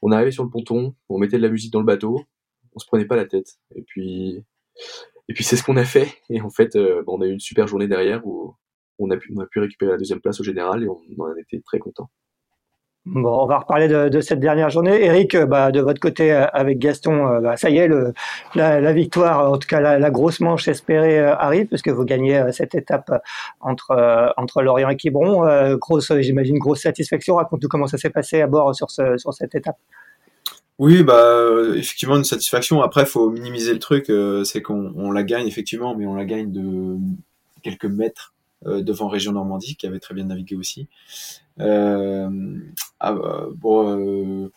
on 0.02 0.12
arrivait 0.12 0.32
sur 0.32 0.44
le 0.44 0.50
ponton 0.50 0.96
on 1.10 1.18
mettait 1.18 1.38
de 1.38 1.42
la 1.42 1.50
musique 1.50 1.74
dans 1.74 1.80
le 1.80 1.86
bateau 1.86 2.24
on 2.76 2.80
se 2.80 2.86
prenait 2.86 3.06
pas 3.06 3.16
la 3.16 3.26
tête 3.26 3.60
et 3.76 3.82
puis 3.82 4.44
et 5.30 5.34
puis 5.34 5.44
c'est 5.44 5.56
ce 5.56 5.64
qu'on 5.64 5.78
a 5.78 5.86
fait. 5.86 6.12
Et 6.30 6.42
en 6.42 6.50
fait, 6.50 6.76
euh, 6.76 7.04
on 7.08 7.22
a 7.22 7.28
eu 7.28 7.32
une 7.32 7.40
super 7.40 7.68
journée 7.68 7.88
derrière 7.88 8.26
où 8.26 8.56
on 8.98 9.12
a 9.12 9.18
pu, 9.18 9.34
pu 9.52 9.60
récupérer 9.60 9.92
la 9.92 9.98
deuxième 9.98 10.20
place 10.20 10.40
au 10.42 10.44
général 10.44 10.84
et 10.84 10.88
on 10.90 11.00
en 11.20 11.36
été 11.36 11.62
très 11.62 11.78
content. 11.78 12.10
Bon, 13.06 13.44
on 13.44 13.46
va 13.48 13.60
reparler 13.60 13.88
de, 13.88 14.22
cette 14.22 14.40
dernière 14.40 14.70
journée. 14.70 15.04
Eric, 15.04 15.34
euh, 15.34 15.46
bah, 15.46 15.72
de 15.72 15.80
votre 15.80 16.00
côté, 16.00 16.32
euh, 16.32 16.46
avec 16.54 16.78
Gaston, 16.78 17.40
bah, 17.42 17.58
ça 17.58 17.70
y 17.70 17.78
est, 17.78 17.90
la, 18.56 18.94
victoire, 18.94 19.52
en 19.52 19.58
tout 19.58 19.68
cas 19.68 19.80
la, 19.80 20.10
grosse 20.12 20.40
manche 20.42 20.68
espérée 20.68 21.20
arrive, 21.20 21.68
puisque 21.68 21.90
vous 21.90 22.04
gagnez 22.04 22.44
cette 22.52 22.76
étape 22.76 23.12
entre, 23.62 24.62
Lorient 24.62 24.90
et 24.90 24.96
Quiberon. 24.96 25.76
grosse, 25.78 26.12
j'imagine, 26.20 26.60
grosse 26.60 26.82
satisfaction. 26.82 27.36
Raconte-nous 27.36 27.70
comment 27.70 27.88
ça 27.88 27.98
s'est 27.98 28.10
passé 28.10 28.42
à 28.42 28.48
bord 28.48 28.76
sur, 28.76 28.92
ce, 28.92 29.18
sur 29.18 29.34
cette 29.34 29.56
étape. 29.56 29.78
Oui, 30.80 31.04
bah 31.04 31.52
effectivement 31.76 32.16
une 32.16 32.24
satisfaction. 32.24 32.82
Après, 32.82 33.06
faut 33.06 33.30
minimiser 33.30 33.74
le 33.74 33.80
truc, 33.80 34.10
euh, 34.10 34.46
c'est 34.46 34.62
qu'on 34.62 34.94
on 34.96 35.12
la 35.12 35.24
gagne 35.24 35.46
effectivement, 35.46 35.94
mais 35.94 36.06
on 36.06 36.16
la 36.16 36.24
gagne 36.24 36.54
de 36.54 36.98
quelques 37.62 37.84
mètres 37.84 38.34
euh, 38.34 38.39
devant 38.66 39.08
Région 39.08 39.32
Normandie, 39.32 39.76
qui 39.76 39.88
avait 39.88 40.00
très 40.00 40.14
bien 40.14 40.26
navigué 40.26 40.56
aussi. 40.56 40.88
Euh, 41.60 42.60
ah, 43.00 43.14
bah, 43.14 43.48
bon, 43.56 44.50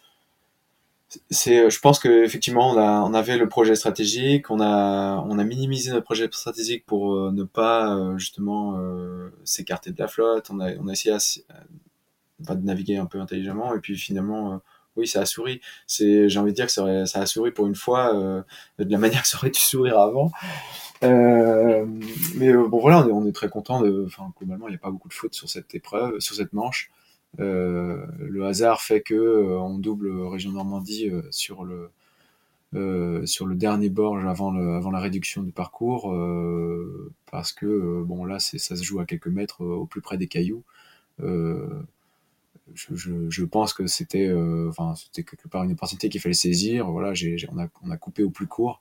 c'est, 1.31 1.69
je 1.71 1.81
pense 1.81 1.99
que 1.99 2.25
effectivement 2.25 2.71
on, 2.71 2.79
on 2.79 3.15
avait 3.15 3.37
le 3.37 3.49
projet 3.49 3.75
stratégique, 3.75 4.51
on 4.51 4.61
a, 4.61 5.25
on 5.29 5.39
a 5.39 5.45
minimisé 5.45 5.91
notre 5.91 6.05
projet 6.05 6.29
stratégique 6.33 6.87
pour 6.87 7.31
ne 7.33 7.45
pas 7.45 8.17
justement 8.17 8.81
s'écarter 9.45 9.93
de 9.93 10.01
la 10.01 10.09
flotte. 10.09 10.51
On 10.51 10.61
a, 10.61 10.75
on 10.77 10.89
a 10.89 10.93
essayé 10.93 11.15
de 12.41 12.55
naviguer 12.65 12.97
un 12.97 13.07
peu 13.07 13.21
intelligemment, 13.21 13.75
et 13.75 13.81
puis 13.81 13.97
finalement 13.97 14.61
oui, 14.97 15.07
ça 15.07 15.21
a 15.21 15.27
souri. 15.27 15.61
C'est, 15.87 16.29
j'ai 16.29 16.39
envie 16.39 16.53
de 16.53 16.57
dire 16.57 16.67
que 16.67 16.73
ça, 16.73 17.07
ça 17.07 17.21
a 17.21 17.27
souri 17.27 17.51
pour 17.51 17.67
une 17.67 17.75
fois 17.75 18.15
euh, 18.15 18.43
de 18.79 18.91
la 18.91 18.99
manière 18.99 19.23
que 19.23 19.29
ça 19.29 19.39
aurait 19.39 19.51
dû 19.51 19.61
sourire 19.61 19.99
avant. 19.99 20.33
Euh, 21.03 21.85
mais 22.37 22.49
euh, 22.49 22.69
bon, 22.69 22.81
voilà, 22.81 23.07
on 23.07 23.27
est, 23.27 23.33
très 23.33 23.49
content. 23.49 23.83
Enfin, 24.05 24.33
globalement, 24.39 24.69
il 24.69 24.73
n'y 24.73 24.77
a 24.77 24.81
pas 24.81 24.91
beaucoup 24.91 25.09
de 25.09 25.15
fautes 25.15 25.35
sur 25.35 25.49
cette 25.49 25.75
épreuve, 25.75 26.21
sur 26.21 26.35
cette 26.35 26.53
manche. 26.53 26.91
Le 27.39 28.45
hasard 28.45 28.83
fait 28.83 29.01
que 29.01 29.57
on 29.57 29.79
double 29.79 30.11
région 30.27 30.53
Normandie 30.53 31.11
sur 31.31 31.65
le 31.65 31.91
sur 33.27 33.47
le 33.47 33.55
dernier 33.55 33.89
bord 33.89 34.19
avant 34.19 34.51
le, 34.51 34.75
avant 34.75 34.91
la 34.91 34.99
réduction 34.99 35.43
du 35.43 35.53
parcours 35.53 36.15
parce 37.31 37.53
que 37.53 38.03
bon 38.03 38.27
là, 38.27 38.39
c'est, 38.39 38.59
ça 38.59 38.77
se 38.77 38.83
joue 38.83 39.01
à 39.01 39.07
quelques 39.07 39.29
mètres 39.29 39.65
au 39.65 39.87
plus 39.87 40.03
près 40.03 40.19
des 40.19 40.27
cailloux. 40.27 40.63
Je, 42.75 43.45
pense 43.45 43.75
que 43.75 43.87
c'était 43.87 44.27
euh, 44.27 44.69
enfin 44.71 44.95
quelque 45.13 45.49
part 45.49 45.65
une 45.65 45.73
opportunité 45.73 46.09
qu'il 46.09 46.21
fallait 46.21 46.35
saisir. 46.35 46.91
Voilà 46.91 47.15
j'ai, 47.15 47.37
on, 47.51 47.59
a, 47.59 47.69
on 47.83 47.91
a 47.91 47.97
coupé 47.97 48.23
au 48.23 48.31
plus 48.31 48.47
court 48.47 48.81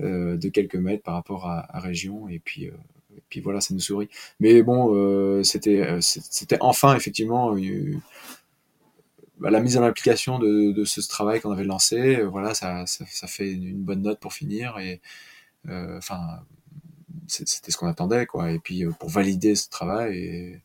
euh, 0.00 0.36
de 0.36 0.48
quelques 0.48 0.76
mètres 0.76 1.02
par 1.02 1.14
rapport 1.14 1.46
à, 1.46 1.76
à 1.76 1.80
région. 1.80 2.28
Et 2.28 2.38
puis 2.38 2.68
euh, 2.68 2.72
et 3.16 3.22
puis 3.28 3.40
voilà 3.40 3.60
ça 3.60 3.74
nous 3.74 3.80
sourit. 3.80 4.08
Mais 4.40 4.62
bon 4.62 5.42
c'était 5.44 6.00
enfin 6.60 6.96
effectivement 6.96 7.54
bah, 9.38 9.50
la 9.50 9.60
mise 9.60 9.76
en 9.76 9.82
application 9.82 10.38
de, 10.38 10.72
de 10.72 10.84
ce 10.84 11.06
travail 11.08 11.40
qu'on 11.40 11.52
avait 11.52 11.64
lancé. 11.64 12.22
Voilà 12.22 12.54
ça, 12.54 12.86
ça, 12.86 13.04
ça, 13.08 13.26
fait 13.26 13.50
une 13.50 13.82
bonne 13.82 14.02
note 14.02 14.20
pour 14.20 14.32
finir. 14.32 14.78
Et 14.78 15.00
enfin 15.68 16.40
c'était 17.26 17.70
ce 17.70 17.76
qu'on 17.76 17.88
attendait 17.88 18.26
quoi. 18.26 18.50
Et 18.50 18.58
puis 18.58 18.84
pour 18.98 19.10
valider 19.10 19.54
ce 19.56 19.68
travail 19.68 20.16
et 20.16 20.60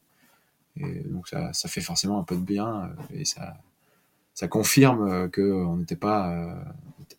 et 0.77 0.99
donc 1.05 1.27
ça, 1.27 1.51
fait 1.53 1.81
forcément 1.81 2.19
un 2.19 2.23
peu 2.23 2.35
de 2.35 2.41
bien 2.41 2.95
euh, 3.11 3.19
et 3.21 3.25
ça, 3.25 4.47
confirme 4.49 5.07
euh, 5.07 5.29
qu'on 5.29 5.77
n'était 5.77 5.95
pas, 5.95 6.31
euh, 6.31 6.55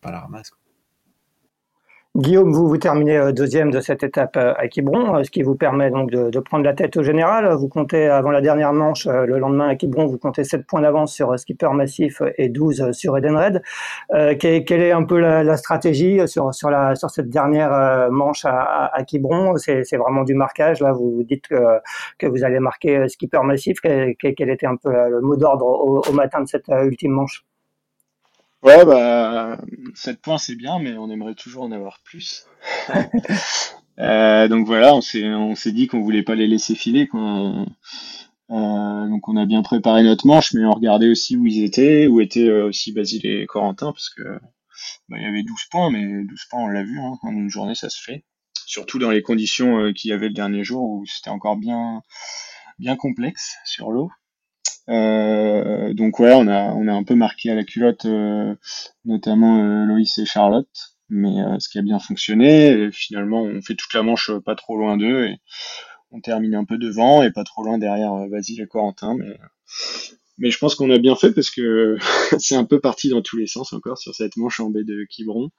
pas 0.01 0.11
la 0.11 0.21
ramasse. 0.21 0.51
Guillaume, 2.15 2.51
vous, 2.51 2.67
vous 2.67 2.77
terminez 2.77 3.15
euh, 3.15 3.31
deuxième 3.31 3.69
de 3.69 3.79
cette 3.79 4.01
étape 4.01 4.37
euh, 4.37 4.53
à 4.57 4.67
Quiberon, 4.67 5.17
euh, 5.17 5.23
ce 5.23 5.29
qui 5.29 5.43
vous 5.43 5.53
permet 5.55 5.91
donc 5.91 6.09
de, 6.09 6.39
prendre 6.39 6.63
la 6.63 6.73
tête 6.73 6.97
au 6.97 7.03
général. 7.03 7.53
Vous 7.53 7.67
comptez, 7.67 8.07
avant 8.07 8.31
la 8.31 8.41
dernière 8.41 8.73
manche, 8.73 9.05
le 9.05 9.37
lendemain 9.37 9.67
à 9.67 9.75
Quiberon, 9.75 10.07
vous 10.07 10.17
comptez 10.17 10.43
7 10.43 10.65
points 10.65 10.81
d'avance 10.81 11.13
sur 11.13 11.37
Skipper 11.37 11.69
Massif 11.73 12.23
et 12.37 12.49
12 12.49 12.91
sur 12.91 13.17
Edenred. 13.17 13.61
Euh, 14.13 14.35
quelle, 14.35 14.81
est 14.81 14.91
un 14.91 15.03
peu 15.03 15.19
la, 15.19 15.57
stratégie 15.57 16.27
sur, 16.27 16.53
sur, 16.55 16.71
la, 16.71 16.95
sur 16.95 17.11
cette 17.11 17.29
dernière 17.29 18.09
manche 18.11 18.45
à, 18.45 18.85
à, 18.93 19.03
Quiberon? 19.03 19.55
C'est 19.57 19.97
vraiment 19.97 20.23
du 20.23 20.33
marquage. 20.33 20.79
Là, 20.79 20.93
vous, 20.93 21.11
vous 21.17 21.23
dites 21.23 21.47
que, 21.47 21.55
que 22.17 22.25
vous 22.25 22.43
allez 22.43 22.59
marquer 22.59 23.07
Skipper 23.09 23.41
Massif. 23.43 23.79
Quel, 23.81 24.15
quel 24.15 24.49
était 24.49 24.67
un 24.67 24.77
peu 24.77 24.91
le 24.91 25.21
mot 25.21 25.35
d'ordre 25.35 25.65
au, 25.65 26.01
au 26.07 26.13
matin 26.13 26.41
de 26.41 26.47
cette 26.47 26.67
ultime 26.69 27.11
manche? 27.11 27.43
Ouais, 28.63 28.85
bah, 28.85 29.59
7 29.93 30.19
points 30.21 30.37
c'est 30.37 30.55
bien, 30.55 30.79
mais 30.79 30.97
on 30.97 31.11
aimerait 31.11 31.35
toujours 31.35 31.63
en 31.63 31.71
avoir 31.71 31.99
plus. 32.03 32.45
euh, 33.99 34.47
donc 34.47 34.65
voilà, 34.65 34.95
on 34.95 35.01
s'est, 35.01 35.25
on 35.25 35.55
s'est 35.55 35.71
dit 35.71 35.87
qu'on 35.87 36.01
voulait 36.01 36.23
pas 36.23 36.35
les 36.35 36.47
laisser 36.47 36.73
filer. 36.75 37.07
Quoi. 37.07 37.65
Euh, 38.49 39.07
donc 39.09 39.27
on 39.27 39.37
a 39.37 39.45
bien 39.45 39.61
préparé 39.61 40.03
notre 40.03 40.25
manche, 40.25 40.53
mais 40.53 40.65
on 40.65 40.71
regardait 40.71 41.09
aussi 41.09 41.37
où 41.37 41.45
ils 41.45 41.63
étaient, 41.63 42.07
où 42.07 42.19
étaient 42.19 42.47
euh, 42.47 42.67
aussi 42.67 42.93
Basile 42.93 43.25
et 43.27 43.45
Corentin, 43.45 43.91
parce 43.91 44.09
que 44.09 44.23
bah, 45.09 45.17
il 45.17 45.23
y 45.23 45.25
avait 45.25 45.43
12 45.43 45.65
points, 45.69 45.91
mais 45.91 46.23
12 46.23 46.45
points 46.49 46.63
on 46.63 46.67
l'a 46.67 46.83
vu, 46.83 46.99
hein, 46.99 47.13
en 47.21 47.31
une 47.31 47.49
journée 47.49 47.75
ça 47.75 47.89
se 47.89 48.01
fait. 48.01 48.23
Surtout 48.65 48.99
dans 48.99 49.11
les 49.11 49.21
conditions 49.21 49.93
qu'il 49.93 50.09
y 50.09 50.13
avait 50.13 50.27
le 50.27 50.33
dernier 50.33 50.63
jour 50.63 50.83
où 50.89 51.05
c'était 51.05 51.29
encore 51.29 51.57
bien, 51.57 52.01
bien 52.79 52.95
complexe 52.95 53.55
sur 53.65 53.91
l'eau. 53.91 54.09
Euh, 54.89 55.93
donc 55.93 56.19
ouais, 56.19 56.33
on 56.33 56.47
a 56.47 56.73
on 56.73 56.87
a 56.87 56.93
un 56.93 57.03
peu 57.03 57.15
marqué 57.15 57.49
à 57.51 57.55
la 57.55 57.63
culotte, 57.63 58.05
euh, 58.05 58.55
notamment 59.05 59.59
euh, 59.63 59.85
Loïs 59.85 60.17
et 60.17 60.25
Charlotte, 60.25 60.95
mais 61.09 61.41
euh, 61.41 61.59
ce 61.59 61.69
qui 61.69 61.77
a 61.79 61.81
bien 61.81 61.99
fonctionné. 61.99 62.71
Et 62.71 62.91
finalement, 62.91 63.43
on 63.43 63.61
fait 63.61 63.75
toute 63.75 63.93
la 63.93 64.03
manche 64.03 64.31
pas 64.45 64.55
trop 64.55 64.77
loin 64.77 64.97
d'eux 64.97 65.25
et 65.25 65.37
on 66.11 66.21
termine 66.21 66.55
un 66.55 66.65
peu 66.65 66.77
devant 66.77 67.21
et 67.23 67.31
pas 67.31 67.43
trop 67.43 67.63
loin 67.63 67.77
derrière 67.77 68.13
Basile 68.29 68.61
et 68.61 68.67
Corentin. 68.67 69.15
Mais 69.17 69.37
mais 70.39 70.51
je 70.51 70.59
pense 70.59 70.75
qu'on 70.75 70.91
a 70.91 70.99
bien 70.99 71.15
fait 71.15 71.31
parce 71.31 71.49
que 71.49 71.97
c'est 72.39 72.55
un 72.55 72.65
peu 72.65 72.79
parti 72.79 73.09
dans 73.09 73.21
tous 73.21 73.37
les 73.37 73.47
sens 73.47 73.73
encore 73.73 73.97
sur 73.97 74.15
cette 74.15 74.37
manche 74.37 74.59
en 74.59 74.69
baie 74.69 74.83
de 74.83 75.05
Quiberon. 75.09 75.49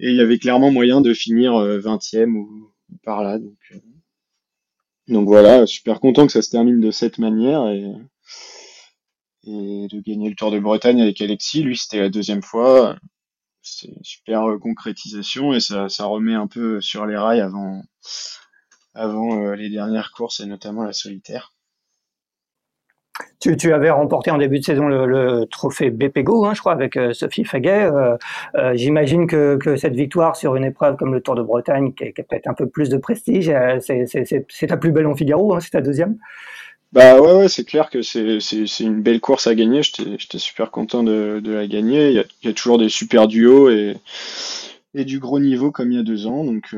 Et 0.00 0.10
il 0.10 0.16
y 0.16 0.20
avait 0.20 0.38
clairement 0.38 0.72
moyen 0.72 1.00
de 1.00 1.12
finir 1.14 1.52
20e 1.52 2.34
ou 2.36 2.72
par 3.04 3.22
là. 3.22 3.38
Donc, 3.38 3.54
donc 5.08 5.28
voilà, 5.28 5.66
super 5.66 6.00
content 6.00 6.26
que 6.26 6.32
ça 6.32 6.42
se 6.42 6.50
termine 6.50 6.80
de 6.80 6.90
cette 6.90 7.18
manière. 7.18 7.68
Et, 7.68 7.84
et 9.46 9.88
de 9.88 10.00
gagner 10.00 10.28
le 10.28 10.34
Tour 10.34 10.50
de 10.50 10.58
Bretagne 10.58 11.00
avec 11.00 11.20
Alexis. 11.20 11.62
Lui, 11.62 11.76
c'était 11.76 12.00
la 12.00 12.08
deuxième 12.08 12.42
fois. 12.42 12.96
C'est 13.62 13.88
une 13.88 14.04
super 14.04 14.42
concrétisation 14.60 15.52
et 15.52 15.60
ça, 15.60 15.86
remet 16.00 16.34
un 16.34 16.46
peu 16.46 16.80
sur 16.80 17.06
les 17.06 17.16
rails 17.16 17.40
avant, 17.40 17.82
euh, 18.96 19.54
les 19.56 19.70
dernières 19.70 20.12
courses 20.12 20.40
et 20.40 20.46
notamment 20.46 20.84
la 20.84 20.92
solitaire. 20.92 21.52
Tu, 23.40 23.72
avais 23.72 23.90
remporté 23.90 24.30
en 24.30 24.38
début 24.38 24.58
de 24.58 24.64
saison 24.64 24.88
le, 24.88 25.44
trophée 25.46 25.90
BPGO, 25.90 26.46
hein, 26.46 26.54
je 26.54 26.60
crois, 26.60 26.72
avec 26.72 26.96
euh, 26.96 27.12
Sophie 27.12 27.44
Faguet. 27.44 27.84
Euh, 27.84 28.16
euh, 28.56 28.72
J'imagine 28.74 29.26
que, 29.26 29.76
cette 29.76 29.94
victoire 29.94 30.36
sur 30.36 30.56
une 30.56 30.64
épreuve 30.64 30.96
comme 30.96 31.12
le 31.12 31.20
Tour 31.20 31.34
de 31.34 31.42
Bretagne, 31.42 31.92
qui, 31.92 32.04
a 32.04 32.10
peut-être 32.10 32.48
un 32.48 32.54
peu 32.54 32.66
plus 32.66 32.88
de 32.88 32.96
prestige, 32.96 33.48
euh, 33.50 33.78
c'est 33.80 34.66
ta 34.66 34.76
plus 34.76 34.90
belle 34.90 35.06
en 35.06 35.14
Figaro, 35.14 35.54
hein, 35.54 35.60
c'est 35.60 35.70
ta 35.70 35.80
deuxième 35.80 36.16
bah 36.92 37.20
ouais, 37.20 37.34
ouais 37.34 37.48
c'est 37.48 37.64
clair 37.64 37.90
que 37.90 38.02
c'est 38.02 38.80
une 38.80 39.02
belle 39.02 39.20
course 39.20 39.46
à 39.46 39.54
gagner. 39.54 39.82
J'étais 39.82 40.38
super 40.38 40.70
content 40.70 41.02
de, 41.02 41.40
de 41.42 41.52
la 41.52 41.66
gagner. 41.66 42.08
Il 42.08 42.14
y, 42.14 42.18
a, 42.18 42.24
il 42.42 42.46
y, 42.46 42.50
a, 42.50 42.54
toujours 42.54 42.78
des 42.78 42.88
super 42.88 43.28
duos 43.28 43.70
et, 43.70 43.96
et 44.94 45.04
du 45.04 45.18
gros 45.18 45.40
niveau 45.40 45.70
comme 45.70 45.92
il 45.92 45.96
y 45.96 46.00
a 46.00 46.04
deux 46.04 46.26
ans. 46.26 46.44
Donc 46.44 46.74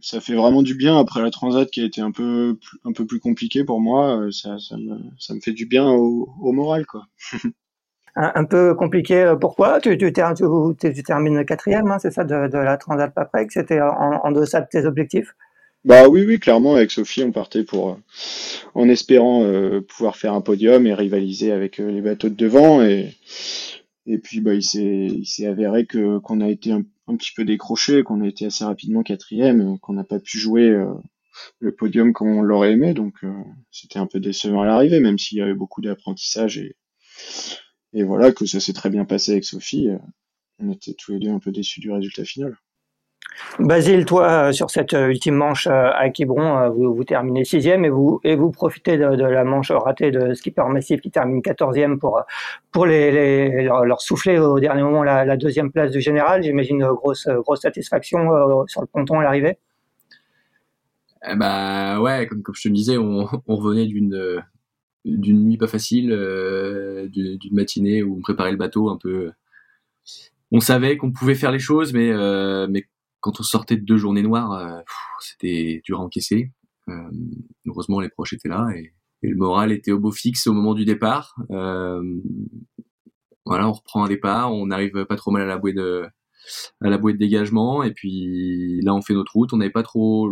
ça 0.00 0.20
fait 0.20 0.34
vraiment 0.34 0.62
du 0.62 0.74
bien 0.74 0.98
après 0.98 1.22
la 1.22 1.30
transat 1.30 1.68
qui 1.70 1.80
a 1.80 1.84
été 1.84 2.00
un 2.00 2.12
peu 2.12 2.56
un 2.84 2.92
peu 2.92 3.06
plus 3.06 3.20
compliquée 3.20 3.64
pour 3.64 3.80
moi. 3.80 4.28
Ça, 4.30 4.58
ça, 4.58 4.76
me, 4.76 4.98
ça 5.18 5.34
me 5.34 5.40
fait 5.40 5.52
du 5.52 5.66
bien 5.66 5.88
au, 5.90 6.28
au 6.40 6.52
moral 6.52 6.86
quoi. 6.86 7.06
un, 8.16 8.44
peu 8.44 8.74
compliqué. 8.74 9.34
Pourquoi? 9.40 9.80
Tu, 9.80 9.96
tu, 9.96 10.12
tu, 10.12 10.94
tu, 10.94 11.02
termines 11.02 11.44
quatrième, 11.44 11.90
hein, 11.90 11.98
c'est 11.98 12.10
ça, 12.10 12.24
de, 12.24 12.48
de 12.48 12.58
la 12.58 12.76
Transat 12.76 13.12
Paprec? 13.12 13.50
C'était 13.52 13.80
en, 13.80 14.20
en 14.22 14.32
deçà 14.32 14.60
de 14.60 14.66
tes 14.70 14.84
objectifs? 14.84 15.34
Bah 15.84 16.08
oui, 16.08 16.24
oui, 16.26 16.38
clairement, 16.38 16.74
avec 16.74 16.90
Sophie, 16.90 17.22
on 17.22 17.32
partait 17.32 17.64
pour, 17.64 17.98
en 18.74 18.88
espérant 18.88 19.44
euh, 19.44 19.80
pouvoir 19.80 20.16
faire 20.16 20.34
un 20.34 20.42
podium 20.42 20.86
et 20.86 20.92
rivaliser 20.92 21.52
avec 21.52 21.80
euh, 21.80 21.90
les 21.90 22.02
bateaux 22.02 22.28
de 22.28 22.34
devant. 22.34 22.82
Et, 22.82 23.16
et 24.04 24.18
puis, 24.18 24.40
bah, 24.40 24.54
il 24.54 24.62
s'est, 24.62 25.46
avéré 25.46 25.86
que 25.86 26.18
qu'on 26.18 26.42
a 26.42 26.48
été 26.50 26.72
un, 26.72 26.84
petit 27.16 27.32
peu 27.34 27.44
décroché, 27.44 28.02
qu'on 28.02 28.20
a 28.20 28.28
été 28.28 28.44
assez 28.46 28.64
rapidement 28.64 29.02
quatrième, 29.02 29.78
qu'on 29.78 29.94
n'a 29.94 30.04
pas 30.04 30.20
pu 30.20 30.38
jouer 30.38 30.68
euh, 30.68 30.92
le 31.60 31.74
podium 31.74 32.12
qu'on 32.12 32.42
l'aurait 32.42 32.72
aimé. 32.72 32.92
Donc, 32.92 33.14
c'était 33.70 33.98
un 33.98 34.06
peu 34.06 34.20
décevant 34.20 34.62
à 34.62 34.66
l'arrivée, 34.66 35.00
même 35.00 35.18
s'il 35.18 35.38
y 35.38 35.42
avait 35.42 35.54
beaucoup 35.54 35.80
d'apprentissage 35.80 36.58
et, 36.58 36.76
et 37.94 38.02
voilà, 38.04 38.32
que 38.32 38.46
ça 38.46 38.60
s'est 38.60 38.74
très 38.74 38.90
bien 38.90 39.06
passé 39.06 39.32
avec 39.32 39.44
Sophie. 39.44 39.88
on 40.58 40.70
était 40.72 40.94
tous 40.94 41.12
les 41.12 41.18
deux 41.20 41.30
un 41.30 41.38
peu 41.38 41.52
déçus 41.52 41.80
du 41.80 41.90
résultat 41.90 42.24
final. 42.24 42.56
Basile, 43.58 44.04
toi, 44.04 44.48
euh, 44.48 44.52
sur 44.52 44.70
cette 44.70 44.94
euh, 44.94 45.08
ultime 45.08 45.34
manche 45.34 45.66
euh, 45.66 45.90
à 45.94 46.08
Quiberon, 46.10 46.70
vous, 46.70 46.94
vous 46.94 47.04
terminez 47.04 47.44
sixième 47.44 47.84
et 47.84 47.90
vous, 47.90 48.20
et 48.24 48.36
vous 48.36 48.50
profitez 48.50 48.96
de, 48.96 49.04
la 49.04 49.44
manche 49.44 49.70
ratée 49.70 50.10
de 50.10 50.34
Skipper 50.34 50.64
Massif 50.68 51.00
qui 51.00 51.10
termine 51.10 51.42
quatorzième 51.42 51.98
pour, 51.98 52.22
pour 52.70 52.86
les, 52.86 53.64
leur, 53.64 54.00
souffler 54.00 54.38
au 54.38 54.60
dernier 54.60 54.82
moment 54.82 55.02
la, 55.02 55.36
deuxième 55.36 55.70
place 55.70 55.90
du 55.90 56.00
général. 56.00 56.42
J'imagine 56.42 56.86
grosse, 56.88 57.28
grosse 57.28 57.60
satisfaction 57.60 58.66
sur 58.66 58.80
le 58.80 58.86
ponton 58.86 59.18
à 59.20 59.22
l'arrivée. 59.22 59.58
Bah 61.36 62.00
ouais, 62.00 62.26
comme, 62.26 62.42
je 62.54 62.68
te 62.68 62.72
disais, 62.72 62.96
on, 62.96 63.26
revenait 63.46 63.86
d'une 63.86 64.42
d'une 65.04 65.46
nuit 65.46 65.56
pas 65.56 65.66
facile, 65.66 66.08
d'une 67.10 67.38
matinée 67.52 68.02
où 68.02 68.18
on 68.18 68.20
préparait 68.20 68.52
le 68.52 68.56
bateau 68.56 68.90
un 68.90 68.96
peu. 68.96 69.30
On 70.52 70.60
savait 70.60 70.96
qu'on 70.96 71.12
pouvait 71.12 71.34
faire 71.34 71.52
les 71.52 71.58
choses, 71.58 71.92
mais 71.92 72.12
quand 73.20 73.40
on 73.40 73.42
sortait 73.42 73.76
de 73.76 73.84
deux 73.84 73.98
journées 73.98 74.22
noires, 74.22 74.52
euh, 74.52 74.80
c'était 75.20 75.80
dur 75.84 76.00
à 76.00 76.02
encaisser. 76.02 76.52
Euh, 76.88 77.10
heureusement, 77.66 78.00
les 78.00 78.08
proches 78.08 78.32
étaient 78.32 78.48
là 78.48 78.66
et, 78.74 78.92
le 79.22 79.36
moral 79.36 79.70
était 79.70 79.92
au 79.92 79.98
beau 79.98 80.12
fixe 80.12 80.46
au 80.46 80.54
moment 80.54 80.72
du 80.72 80.86
départ. 80.86 81.36
Euh, 81.50 82.02
voilà, 83.44 83.68
on 83.68 83.72
reprend 83.72 84.02
un 84.02 84.08
départ, 84.08 84.54
on 84.54 84.70
arrive 84.70 85.04
pas 85.04 85.16
trop 85.16 85.30
mal 85.30 85.42
à 85.42 85.46
la 85.46 85.58
bouée 85.58 85.74
de 85.74 86.06
à 86.80 86.88
la 86.88 86.96
de 86.96 87.12
dégagement 87.12 87.82
et 87.82 87.92
puis 87.92 88.80
là 88.80 88.94
on 88.94 89.02
fait 89.02 89.12
notre 89.12 89.32
route. 89.34 89.52
On 89.52 89.58
n'avait 89.58 89.70
pas 89.70 89.82
trop, 89.82 90.30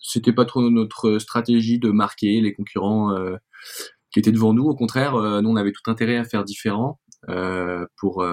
c'était 0.00 0.32
pas 0.32 0.44
trop 0.44 0.68
notre 0.70 1.18
stratégie 1.20 1.78
de 1.78 1.90
marquer 1.92 2.40
les 2.40 2.52
concurrents 2.52 3.14
qui 4.10 4.18
étaient 4.18 4.32
devant 4.32 4.54
nous. 4.54 4.64
Au 4.64 4.74
contraire, 4.74 5.12
nous 5.14 5.48
on 5.48 5.54
avait 5.54 5.70
tout 5.70 5.88
intérêt 5.88 6.16
à 6.16 6.24
faire 6.24 6.42
différent 6.42 6.98
pour 7.96 8.24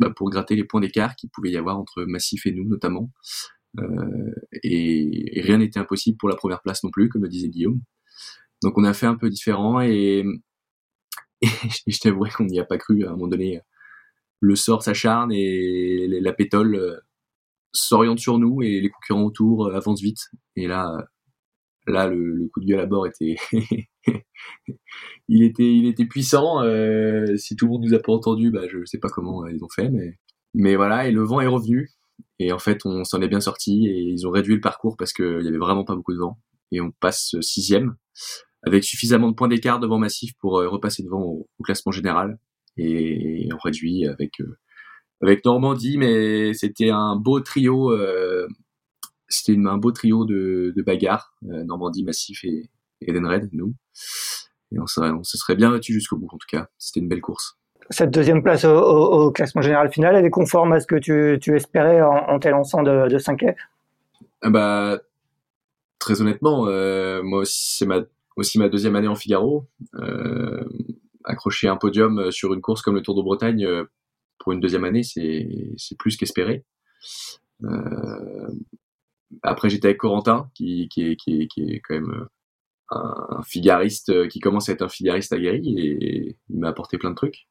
bah, 0.00 0.10
pour 0.16 0.30
gratter 0.30 0.56
les 0.56 0.64
points 0.64 0.80
d'écart 0.80 1.14
qu'il 1.14 1.28
pouvait 1.28 1.50
y 1.50 1.58
avoir 1.58 1.78
entre 1.78 2.04
Massif 2.04 2.46
et 2.46 2.52
nous 2.52 2.64
notamment. 2.64 3.10
Euh, 3.78 4.32
et, 4.62 5.40
rien 5.42 5.58
n'était 5.58 5.78
impossible 5.78 6.16
pour 6.16 6.30
la 6.30 6.36
première 6.36 6.62
place 6.62 6.82
non 6.82 6.90
plus, 6.90 7.10
comme 7.10 7.22
le 7.22 7.28
disait 7.28 7.50
Guillaume. 7.50 7.82
Donc 8.62 8.78
on 8.78 8.84
a 8.84 8.94
fait 8.94 9.06
un 9.06 9.14
peu 9.14 9.28
différent 9.28 9.80
et, 9.82 10.24
et 11.42 11.48
je 11.86 11.98
t'avouerai 12.00 12.30
qu'on 12.30 12.44
n'y 12.44 12.58
a 12.58 12.64
pas 12.64 12.78
cru 12.78 13.04
à 13.04 13.08
un 13.08 13.12
moment 13.12 13.28
donné. 13.28 13.60
Le 14.40 14.56
sort 14.56 14.82
s'acharne 14.82 15.32
et 15.32 16.08
la 16.08 16.32
pétole 16.32 16.74
euh, 16.74 16.96
s'oriente 17.72 18.20
sur 18.20 18.38
nous 18.38 18.62
et 18.62 18.80
les 18.80 18.88
concurrents 18.88 19.24
autour 19.24 19.66
euh, 19.66 19.76
avancent 19.76 20.00
vite. 20.00 20.30
Et 20.56 20.66
là, 20.66 20.96
là 21.86 22.08
le, 22.08 22.48
coup 22.52 22.60
de 22.60 22.66
gueule 22.66 22.80
à 22.80 22.86
bord 22.86 23.06
était 23.06 23.36
il 25.28 25.42
était 25.42 25.74
il 25.74 25.86
était 25.86 26.06
puissant 26.06 26.62
euh, 26.62 27.36
si 27.36 27.56
tout 27.56 27.66
le 27.66 27.72
monde 27.72 27.84
nous 27.84 27.94
a 27.94 27.98
pas 27.98 28.12
entendu 28.12 28.50
bah 28.50 28.62
je 28.70 28.84
sais 28.84 28.98
pas 28.98 29.08
comment 29.08 29.46
ils 29.46 29.62
ont 29.62 29.68
fait 29.68 29.90
mais 29.90 30.18
mais 30.54 30.76
voilà 30.76 31.06
et 31.06 31.12
le 31.12 31.22
vent 31.22 31.40
est 31.40 31.46
revenu. 31.46 31.90
Et 32.38 32.52
en 32.52 32.58
fait 32.58 32.84
on 32.84 33.04
s'en 33.04 33.20
est 33.22 33.28
bien 33.28 33.40
sorti 33.40 33.86
et 33.86 34.00
ils 34.00 34.26
ont 34.26 34.30
réduit 34.30 34.54
le 34.54 34.60
parcours 34.60 34.96
parce 34.96 35.12
qu'il 35.12 35.42
y 35.42 35.48
avait 35.48 35.58
vraiment 35.58 35.84
pas 35.84 35.94
beaucoup 35.94 36.14
de 36.14 36.18
vent. 36.18 36.38
Et 36.72 36.80
on 36.80 36.90
passe 36.90 37.34
sixième 37.40 37.96
avec 38.62 38.84
suffisamment 38.84 39.28
de 39.28 39.34
points 39.34 39.48
d'écart 39.48 39.80
devant 39.80 39.98
Massif 39.98 40.32
pour 40.38 40.58
euh, 40.58 40.68
repasser 40.68 41.02
devant 41.02 41.22
au, 41.22 41.48
classement 41.62 41.92
général. 41.92 42.38
Et, 42.76 43.48
on 43.52 43.58
réduit 43.58 44.06
avec 44.06 44.40
euh, 44.40 44.58
avec 45.22 45.44
Normandie 45.44 45.98
mais 45.98 46.54
c'était 46.54 46.90
un 46.90 47.16
beau 47.16 47.40
trio 47.40 47.90
c'était 49.30 49.58
un 49.58 49.78
beau 49.78 49.92
trio 49.92 50.24
de, 50.24 50.72
de 50.76 50.82
bagarres, 50.82 51.32
euh, 51.44 51.64
Normandie, 51.64 52.04
Massif 52.04 52.44
et, 52.44 52.68
Edenred, 53.00 53.48
nous. 53.52 53.74
Et 54.72 54.78
on, 54.78 54.84
on 54.84 55.24
se 55.24 55.36
serait 55.36 55.56
bien 55.56 55.70
battu 55.70 55.92
jusqu'au 55.92 56.16
bout, 56.16 56.28
en 56.32 56.38
tout 56.38 56.46
cas. 56.48 56.68
C'était 56.78 57.00
une 57.00 57.08
belle 57.08 57.20
course. 57.20 57.58
Cette 57.90 58.10
deuxième 58.10 58.42
place 58.42 58.64
au, 58.64 59.32
classement 59.32 59.62
général 59.62 59.92
final, 59.92 60.14
elle 60.14 60.24
est 60.24 60.30
conforme 60.30 60.72
à 60.72 60.80
ce 60.80 60.86
que 60.86 60.96
tu, 60.96 61.54
espérais 61.54 62.00
en, 62.02 62.28
en 62.28 62.38
t'élançant 62.38 62.82
de, 62.82 63.08
de 63.08 63.18
5 63.18 63.44
ah 64.42 64.50
bah, 64.50 65.00
Très 65.98 66.20
honnêtement, 66.20 66.66
euh, 66.68 67.22
moi 67.22 67.40
aussi, 67.40 67.76
c'est 67.78 67.86
ma, 67.86 68.00
aussi 68.36 68.58
ma 68.58 68.68
deuxième 68.68 68.94
année 68.94 69.08
en 69.08 69.16
Figaro. 69.16 69.66
Euh, 69.96 70.64
accrocher 71.24 71.68
un 71.68 71.76
podium 71.76 72.30
sur 72.30 72.54
une 72.54 72.60
course 72.60 72.80
comme 72.80 72.94
le 72.94 73.02
Tour 73.02 73.16
de 73.16 73.22
Bretagne 73.22 73.66
pour 74.40 74.52
une 74.52 74.60
deuxième 74.60 74.84
année, 74.84 75.02
c'est 75.04 75.98
plus 75.98 76.16
qu'espéré. 76.16 76.64
Euh, 77.62 78.48
après, 79.42 79.70
j'étais 79.70 79.88
avec 79.88 79.98
Corentin, 79.98 80.50
qui, 80.54 80.88
qui, 80.88 81.12
est, 81.12 81.16
qui, 81.16 81.46
qui 81.46 81.74
est 81.74 81.80
quand 81.80 81.94
même 81.94 82.10
euh, 82.10 82.24
un, 82.90 83.42
figariste 83.44 84.10
euh, 84.10 84.28
qui 84.28 84.40
commence 84.40 84.68
à 84.68 84.72
être 84.72 84.82
un 84.82 84.88
figariste 84.88 85.32
aguerri 85.32 85.62
et 85.78 86.36
il 86.48 86.58
m'a 86.58 86.68
apporté 86.68 86.98
plein 86.98 87.10
de 87.10 87.14
trucs. 87.14 87.46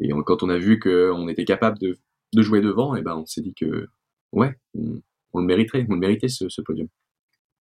Et 0.00 0.10
quand 0.26 0.42
on 0.42 0.48
a 0.48 0.58
vu 0.58 0.78
qu'on 0.78 1.28
était 1.28 1.44
capable 1.44 1.78
de, 1.78 1.96
de, 2.34 2.42
jouer 2.42 2.60
devant, 2.60 2.94
et 2.96 3.00
eh 3.00 3.02
ben 3.02 3.16
on 3.16 3.24
s'est 3.24 3.40
dit 3.40 3.54
que 3.54 3.88
ouais, 4.32 4.54
on, 4.74 5.40
le 5.40 5.46
mériterait, 5.46 5.86
on 5.88 5.94
le 5.94 6.00
méritait 6.00 6.28
ce, 6.28 6.48
ce 6.48 6.60
podium. 6.60 6.88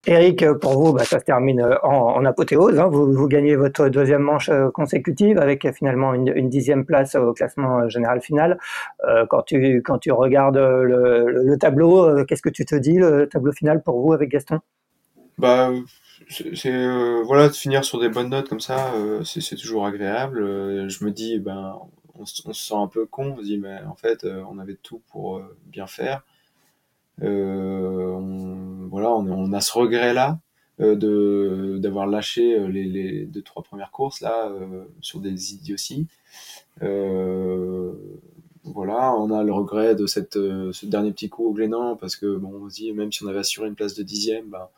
Eric, 0.08 0.46
pour 0.62 0.74
vous, 0.74 0.94
bah, 0.94 1.04
ça 1.04 1.20
se 1.20 1.26
termine 1.26 1.62
euh, 1.62 1.78
en, 1.82 2.24
apothéose. 2.26 2.80
Hein. 2.80 2.90
Vous, 2.90 3.12
vous, 3.12 3.28
gagnez 3.28 3.56
votre 3.56 3.90
deuxième 3.90 4.22
manche 4.22 4.50
euh, 4.50 4.70
consécutive 4.70 5.40
avec 5.40 5.66
euh, 5.66 5.72
finalement 5.72 6.14
une, 6.14 6.50
dixième 6.50 6.86
place 6.86 7.16
au 7.16 7.34
classement 7.34 7.90
général 7.90 8.22
final. 8.22 8.60
quand, 9.30 9.42
tu, 9.42 9.82
quand 9.84 9.98
tu 9.98 10.12
regardes 10.12 10.58
le, 10.58 11.56
tableau, 11.60 12.24
qu'est-ce 12.26 12.42
que 12.42 12.50
tu 12.50 12.66
te 12.66 12.76
dis, 12.76 12.98
le 12.98 13.28
tableau 13.28 13.52
final 13.52 13.82
pour 13.82 14.00
vous 14.00 14.14
avec 14.14 14.30
Gaston? 14.30 14.60
Bah, 15.38 15.72
c'est 16.30 17.22
voilà 17.24 17.50
de 17.50 17.54
finir 17.54 17.84
sur 17.84 18.00
des 18.00 18.10
bonnes 18.10 18.30
notes 18.30 18.50
comme 18.50 18.60
ça, 18.60 18.94
c'est 19.24 19.56
toujours 19.56 19.86
agréable. 19.86 20.40
je 20.90 21.06
me 21.06 21.12
dis, 21.12 21.40
ben, 21.40 21.80
on, 22.16 22.26
se 22.26 22.54
sent 22.54 22.76
un 22.76 22.88
peu 22.88 23.06
con. 23.06 23.36
On 23.38 23.40
se 23.40 23.44
dit, 23.44 23.58
mais 23.58 23.80
en 23.84 23.96
fait, 23.96 24.26
on 24.26 24.60
avait 24.60 24.78
tout 24.82 25.02
pour 25.12 25.42
bien 25.68 25.88
faire. 25.88 26.24
Euh, 27.22 28.12
on, 28.12 28.88
voilà, 28.90 29.10
on, 29.14 29.54
a 29.54 29.62
ce 29.62 29.72
regret 29.78 30.14
là 30.14 30.40
euh, 30.82 30.96
de 30.96 31.78
d'avoir 31.80 32.08
lâché 32.08 32.60
euh, 32.60 32.68
les, 32.68 32.84
les, 32.84 33.26
deux 33.26 33.42
trois 33.42 33.64
premières 33.64 33.92
courses 33.92 34.20
là 34.20 34.52
sur 35.02 35.20
des 35.22 35.54
idioties. 35.54 36.08
voilà, 38.64 39.14
on 39.14 39.32
a 39.32 39.44
le 39.44 39.54
regret 39.54 39.96
de 39.96 40.06
cette, 40.08 40.34
ce 40.34 40.86
dernier 40.86 41.12
petit 41.12 41.30
coup 41.30 41.46
au 41.46 41.54
Glénan 41.54 41.96
parce 41.96 42.16
que 42.16 42.36
bon, 42.36 42.52
on 42.64 42.70
se 42.70 42.76
dit 42.76 42.92
même 42.94 43.12
si 43.12 43.24
on 43.24 43.28
avait 43.28 43.40
assuré 43.40 43.68
une 43.68 43.76
place 43.76 43.94
de 43.94 44.04
dixième, 44.04 44.50
bah, 44.50 44.72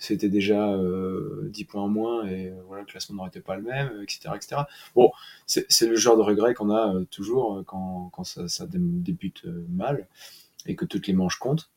c'était 0.00 0.28
déjà 0.28 0.72
euh, 0.72 1.48
10 1.52 1.64
points 1.66 1.82
en 1.82 1.88
moins 1.88 2.26
et 2.26 2.52
voilà, 2.66 2.82
le 2.82 2.86
classement 2.86 3.16
n'aurait 3.16 3.28
été 3.28 3.40
pas 3.40 3.54
le 3.54 3.62
même, 3.62 4.02
etc. 4.02 4.30
etc. 4.34 4.62
Bon, 4.96 5.12
c'est 5.46 5.86
le 5.86 5.94
genre 5.94 6.16
de 6.16 6.22
regret 6.22 6.54
qu'on 6.54 6.70
a 6.70 6.92
toujours 7.12 7.62
quand, 7.66 8.10
quand 8.12 8.24
ça, 8.24 8.66
débute 8.68 9.44
mal 9.68 10.08
et 10.66 10.74
que 10.74 10.84
toutes 10.84 11.06
les 11.06 11.12
manches 11.12 11.38
comptent. 11.38 11.70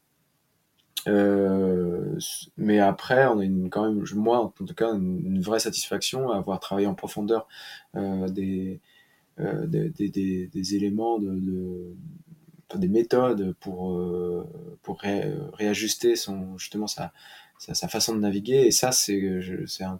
Euh, 1.07 2.17
mais 2.57 2.80
après, 2.80 3.26
on 3.28 3.39
a 3.39 3.69
quand 3.69 3.91
même, 3.91 4.03
moi 4.15 4.39
en 4.39 4.49
tout 4.49 4.65
cas, 4.74 4.93
une, 4.93 5.41
vraie 5.41 5.59
satisfaction 5.59 6.32
à 6.32 6.38
avoir 6.38 6.59
travaillé 6.59 6.88
en 6.88 6.95
profondeur 6.95 7.47
euh, 7.95 8.28
des, 8.30 8.80
euh, 9.39 9.67
des, 9.67 10.76
éléments, 10.76 11.19
de, 11.19 11.32
de 11.32 11.95
des 12.76 12.88
méthodes 12.88 13.53
pour, 13.59 13.91
euh, 13.91 14.47
pour 14.82 15.01
réajuster 15.01 16.15
justement 16.57 16.88
sa, 16.88 17.13
sa, 17.58 17.74
sa, 17.74 17.88
façon 17.88 18.16
de 18.16 18.20
naviguer. 18.20 18.66
Et 18.66 18.72
ça, 18.72 18.91
c'est 18.91 19.22
un, 19.82 19.99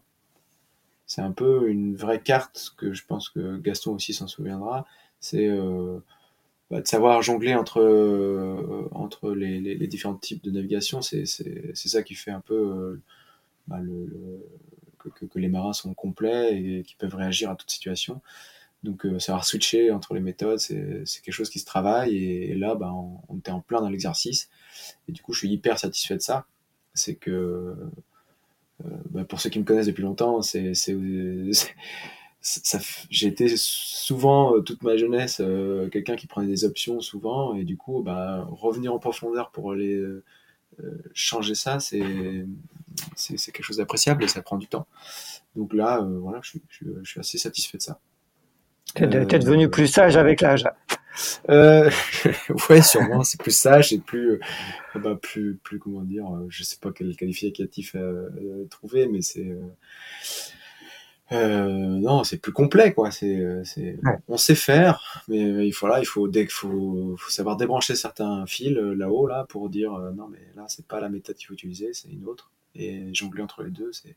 c'est 1.06 1.22
un 1.22 1.32
peu 1.32 1.70
une 1.70 1.96
vraie 1.96 2.22
carte 2.22 2.74
que 2.78 2.94
je 2.94 3.06
pense 3.06 3.30
que 3.30 3.58
Gaston 3.58 3.94
aussi 3.94 4.14
s'en 4.14 4.28
souviendra. 4.28 4.86
C'est 5.20 5.48
euh, 5.48 6.00
bah, 6.72 6.82
de 6.82 6.88
savoir 6.88 7.22
jongler 7.22 7.56
entre, 7.56 7.82
euh, 7.82 8.88
entre 8.92 9.32
les, 9.32 9.60
les, 9.60 9.88
différents 9.88 10.16
types 10.16 10.44
de 10.44 10.52
navigation, 10.52 11.02
c'est 11.02 11.26
ça 11.26 12.04
qui 12.04 12.16
fait 12.16 12.32
un 12.32 12.40
peu 12.42 12.56
euh, 12.56 13.02
bah, 13.68 13.80
le, 13.80 14.44
que, 14.98 15.26
que, 15.26 15.40
les 15.40 15.50
marins 15.50 15.74
sont 15.74 15.94
complets 15.94 16.58
et 16.58 16.84
qu'ils 16.84 16.98
peuvent 16.98 17.16
réagir 17.16 17.50
à 17.52 17.56
toute 17.56 17.70
situation. 17.70 18.22
Donc, 18.84 19.08
savoir 19.20 19.46
switcher 19.46 19.92
entre 19.92 20.14
les 20.14 20.20
méthodes, 20.20 20.60
c'est 20.60 21.22
quelque 21.22 21.32
chose 21.32 21.50
qui 21.50 21.60
se 21.60 21.66
travaille. 21.66 22.18
Et, 22.18 22.56
là, 22.56 22.76
bah, 22.76 22.92
on, 22.92 23.38
était 23.38 23.52
en 23.52 23.62
plein 23.62 23.82
dans 23.82 23.90
l'exercice. 23.90 24.50
Et 25.08 25.12
du 25.12 25.22
coup, 25.22 25.32
je 25.34 25.40
suis 25.40 25.50
hyper 25.50 25.80
satisfait 25.80 26.18
de 26.18 26.22
ça. 26.22 26.48
C'est 26.94 27.16
que, 27.16 27.76
bah, 29.10 29.24
pour 29.24 29.40
ceux 29.40 29.50
qui 29.50 29.60
me 29.60 29.64
connaissent 29.64 29.88
depuis 29.88 30.04
longtemps, 30.04 30.42
c'est 30.42 30.74
j'ai 33.10 33.28
été 33.28 33.48
souvent 33.56 34.62
toute 34.62 34.84
ma 34.84 34.98
jeunesse 34.98 35.42
quelqu'un 35.92 36.16
qui 36.18 36.28
prenait 36.28 36.48
des 36.48 36.66
options 36.66 37.00
souvent. 37.00 37.56
Et 37.56 37.64
du 37.64 37.78
coup 37.78 38.02
bah, 38.04 38.48
revenir 38.52 38.94
en 38.94 39.00
profondeur 39.00 39.52
pour 39.52 39.72
aller 39.72 40.04
changer 41.14 41.56
ça 41.56 41.80
c'est 41.80 42.46
c'est 43.16 43.52
quelque 43.52 43.64
chose 43.64 43.78
d'appréciable 43.78 44.24
et 44.24 44.28
ça 44.28 44.42
prend 44.42 44.58
du 44.58 44.68
temps. 44.68 44.88
Donc 45.56 45.74
là 45.74 46.02
voilà 46.02 46.40
je 46.44 46.50
suis, 46.50 46.62
je, 46.70 47.04
suis, 47.04 47.20
assez 47.20 47.38
satisfait 47.38 47.78
de 47.78 47.84
ça. 47.84 48.00
Tu 48.96 49.04
es, 49.04 49.08
devenu 49.08 49.70
plus 49.70 49.88
sage 49.88 50.18
avec 50.18 50.42
l'âge 50.42 50.66
euh, 51.50 51.90
ouais 52.70 52.82
sûrement 52.82 53.24
c'est 53.24 53.40
plus 53.40 53.56
sage 53.56 53.94
et 53.94 54.00
plus 54.00 54.40
bah, 54.96 55.18
plus 55.22 55.56
plus 55.64 55.80
comment 55.80 56.02
dire 56.02 56.26
je 56.50 56.64
sais 56.64 56.78
pas 56.82 56.92
quel 56.92 57.16
qualificatif 57.16 57.96
trouver 58.70 59.08
mais 59.08 59.22
c'est 59.22 59.56
euh, 61.34 61.68
non, 61.68 62.24
c'est 62.24 62.38
plus 62.38 62.52
complet, 62.52 62.94
quoi. 62.94 63.12
C'est, 63.12 63.38
euh, 63.38 63.64
on 64.28 64.38
sait 64.38 64.56
faire, 64.56 65.24
mais 65.28 65.68
il 65.68 65.72
faut 65.72 65.88
là, 65.88 66.00
il 66.00 66.06
faut, 66.06 66.28
dès 66.28 66.48
faut, 66.48 67.16
faut 67.18 67.32
savoir 67.32 67.58
débrancher 67.58 67.96
certains 67.96 68.46
fils 68.46 68.78
euh, 68.78 68.94
là-haut, 68.94 69.28
là, 69.28 69.46
pour 69.50 69.70
dire 69.70 69.92
non, 70.16 70.28
mais 70.28 70.40
là, 70.56 70.66
c'est 70.68 70.86
pas 70.86 71.00
la 71.00 71.10
méthode 71.10 71.36
qu'il 71.36 71.48
faut 71.48 71.54
utiliser, 71.54 71.94
c'est 71.94 72.10
une 72.10 72.26
autre. 72.26 72.52
Et 72.76 73.14
jongler 73.14 73.42
entre 73.42 73.64
les 73.64 73.72
deux, 73.72 73.92
c'est, 73.94 74.16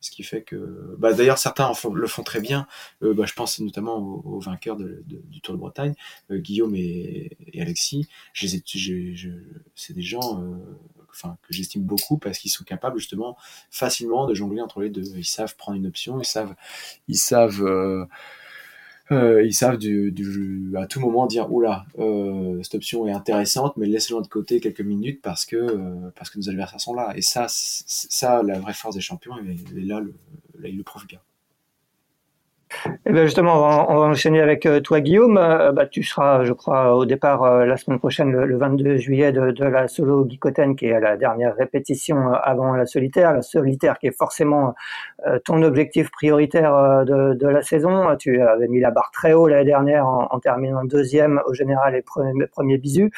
ce 0.00 0.10
qui 0.10 0.22
fait 0.22 0.42
que, 0.42 0.96
bah, 0.98 1.12
d'ailleurs, 1.12 1.38
certains 1.38 1.72
le 1.92 2.06
font 2.06 2.22
très 2.22 2.40
bien. 2.40 2.66
bah, 3.00 3.24
je 3.26 3.32
pense 3.32 3.58
notamment 3.60 3.98
aux, 3.98 4.40
vainqueurs 4.40 4.76
du 4.76 5.40
Tour 5.40 5.54
de 5.54 5.58
Bretagne, 5.58 5.94
Guillaume 6.30 6.74
et, 6.74 7.36
Alexis. 7.58 8.08
Je 8.32 8.46
les 8.46 8.56
ai, 8.56 8.62
c'est 9.74 9.94
des 9.94 10.02
gens 10.02 10.42
enfin, 11.10 11.36
que 11.42 11.52
j'estime 11.52 11.82
beaucoup 11.82 12.18
parce 12.18 12.38
qu'ils 12.38 12.50
sont 12.50 12.64
capables 12.64 12.98
justement 12.98 13.36
facilement 13.70 14.26
de 14.26 14.34
jongler 14.34 14.60
entre 14.60 14.80
les 14.80 14.90
deux. 14.90 15.04
Ils 15.16 15.24
savent 15.24 15.56
prendre 15.56 15.78
une 15.78 15.86
option, 15.86 16.20
ils 16.20 16.26
savent, 16.26 16.54
ils 17.08 17.18
savent, 17.18 17.62
euh, 19.12 19.44
ils 19.44 19.54
savent 19.54 19.78
du, 19.78 20.10
du, 20.10 20.72
à 20.76 20.86
tout 20.86 21.00
moment 21.00 21.26
dire 21.26 21.52
oula, 21.52 21.86
euh, 21.98 22.60
cette 22.62 22.74
option 22.74 23.06
est 23.06 23.12
intéressante, 23.12 23.76
mais 23.76 23.86
laissez-la 23.86 24.20
de 24.20 24.26
côté 24.26 24.60
quelques 24.60 24.80
minutes 24.80 25.20
parce 25.22 25.46
que 25.46 25.56
euh, 25.56 26.10
parce 26.16 26.30
que 26.30 26.38
nos 26.38 26.48
adversaires 26.48 26.80
sont 26.80 26.94
là. 26.94 27.12
Et 27.16 27.22
ça, 27.22 27.46
ça, 27.48 28.42
la 28.42 28.58
vraie 28.58 28.74
force 28.74 28.96
des 28.96 29.00
champions, 29.00 29.36
et, 29.38 29.80
là, 29.80 30.00
le, 30.00 30.14
là, 30.58 30.68
ils 30.68 30.76
le 30.76 30.82
prouvent 30.82 31.06
bien. 31.06 31.20
Eh 33.06 33.12
bien 33.12 33.24
justement, 33.24 33.54
on 33.88 34.00
va, 34.00 34.06
enchaîner 34.06 34.40
avec 34.40 34.66
euh, 34.66 34.80
toi, 34.80 35.00
Guillaume. 35.00 35.38
Euh, 35.38 35.72
bah, 35.72 35.86
tu 35.86 36.02
seras, 36.02 36.44
je 36.44 36.52
crois, 36.52 36.96
au 36.96 37.06
départ 37.06 37.44
euh, 37.44 37.64
la 37.64 37.76
semaine 37.76 37.98
prochaine, 37.98 38.32
le, 38.32 38.56
22 38.56 38.96
juillet, 38.96 39.32
de, 39.32 39.64
la 39.64 39.88
solo 39.88 40.24
Guicoten, 40.24 40.74
qui 40.76 40.86
est 40.86 41.00
la 41.00 41.16
dernière 41.16 41.54
répétition 41.54 42.32
avant 42.32 42.74
la 42.74 42.86
solitaire. 42.86 43.32
La 43.32 43.42
solitaire 43.42 43.98
qui 43.98 44.08
est 44.08 44.16
forcément 44.16 44.74
ton 45.44 45.62
objectif 45.62 46.10
prioritaire 46.10 47.04
de, 47.04 47.46
la 47.46 47.62
saison. 47.62 48.16
Tu 48.16 48.40
avais 48.42 48.68
mis 48.68 48.80
la 48.80 48.90
barre 48.90 49.10
très 49.12 49.32
haut 49.32 49.48
l'année 49.48 49.64
dernière 49.64 50.06
en, 50.06 50.38
terminant 50.40 50.84
deuxième 50.84 51.40
au 51.46 51.54
général 51.54 51.94
et 51.94 52.02
premier, 52.02 52.46
premier 52.46 52.78
bisu. 52.78 53.10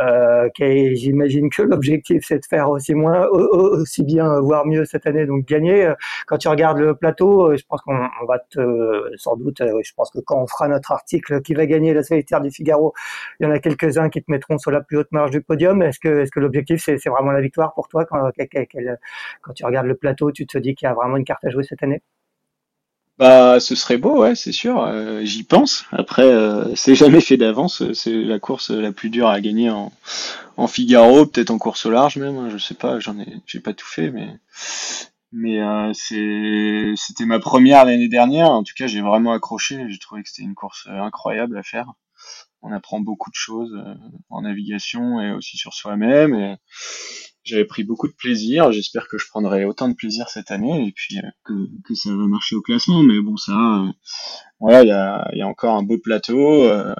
Euh, 0.00 0.48
J'imagine 0.58 1.50
que 1.50 1.62
l'objectif 1.62 2.24
c'est 2.26 2.38
de 2.40 2.44
faire 2.46 2.70
aussi 2.70 2.94
moins, 2.94 3.26
aussi 3.28 4.02
bien, 4.02 4.40
voire 4.40 4.66
mieux 4.66 4.84
cette 4.84 5.06
année, 5.06 5.26
donc 5.26 5.44
gagner. 5.46 5.92
Quand 6.26 6.38
tu 6.38 6.48
regardes 6.48 6.78
le 6.78 6.94
plateau, 6.94 7.52
euh, 7.52 7.56
je 7.56 7.64
pense 7.68 7.80
qu'on 7.82 7.96
va 8.26 8.38
te, 8.50 8.60
sans 9.16 9.36
doute, 9.36 9.60
euh, 9.60 9.80
je 9.84 9.92
pense 9.94 10.10
que 10.10 10.18
quand 10.20 10.42
on 10.42 10.46
fera 10.46 10.68
notre 10.68 10.92
article 10.92 11.42
qui 11.42 11.54
va 11.54 11.66
gagner 11.66 11.94
la 11.94 12.02
solitaire 12.02 12.40
du 12.40 12.50
Figaro, 12.50 12.92
il 13.40 13.44
y 13.44 13.46
en 13.46 13.52
a 13.52 13.58
quelques-uns 13.58 14.08
qui 14.10 14.22
te 14.22 14.30
mettront 14.30 14.58
sur 14.58 14.70
la 14.70 14.80
plus 14.80 14.98
haute 14.98 15.12
marge 15.12 15.30
du 15.30 15.40
podium. 15.42 15.82
Est-ce 15.82 16.00
que, 16.00 16.20
est-ce 16.22 16.30
que 16.30 16.40
l'objectif 16.40 16.82
c'est 16.84 17.08
vraiment 17.08 17.32
la 17.32 17.40
victoire 17.40 17.72
pour 17.74 17.88
toi 17.88 18.04
quand 18.04 18.30
tu 19.54 19.64
regardes 19.64 19.86
le 19.86 19.94
plateau, 19.96 20.32
tu 20.32 20.46
te 20.46 20.58
dis 20.58 20.74
qu'il 20.74 20.86
y 20.86 20.90
a 20.90 20.94
vraiment 20.94 21.16
une 21.16 21.24
carte 21.24 21.44
à 21.44 21.50
jouer 21.50 21.64
cette 21.64 21.82
année? 21.82 22.02
Bah, 23.18 23.60
ce 23.60 23.76
serait 23.76 23.96
beau, 23.96 24.22
ouais, 24.22 24.34
c'est 24.34 24.52
sûr. 24.52 24.82
Euh, 24.82 25.20
j'y 25.24 25.44
pense. 25.44 25.84
Après, 25.92 26.24
euh, 26.24 26.74
c'est 26.74 26.96
jamais 26.96 27.20
fait 27.20 27.36
d'avance. 27.36 27.92
C'est 27.92 28.12
la 28.12 28.40
course 28.40 28.70
la 28.70 28.90
plus 28.92 29.08
dure 29.10 29.28
à 29.28 29.40
gagner 29.40 29.70
en, 29.70 29.92
Figaro, 30.66 31.26
peut-être 31.26 31.50
en 31.50 31.58
course 31.58 31.86
au 31.86 31.90
large 31.90 32.16
même. 32.16 32.36
Hein, 32.36 32.48
je 32.50 32.58
sais 32.58 32.74
pas, 32.74 32.98
j'en 32.98 33.18
ai, 33.20 33.26
j'ai 33.46 33.60
pas 33.60 33.72
tout 33.72 33.86
fait, 33.86 34.10
mais 34.10 34.28
mais 35.32 35.60
euh, 35.60 35.92
c'était 35.94 37.24
ma 37.24 37.38
première 37.40 37.84
l'année 37.84 38.08
dernière. 38.08 38.50
En 38.50 38.64
tout 38.64 38.74
cas, 38.76 38.86
j'ai 38.86 39.00
vraiment 39.00 39.32
accroché. 39.32 39.84
J'ai 39.88 39.98
trouvé 39.98 40.22
que 40.22 40.28
c'était 40.28 40.42
une 40.42 40.54
course 40.54 40.88
incroyable 40.88 41.56
à 41.58 41.62
faire. 41.62 41.92
On 42.62 42.72
apprend 42.72 43.00
beaucoup 43.00 43.30
de 43.30 43.36
choses 43.36 43.76
en 44.30 44.42
navigation 44.42 45.20
et 45.20 45.32
aussi 45.32 45.56
sur 45.56 45.74
soi-même. 45.74 46.34
Et, 46.34 46.56
j'avais 47.44 47.64
pris 47.66 47.84
beaucoup 47.84 48.08
de 48.08 48.14
plaisir. 48.14 48.72
J'espère 48.72 49.06
que 49.06 49.18
je 49.18 49.28
prendrai 49.28 49.64
autant 49.64 49.88
de 49.88 49.94
plaisir 49.94 50.28
cette 50.28 50.50
année 50.50 50.88
et 50.88 50.92
puis 50.92 51.18
euh, 51.18 51.30
que, 51.44 51.52
que, 51.84 51.94
ça 51.94 52.10
va 52.10 52.26
marcher 52.26 52.56
au 52.56 52.62
classement. 52.62 53.02
Mais 53.02 53.20
bon, 53.20 53.36
ça, 53.36 53.52
euh, 53.52 53.92
voilà, 54.60 54.82
il 54.82 54.88
y 54.88 54.92
a, 54.92 55.28
y 55.34 55.42
a, 55.42 55.46
encore 55.46 55.76
un 55.76 55.82
beau 55.82 55.98
plateau. 55.98 56.64
Euh, 56.64 56.94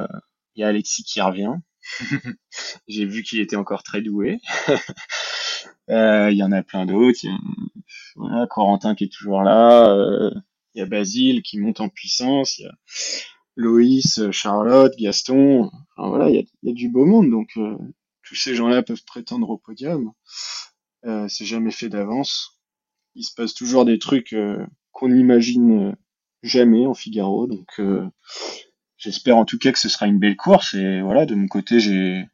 il 0.55 0.61
y 0.61 0.64
a 0.64 0.68
Alexis 0.68 1.03
qui 1.03 1.20
revient. 1.20 1.55
J'ai 2.88 3.07
vu 3.07 3.22
qu'il 3.22 3.40
était 3.40 3.57
encore 3.57 3.82
très 3.82 4.03
doué. 4.03 4.40
Il 5.88 6.36
y 6.36 6.42
en 6.42 6.53
a 6.53 6.62
plein 6.62 6.86
d'autres. 6.86 7.18
Il 7.24 7.30
y 7.30 7.32
a 7.32 7.38
voilà, 8.16 8.47
Corentin 8.47 8.95
qui 8.95 9.05
est 9.05 9.12
toujours 9.12 9.42
là. 9.42 10.30
Il 10.74 10.78
y 10.78 10.82
a 10.82 10.86
Basile 10.86 11.42
qui 11.42 11.59
monte 11.59 11.80
en 11.80 11.88
puissance. 11.90 12.59
Il 12.59 12.62
y 12.62 12.66
a 12.66 12.72
Loïs, 13.57 14.30
Charlotte, 14.30 14.95
Gaston. 14.99 15.70
Enfin, 15.97 16.09
voilà, 16.09 16.30
il 16.30 16.36
y 16.36 16.38
a, 16.38 16.42
y 16.62 16.70
a, 16.70 16.72
du 16.72 16.88
beau 16.88 17.05
monde. 17.05 17.30
Donc 17.30 17.59
tous 18.25 18.35
ces 18.35 18.55
gens-là 18.55 18.83
peuvent 18.83 19.05
prétendre 19.05 19.51
au 19.51 19.59
podium. 19.59 20.12
Euh, 21.05 21.29
c'est 21.29 21.45
jamais 21.45 21.70
fait 21.70 21.89
d'avance. 21.89 22.61
Il 23.14 23.25
se 23.25 23.35
passe 23.35 23.55
toujours 23.55 23.85
des 23.85 23.99
trucs 23.99 24.33
euh, 24.33 24.64
qu'on 24.93 25.09
n'imagine 25.09 25.91
euh, 25.91 25.93
jamais 26.43 26.87
en 26.87 26.95
Figaro. 26.95 27.47
Donc 27.47 27.81
j'espère 28.97 29.37
en 29.37 29.45
tout 29.45 29.59
cas 29.59 29.72
que 29.72 29.79
ce 29.79 29.89
sera 29.89 30.07
une 30.07 30.18
belle 30.18 30.37
course. 30.37 30.75
Et 30.75 31.03
voilà, 31.03 31.27
de 31.27 31.35
mon 31.35 31.47
côté, 31.47 31.81
j'ai 31.81 32.25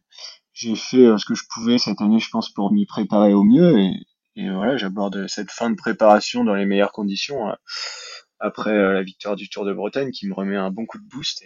j'ai 0.53 0.75
fait 0.77 1.07
ce 1.17 1.25
que 1.25 1.35
je 1.35 1.45
pouvais 1.49 1.79
cette 1.79 2.01
année, 2.03 2.19
je 2.19 2.29
pense, 2.29 2.51
pour 2.53 2.73
m'y 2.73 2.85
préparer 2.85 3.33
au 3.33 3.45
mieux. 3.45 3.79
Et, 4.37 4.51
voilà, 4.51 4.77
j'aborde 4.77 5.27
cette 5.27 5.51
fin 5.51 5.71
de 5.71 5.75
préparation 5.75 6.45
dans 6.45 6.55
les 6.55 6.67
meilleures 6.67 6.93
conditions 6.93 7.55
après 8.41 8.75
la 8.75 9.03
victoire 9.03 9.37
du 9.37 9.49
Tour 9.49 9.65
de 9.65 9.73
Bretagne 9.73 10.11
qui 10.11 10.27
me 10.27 10.35
remet 10.35 10.57
un 10.57 10.71
bon 10.71 10.87
coup 10.87 10.99
de 10.99 11.09
boost. 11.09 11.43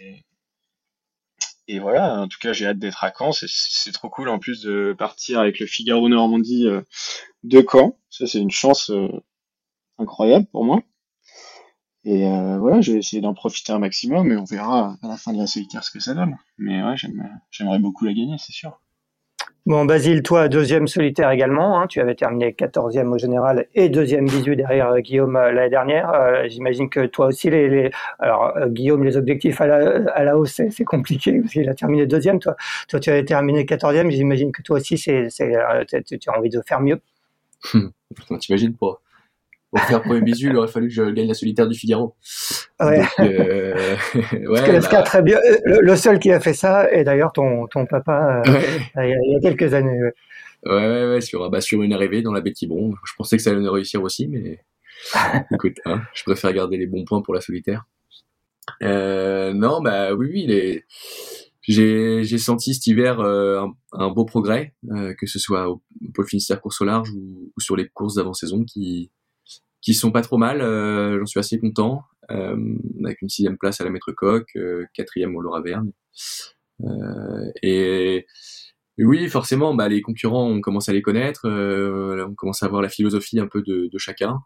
Et 1.67 1.79
voilà, 1.79 2.21
en 2.21 2.27
tout 2.27 2.37
cas, 2.39 2.53
j'ai 2.53 2.67
hâte 2.67 2.79
d'être 2.79 3.03
à 3.03 3.11
Caen. 3.17 3.31
C'est 3.31 3.91
trop 3.91 4.09
cool 4.09 4.29
en 4.29 4.39
plus 4.39 4.61
de 4.61 4.95
partir 4.97 5.39
avec 5.39 5.59
le 5.59 5.65
Figaro 5.65 6.07
Normandie 6.09 6.67
euh, 6.67 6.81
de 7.43 7.65
Caen. 7.67 7.97
Ça, 8.09 8.27
c'est 8.27 8.39
une 8.39 8.51
chance 8.51 8.91
euh, 8.91 9.09
incroyable 9.97 10.45
pour 10.51 10.63
moi. 10.63 10.81
Et 12.03 12.27
euh, 12.27 12.59
voilà, 12.59 12.81
j'ai 12.81 12.97
essayé 12.97 13.21
d'en 13.21 13.33
profiter 13.33 13.71
un 13.71 13.79
maximum, 13.79 14.31
et 14.31 14.37
on 14.37 14.43
verra 14.43 14.95
à 15.01 15.07
la 15.07 15.17
fin 15.17 15.33
de 15.33 15.39
la 15.39 15.47
solitaire 15.47 15.83
ce 15.83 15.89
que 15.89 15.99
ça 15.99 16.13
donne. 16.13 16.37
Mais 16.59 16.83
ouais, 16.83 16.95
j'aimerais 17.49 17.79
beaucoup 17.79 18.05
la 18.05 18.13
gagner, 18.13 18.37
c'est 18.37 18.53
sûr. 18.53 18.79
Bon, 19.65 19.83
Basile, 19.83 20.21
toi, 20.21 20.47
deuxième 20.47 20.87
solitaire 20.87 21.31
également. 21.31 21.79
Hein. 21.81 21.87
tu 21.87 21.99
avais 21.99 22.13
terminé 22.13 22.53
quatorzième 22.53 23.11
au 23.11 23.17
général 23.17 23.65
et 23.73 23.89
deuxième 23.89 24.25
bisu 24.25 24.55
derrière 24.55 24.91
euh, 24.91 24.99
Guillaume 24.99 25.35
euh, 25.35 25.51
l'année 25.51 25.71
dernière. 25.71 26.13
Euh, 26.13 26.43
j'imagine 26.47 26.87
que 26.87 27.07
toi 27.07 27.25
aussi, 27.27 27.49
les, 27.49 27.89
alors 28.19 28.53
Guillaume, 28.67 29.03
les 29.03 29.17
objectifs 29.17 29.59
à 29.61 29.65
la, 29.65 30.11
à 30.13 30.23
la 30.23 30.37
hausse, 30.37 30.61
c'est 30.69 30.83
compliqué 30.83 31.39
parce 31.41 31.53
qu'il 31.53 31.67
a 31.67 31.73
terminé 31.73 32.05
deuxième. 32.05 32.39
Toi, 32.39 32.55
toi, 32.87 32.99
tu 32.99 33.09
avais 33.09 33.25
terminé 33.25 33.65
quatorzième. 33.65 34.11
J'imagine 34.11 34.51
que 34.51 34.61
toi 34.61 34.77
aussi, 34.77 34.99
c'est, 34.99 35.29
tu 35.29 36.29
as 36.29 36.37
envie 36.37 36.49
de 36.49 36.61
faire 36.61 36.79
mieux. 36.79 37.01
T'imagines 38.39 38.75
pas 38.75 39.01
pour 39.75 39.87
faire 39.87 40.01
premier 40.01 40.21
bisu, 40.21 40.47
il 40.47 40.55
aurait 40.55 40.67
fallu 40.67 40.87
que 40.87 40.93
je 40.93 41.03
gagne 41.03 41.27
la 41.27 41.33
solitaire 41.33 41.67
du 41.67 41.77
Figaro. 41.77 42.15
Ouais. 42.79 43.01
euh, 43.19 43.95
ouais 44.47 44.79
bah... 44.79 45.01
très 45.03 45.21
bien. 45.21 45.37
Le, 45.65 45.95
seul 45.95 46.19
qui 46.19 46.31
a 46.31 46.39
fait 46.39 46.53
ça, 46.53 46.89
et 46.91 47.03
d'ailleurs 47.03 47.33
ton, 47.33 47.67
ton 47.67 47.85
papa, 47.85 48.41
euh, 48.47 48.61
il, 48.97 49.31
y 49.33 49.35
a, 49.35 49.39
quelques 49.41 49.73
années. 49.73 49.99
Ouais, 50.65 50.73
ouais, 50.73 51.09
ouais 51.09 51.21
sur, 51.21 51.49
bah, 51.49 51.61
sur 51.61 51.81
une 51.83 51.93
arrivée 51.93 52.21
dans 52.21 52.31
la 52.31 52.41
Bon, 52.41 52.93
Je 53.03 53.13
pensais 53.17 53.37
que 53.37 53.43
ça 53.43 53.51
allait 53.51 53.67
réussir 53.67 54.01
aussi, 54.01 54.27
mais 54.27 54.59
écoute, 55.51 55.77
hein, 55.85 56.01
je 56.13 56.23
préfère 56.23 56.53
garder 56.53 56.77
les 56.77 56.87
bons 56.87 57.03
points 57.03 57.21
pour 57.21 57.33
la 57.33 57.41
solitaire. 57.41 57.85
Euh, 58.81 59.53
non, 59.53 59.81
bah 59.81 60.13
oui, 60.13 60.29
oui, 60.31 60.45
les... 60.47 60.85
j'ai, 61.61 62.37
senti 62.37 62.73
cet 62.73 62.87
hiver 62.87 63.19
euh, 63.19 63.61
un, 63.61 63.73
un, 63.91 64.09
beau 64.09 64.25
progrès, 64.25 64.73
euh, 64.91 65.13
que 65.13 65.27
ce 65.27 65.37
soit 65.37 65.69
au 65.69 65.81
Pôle 66.13 66.27
Finistère 66.27 66.61
course 66.61 66.81
au 66.81 66.85
large 66.85 67.11
ou, 67.11 67.51
ou 67.55 67.59
sur 67.59 67.75
les 67.75 67.87
courses 67.89 68.15
d'avant-saison 68.15 68.63
qui, 68.63 69.11
qui 69.85 69.93
sont 69.93 70.11
pas 70.11 70.21
trop 70.21 70.37
mal. 70.37 70.61
Euh, 70.61 71.19
j'en 71.19 71.25
suis 71.25 71.39
assez 71.39 71.59
content. 71.59 72.03
Euh, 72.31 72.57
avec 73.03 73.21
une 73.21 73.29
sixième 73.29 73.57
place 73.57 73.79
à 73.79 73.83
la 73.83 73.91
Maître 73.91 74.11
Coq, 74.11 74.49
euh, 74.55 74.85
quatrième 74.93 75.35
au 75.35 75.41
Laura 75.41 75.61
Verne. 75.61 75.91
Et, 77.61 78.25
oui, 78.97 79.29
forcément, 79.29 79.75
bah, 79.75 79.87
les 79.87 80.01
concurrents, 80.01 80.49
on 80.49 80.59
commence 80.59 80.89
à 80.89 80.93
les 80.93 81.03
connaître, 81.03 81.47
on 81.47 82.33
commence 82.33 82.63
à 82.63 82.67
voir 82.67 82.81
la 82.81 82.89
philosophie 82.89 83.39
un 83.39 83.47
peu 83.47 83.61
de, 83.61 83.87
de 83.91 83.97
chacun. 83.97 84.39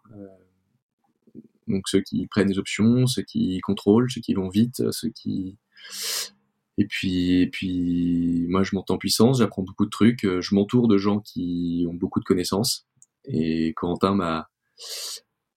Donc 1.67 1.87
ceux 1.87 2.01
qui 2.01 2.27
prennent 2.27 2.47
des 2.47 2.59
options, 2.59 3.07
ceux 3.07 3.21
qui 3.21 3.59
contrôlent, 3.61 4.11
ceux 4.11 4.21
qui 4.21 4.33
vont 4.33 4.49
vite, 4.49 4.91
ceux 4.91 5.09
qui 5.09 5.57
et 6.77 6.85
puis, 6.85 7.41
et 7.41 7.47
puis, 7.47 8.45
moi, 8.47 8.63
je 8.63 8.73
monte 8.73 8.89
en 8.89 8.97
puissance, 8.97 9.39
j'apprends 9.39 9.63
beaucoup 9.63 9.83
de 9.85 9.89
trucs, 9.89 10.21
je 10.23 10.55
m'entoure 10.55 10.87
de 10.87 10.97
gens 10.97 11.19
qui 11.19 11.85
ont 11.89 11.93
beaucoup 11.93 12.21
de 12.21 12.25
connaissances. 12.25 12.87
Et 13.25 13.73
Corentin 13.73 14.15
m'a 14.15 14.49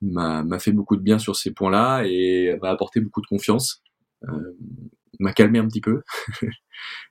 m'a 0.03 0.59
fait 0.59 0.73
beaucoup 0.73 0.97
de 0.97 1.03
bien 1.03 1.19
sur 1.19 1.37
ces 1.37 1.53
points-là 1.53 2.03
et 2.05 2.59
m'a 2.61 2.71
apporté 2.71 3.01
beaucoup 3.01 3.21
de 3.21 3.27
confiance. 3.27 3.83
Euh, 4.29 4.57
m'a 5.21 5.33
calmé 5.33 5.59
un 5.59 5.67
petit 5.67 5.81
peu. 5.81 6.03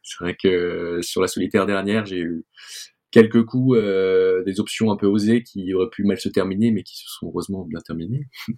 c'est 0.03 0.23
vrai 0.23 0.35
que 0.41 0.99
sur 1.01 1.21
la 1.21 1.27
solitaire 1.27 1.65
dernière, 1.65 2.05
j'ai 2.05 2.19
eu 2.19 2.45
quelques 3.11 3.45
coups, 3.45 3.77
euh, 3.77 4.43
des 4.43 4.59
options 4.59 4.91
un 4.91 4.97
peu 4.97 5.05
osées 5.05 5.43
qui 5.43 5.73
auraient 5.73 5.89
pu 5.89 6.03
mal 6.03 6.17
se 6.17 6.29
terminer, 6.29 6.71
mais 6.71 6.83
qui 6.83 6.97
se 6.97 7.05
sont 7.07 7.27
heureusement 7.27 7.65
bien 7.65 7.79
terminées. 7.79 8.27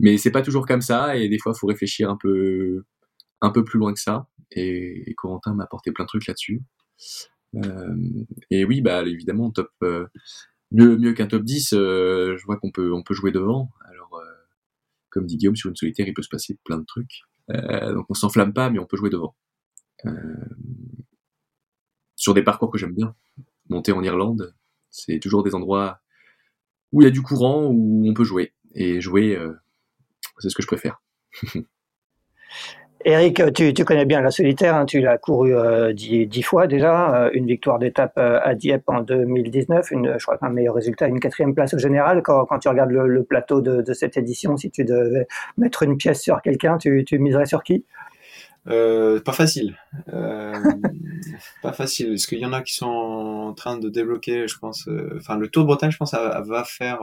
mais 0.00 0.18
c'est 0.18 0.32
pas 0.32 0.42
toujours 0.42 0.66
comme 0.66 0.82
ça, 0.82 1.16
et 1.16 1.28
des 1.28 1.38
fois, 1.38 1.54
faut 1.54 1.66
réfléchir 1.66 2.10
un 2.10 2.16
peu, 2.20 2.84
un 3.40 3.50
peu 3.50 3.64
plus 3.64 3.78
loin 3.78 3.92
que 3.92 4.00
ça. 4.00 4.28
Et, 4.50 5.14
Corentin 5.16 5.54
m'a 5.54 5.64
apporté 5.64 5.92
plein 5.92 6.04
de 6.04 6.08
trucs 6.08 6.26
là-dessus. 6.26 6.62
Euh, 7.56 7.94
et 8.50 8.64
oui, 8.64 8.80
bah 8.80 9.02
évidemment, 9.04 9.50
top, 9.50 9.70
euh, 9.82 10.06
mieux, 10.72 10.96
mieux 10.96 11.12
qu'un 11.12 11.26
top 11.26 11.42
10, 11.42 11.72
euh, 11.72 12.36
je 12.36 12.44
vois 12.44 12.56
qu'on 12.56 12.70
peut, 12.70 12.92
on 12.92 13.02
peut 13.02 13.14
jouer 13.14 13.32
devant. 13.32 13.70
Alors, 13.90 14.14
euh, 14.16 14.24
comme 15.10 15.26
dit 15.26 15.36
Guillaume, 15.36 15.56
sur 15.56 15.70
une 15.70 15.76
solitaire, 15.76 16.06
il 16.06 16.14
peut 16.14 16.22
se 16.22 16.28
passer 16.28 16.58
plein 16.64 16.78
de 16.78 16.84
trucs. 16.84 17.22
Euh, 17.50 17.94
donc 17.94 18.06
on 18.08 18.14
s'enflamme 18.14 18.52
pas, 18.52 18.70
mais 18.70 18.78
on 18.78 18.86
peut 18.86 18.96
jouer 18.96 19.10
devant. 19.10 19.36
sur 22.16 22.34
des 22.34 22.42
parcours 22.42 22.70
que 22.70 22.78
j'aime 22.78 22.94
bien, 22.94 23.14
monter 23.68 23.92
en 23.92 24.02
Irlande, 24.02 24.54
c'est 24.90 25.18
toujours 25.20 25.42
des 25.42 25.54
endroits 25.54 26.00
où 26.92 27.02
il 27.02 27.04
y 27.04 27.08
a 27.08 27.10
du 27.10 27.22
courant, 27.22 27.66
où 27.66 28.08
on 28.08 28.14
peut 28.14 28.24
jouer. 28.24 28.54
Et 28.74 29.00
jouer, 29.00 29.38
c'est 30.38 30.50
ce 30.50 30.54
que 30.54 30.62
je 30.62 30.66
préfère. 30.66 31.02
Eric, 33.08 33.40
tu, 33.54 33.72
connais 33.84 34.04
bien 34.04 34.20
la 34.20 34.32
solitaire, 34.32 34.74
hein, 34.74 34.84
tu 34.84 35.00
l'as 35.00 35.16
couru 35.16 35.54
euh, 35.54 35.92
dix, 35.92 36.42
fois 36.42 36.66
déjà, 36.66 37.14
euh, 37.26 37.30
une 37.34 37.46
victoire 37.46 37.78
d'étape 37.78 38.14
euh, 38.18 38.40
à 38.42 38.56
Dieppe 38.56 38.82
en 38.88 39.00
2019, 39.00 39.92
une, 39.92 40.16
je 40.18 40.26
crois 40.26 40.38
qu'un 40.38 40.48
meilleur 40.48 40.74
résultat, 40.74 41.06
une 41.06 41.20
quatrième 41.20 41.54
place 41.54 41.72
au 41.72 41.78
général. 41.78 42.20
Quand, 42.24 42.58
tu 42.58 42.68
regardes 42.68 42.90
le, 42.90 43.22
plateau 43.22 43.60
de, 43.60 43.92
cette 43.92 44.16
édition, 44.16 44.56
si 44.56 44.72
tu 44.72 44.84
devais 44.84 45.28
mettre 45.56 45.84
une 45.84 45.96
pièce 45.96 46.20
sur 46.20 46.42
quelqu'un, 46.42 46.78
tu, 46.78 47.04
tu 47.04 47.20
miserais 47.20 47.46
sur 47.46 47.62
qui? 47.62 47.84
Euh, 48.66 49.20
pas 49.20 49.30
facile. 49.30 49.76
Pas 51.62 51.72
facile. 51.72 52.08
Parce 52.08 52.26
qu'il 52.26 52.40
y 52.40 52.46
en 52.46 52.52
a 52.52 52.60
qui 52.62 52.74
sont 52.74 52.86
en 52.86 53.52
train 53.52 53.78
de 53.78 53.88
débloquer, 53.88 54.48
je 54.48 54.58
pense. 54.58 54.88
Enfin, 55.16 55.36
le 55.36 55.46
Tour 55.46 55.62
de 55.62 55.68
Bretagne, 55.68 55.92
je 55.92 55.96
pense, 55.96 56.12
va 56.12 56.64
faire, 56.64 56.98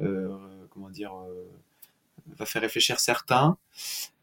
comment 0.00 0.90
dire, 0.90 1.12
va 2.38 2.46
faire 2.46 2.62
réfléchir 2.62 3.00
certains. 3.00 3.56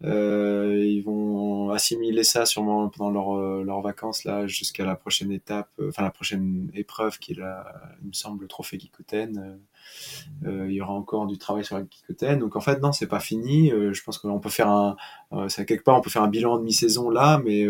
Euh, 0.03 0.83
ils 0.85 1.01
vont 1.01 1.69
assimiler 1.71 2.23
ça 2.23 2.45
sûrement 2.45 2.89
pendant 2.89 3.09
leurs 3.09 3.37
euh, 3.37 3.63
leur 3.63 3.81
vacances 3.81 4.25
là 4.25 4.47
jusqu'à 4.47 4.85
la 4.85 4.95
prochaine 4.95 5.31
étape, 5.31 5.69
euh, 5.79 5.89
enfin 5.89 6.03
la 6.03 6.11
prochaine 6.11 6.69
épreuve 6.73 7.19
qui 7.19 7.33
est 7.33 7.35
la, 7.35 7.73
il 8.01 8.09
me 8.09 8.13
semble, 8.13 8.41
le 8.41 8.47
trophée. 8.47 8.79
Euh, 9.13 10.65
il 10.67 10.73
y 10.73 10.81
aura 10.81 10.93
encore 10.93 11.27
du 11.27 11.37
travail 11.37 11.63
sur 11.63 11.77
la 11.77 11.83
Kikoten. 11.83 12.39
Donc 12.39 12.55
en 12.55 12.61
fait 12.61 12.79
non, 12.81 12.91
c'est 12.91 13.07
pas 13.07 13.19
fini. 13.19 13.69
je 13.69 14.03
pense 14.03 14.17
qu'on 14.17 14.39
peut 14.39 14.49
faire 14.49 14.69
un, 14.69 14.95
ça 15.47 15.65
quelque 15.65 15.83
part 15.83 15.97
on 15.97 16.01
peut 16.01 16.09
faire 16.09 16.23
un 16.23 16.29
bilan 16.29 16.57
de 16.57 16.63
mi-saison 16.63 17.09
là, 17.09 17.41
mais 17.43 17.65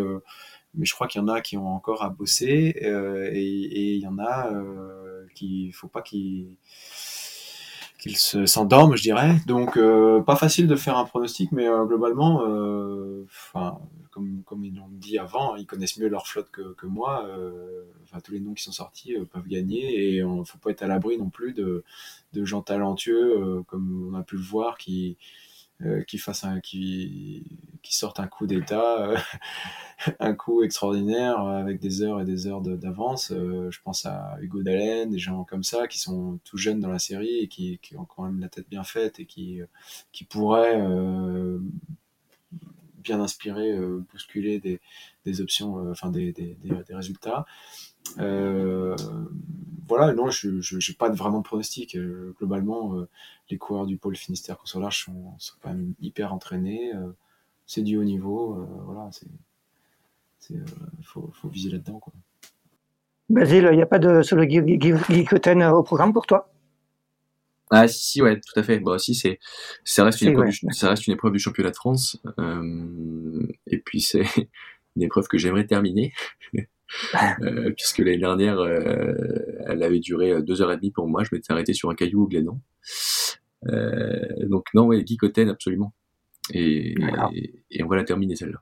mais 0.76 0.86
je 0.86 0.94
crois 0.96 1.08
qu'il 1.08 1.22
y 1.22 1.24
en 1.24 1.28
a 1.28 1.42
qui 1.42 1.56
ont 1.58 1.68
encore 1.68 2.04
à 2.04 2.10
bosser 2.10 2.74
et, 3.32 3.96
il 3.96 4.02
y 4.02 4.08
en 4.08 4.18
a 4.20 4.50
qui 5.36 5.72
faut 5.72 5.88
pas 5.88 6.02
qu'ils 6.02 6.56
qu'ils 8.04 8.48
s'endorment, 8.48 8.96
je 8.96 9.02
dirais. 9.02 9.36
Donc, 9.48 9.78
euh, 9.78 10.22
pas 10.22 10.36
facile 10.36 10.68
de 10.68 10.76
faire 10.76 10.98
un 10.98 11.06
pronostic, 11.06 11.52
mais 11.52 11.68
euh, 11.68 11.86
globalement, 11.86 12.44
euh, 12.46 13.26
comme, 14.12 14.44
comme 14.46 14.66
ils 14.66 14.76
l'ont 14.76 14.90
dit 14.92 15.18
avant, 15.18 15.56
ils 15.56 15.66
connaissent 15.66 15.98
mieux 15.98 16.10
leur 16.10 16.28
flotte 16.28 16.50
que, 16.52 16.74
que 16.74 16.86
moi. 16.86 17.28
Enfin, 18.04 18.20
tous 18.20 18.34
les 18.34 18.40
noms 18.40 18.54
qui 18.54 18.64
sont 18.64 18.72
sortis 18.72 19.16
peuvent 19.32 19.48
gagner 19.48 20.16
et 20.16 20.24
on 20.24 20.44
faut 20.44 20.58
pas 20.58 20.72
être 20.72 20.84
à 20.84 20.88
l'abri 20.88 21.18
non 21.18 21.30
plus 21.30 21.54
de, 21.54 21.84
de 22.34 22.46
gens 22.46 22.62
talentueux, 22.62 23.64
comme 23.68 24.12
on 24.12 24.18
a 24.18 24.24
pu 24.24 24.36
le 24.36 24.44
voir, 24.44 24.78
qui 24.78 25.18
euh, 25.20 25.24
qui 26.08 26.18
fasse 26.18 26.44
un, 26.44 26.60
qui, 26.60 27.60
qui 27.82 27.96
sorte 27.96 28.20
un 28.20 28.28
coup 28.28 28.48
d'état, 28.48 29.10
euh, 29.10 29.18
un 30.20 30.34
coup 30.34 30.64
extraordinaire 30.64 31.40
euh, 31.44 31.60
avec 31.60 31.80
des 31.80 32.02
heures 32.02 32.22
et 32.22 32.26
des 32.26 32.48
heures 32.48 32.62
d'avance. 32.62 33.32
je 33.32 33.80
pense 33.84 34.06
à 34.06 34.38
Hugo 34.42 34.64
Dalen, 34.64 35.10
des 35.10 35.20
gens 35.20 35.44
comme 35.44 35.64
ça 35.64 35.88
qui 35.88 36.00
sont 36.00 36.40
tout 36.44 36.58
jeunes 36.58 36.80
dans 36.80 36.90
la 36.90 37.00
série 37.00 37.40
et 37.40 37.48
qui, 37.48 37.80
qui 37.82 37.98
ont 37.98 38.06
quand 38.06 38.24
même 38.24 38.40
la 38.40 38.50
tête 38.50 38.70
bien 38.70 38.84
faite 38.84 39.20
et 39.20 39.26
qui, 39.26 39.62
qui 40.12 40.24
pourraient 40.24 40.82
bien 42.98 43.20
inspirer, 43.20 43.78
bousculer 44.12 44.60
des, 44.60 44.80
des 45.26 45.42
options, 45.42 45.92
enfin 45.92 46.10
des, 46.10 46.32
des, 46.32 46.56
des, 46.64 46.96
résultats. 46.96 47.46
Euh, 48.20 48.96
voilà, 49.88 50.14
non, 50.14 50.30
je 50.30 50.50
n'ai 50.50 50.96
pas 50.98 51.10
vraiment 51.10 51.40
de 51.40 51.44
pronostic. 51.44 51.98
globalement, 52.38 52.96
les 53.50 53.58
coureurs 53.58 53.86
du 53.86 53.98
pôle 53.98 54.16
Finistère 54.16 54.58
Consolage 54.58 55.06
sont, 55.06 55.34
sont 55.38 55.56
quand 55.62 55.70
même 55.70 55.94
hyper 56.02 56.34
entraînés. 56.34 56.94
Euh, 56.94 57.12
c'est 57.66 57.82
du 57.82 57.98
haut 57.98 58.04
niveau. 58.04 58.56
Euh, 58.56 58.66
voilà, 58.86 59.10
c'est, 59.12 59.28
il 60.50 60.58
euh, 60.58 60.66
faut, 61.04 61.32
faut, 61.34 61.50
viser 61.50 61.70
là-dedans. 61.70 62.00
Quoi. 62.00 62.14
Basile, 63.30 63.70
il 63.72 63.76
n'y 63.76 63.82
a 63.82 63.88
pas 63.88 64.00
de 64.00 64.22
solo 64.22 64.44
Geekoten 64.44 65.64
au 65.64 65.84
programme 65.84 66.14
pour 66.14 66.26
toi? 66.26 66.50
Ah 67.70 67.88
si, 67.88 68.22
ouais, 68.22 68.40
tout 68.40 68.60
à 68.60 68.64
fait. 68.64 68.80
Bon, 68.80 68.98
si 68.98 69.16
c'est, 69.16 69.40
ça 69.84 70.04
reste 70.04 70.22
une 70.22 70.30
épreuve, 70.30 70.50
du, 70.50 70.60
ça 70.72 70.90
reste 70.90 71.08
une 71.08 71.14
épreuve 71.14 71.32
du 71.32 71.40
championnat 71.40 71.72
de 71.72 71.76
France. 71.76 72.22
Euh, 72.38 73.48
et 73.68 73.80
puis 73.80 74.02
c'est 74.02 74.26
une 74.96 75.02
épreuve 75.02 75.28
que 75.28 75.38
j'aimerais 75.38 75.66
terminer, 75.66 76.14
euh, 77.42 77.72
puisque 77.72 78.00
l'année 78.00 78.18
dernière, 78.18 78.60
euh, 78.60 79.14
elle 79.68 79.84
avait 79.84 80.00
duré 80.00 80.42
deux 80.42 80.62
heures 80.62 80.72
et 80.72 80.78
demie 80.78 80.92
pour 80.92 81.08
moi. 81.08 81.24
Je 81.24 81.30
m'étais 81.32 81.52
arrêté 81.52 81.74
sur 81.74 81.90
un 81.90 81.96
caillou 81.96 82.24
au 82.24 82.28
Glénan. 82.28 82.60
Euh, 83.68 84.22
donc 84.48 84.68
non, 84.74 84.86
ouais, 84.86 85.04
Guy 85.04 85.18
Cotten, 85.18 85.50
absolument. 85.50 85.94
Et, 86.54 86.96
et, 87.72 87.84
on 87.84 87.88
va 87.88 87.96
la 87.96 88.04
terminer 88.04 88.36
celle-là. 88.36 88.62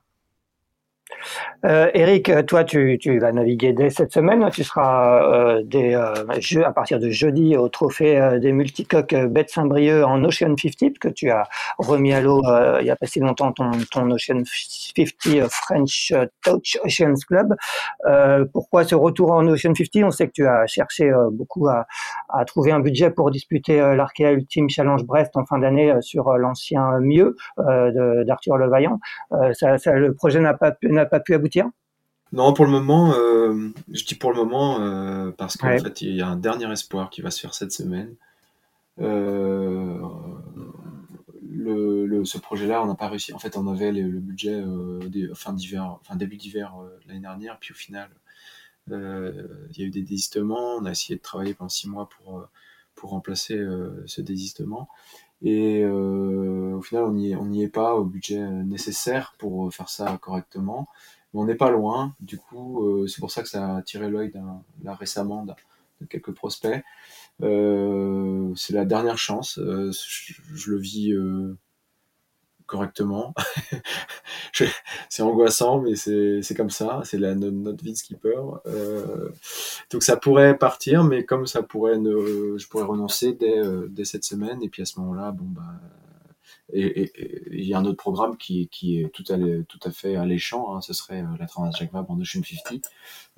Euh, 1.64 1.90
Eric, 1.94 2.30
toi, 2.46 2.64
tu, 2.64 2.98
vas 3.20 3.32
naviguer 3.32 3.72
dès 3.72 3.90
cette 3.90 4.12
semaine. 4.12 4.48
Tu 4.52 4.64
seras 4.64 5.22
euh, 5.22 5.62
des, 5.64 5.94
euh, 5.94 6.64
à 6.64 6.72
partir 6.72 6.98
de 6.98 7.10
jeudi 7.10 7.56
au 7.56 7.68
trophée 7.68 8.18
euh, 8.18 8.38
des 8.38 8.52
multicoques 8.52 9.14
Bête 9.14 9.50
Saint-Brieuc 9.50 10.04
en 10.04 10.24
Ocean 10.24 10.56
50, 10.56 10.98
que 10.98 11.08
tu 11.08 11.30
as 11.30 11.48
remis 11.78 12.12
à 12.12 12.20
l'eau 12.20 12.42
il 12.80 12.86
y 12.86 12.90
a 12.90 12.96
pas 12.96 13.06
si 13.06 13.20
longtemps 13.20 13.52
ton, 13.52 13.70
Ocean 14.10 14.42
50 14.44 15.48
French 15.48 16.12
Touch 16.42 16.78
Oceans 16.84 17.20
Club. 17.26 17.54
pourquoi 18.52 18.84
ce 18.84 18.94
retour 18.94 19.32
en 19.32 19.46
Ocean 19.46 19.74
50 19.74 20.04
On 20.04 20.10
sait 20.10 20.26
que 20.26 20.32
tu 20.32 20.46
as 20.46 20.66
cherché 20.66 21.10
beaucoup 21.30 21.68
à, 21.68 21.86
trouver 22.46 22.72
un 22.72 22.80
budget 22.80 23.10
pour 23.10 23.30
disputer 23.30 23.76
l'Arkea 23.78 24.32
Ultime 24.32 24.68
Challenge 24.68 25.04
Brest 25.04 25.36
en 25.36 25.44
fin 25.44 25.58
d'année 25.58 25.94
sur 26.00 26.32
l'ancien 26.38 26.98
mieux 27.00 27.36
d'Arthur 27.58 28.56
Levaillant. 28.56 28.98
Le 29.40 30.10
projet 30.10 30.40
n'a 30.40 30.54
pas, 30.54 30.72
n'a 30.82 31.01
pas 31.06 31.20
pu 31.20 31.34
aboutir? 31.34 31.70
Non, 32.32 32.54
pour 32.54 32.64
le 32.64 32.70
moment, 32.70 33.12
euh, 33.12 33.68
je 33.92 34.04
dis 34.04 34.14
pour 34.14 34.32
le 34.32 34.38
moment 34.38 34.80
euh, 34.80 35.30
parce 35.32 35.58
qu'en 35.58 35.78
fait, 35.78 36.00
il 36.00 36.16
y 36.16 36.22
a 36.22 36.28
un 36.28 36.36
dernier 36.36 36.70
espoir 36.72 37.10
qui 37.10 37.20
va 37.20 37.30
se 37.30 37.40
faire 37.40 37.54
cette 37.54 37.72
semaine. 37.72 38.14
Euh, 39.00 40.00
le, 41.42 42.24
ce 42.24 42.38
projet-là, 42.38 42.82
on 42.82 42.86
n'a 42.86 42.94
pas 42.94 43.08
réussi. 43.08 43.34
En 43.34 43.38
fait, 43.38 43.58
on 43.58 43.68
avait 43.68 43.92
le, 43.92 44.18
budget 44.18 44.64
fin 45.34 45.52
d'hiver, 45.52 45.98
enfin 46.00 46.16
début 46.16 46.36
d'hiver 46.36 46.74
l'année 47.06 47.20
dernière, 47.20 47.58
puis 47.58 47.72
au 47.72 47.76
final, 47.76 48.08
il 48.88 49.76
y 49.76 49.82
a 49.82 49.86
eu 49.86 49.90
des 49.90 50.02
désistements. 50.02 50.76
On 50.76 50.86
a 50.86 50.90
essayé 50.90 51.16
de 51.16 51.22
travailler 51.22 51.52
pendant 51.52 51.68
six 51.68 51.88
mois 51.88 52.08
pour 52.08 52.48
pour 52.94 53.10
remplacer 53.10 53.62
ce 54.06 54.20
désistement. 54.22 54.88
Et 55.42 55.82
euh, 55.82 56.76
au 56.76 56.82
final, 56.82 57.04
on 57.04 57.12
n'y 57.12 57.62
est 57.62 57.68
pas 57.68 57.94
au 57.94 58.04
budget 58.04 58.40
nécessaire 58.40 59.34
pour 59.38 59.72
faire 59.74 59.88
ça 59.88 60.18
correctement. 60.20 60.88
Mais 61.34 61.40
on 61.40 61.44
n'est 61.44 61.54
pas 61.54 61.70
loin. 61.70 62.14
Du 62.20 62.38
coup, 62.38 62.86
euh, 62.86 63.06
c'est 63.06 63.20
pour 63.20 63.30
ça 63.30 63.42
que 63.42 63.48
ça 63.48 63.66
a 63.66 63.76
attiré 63.78 64.08
l'œil 64.08 64.32
là 64.84 64.94
récemment 64.94 65.44
de 65.44 66.06
quelques 66.06 66.32
prospects. 66.32 66.82
Euh, 67.42 68.52
c'est 68.56 68.74
la 68.74 68.84
dernière 68.84 69.18
chance. 69.18 69.58
Euh, 69.58 69.90
je, 69.92 70.70
le 70.70 70.78
vis 70.78 71.12
euh, 71.12 71.56
correctement. 72.72 73.34
c'est 75.10 75.22
angoissant, 75.22 75.82
mais 75.82 75.94
c'est 75.94 76.54
comme 76.56 76.70
ça. 76.70 77.02
C'est 77.04 77.18
notre 77.18 77.84
vie 77.84 77.92
de 77.92 77.98
skipper. 77.98 78.40
Euh, 78.66 79.28
donc 79.90 80.02
ça 80.02 80.16
pourrait 80.16 80.56
partir, 80.56 81.04
mais 81.04 81.24
comme 81.24 81.46
ça 81.46 81.62
pourrait, 81.62 81.98
ne, 81.98 82.56
je 82.56 82.66
pourrais 82.68 82.84
renoncer 82.84 83.34
dès, 83.34 83.58
euh, 83.58 83.88
dès 83.90 84.06
cette 84.06 84.24
semaine. 84.24 84.62
Et 84.62 84.70
puis 84.70 84.80
à 84.80 84.86
ce 84.86 84.98
moment-là, 85.00 85.32
bon 85.32 85.44
bah, 85.44 85.62
il 86.72 87.64
y 87.64 87.74
a 87.74 87.78
un 87.78 87.84
autre 87.84 87.98
programme 87.98 88.38
qui, 88.38 88.68
qui 88.68 89.02
est 89.02 89.10
tout 89.10 89.24
à, 89.28 89.36
tout 89.68 89.80
à 89.84 89.90
fait 89.90 90.16
alléchant, 90.16 90.74
hein, 90.74 90.80
ce 90.80 90.94
serait 90.94 91.20
euh, 91.20 91.36
la 91.38 91.46
Transat 91.46 91.76
Jacques 91.76 91.94
en 91.94 92.18
Ocean 92.18 92.42
50, 92.42 92.86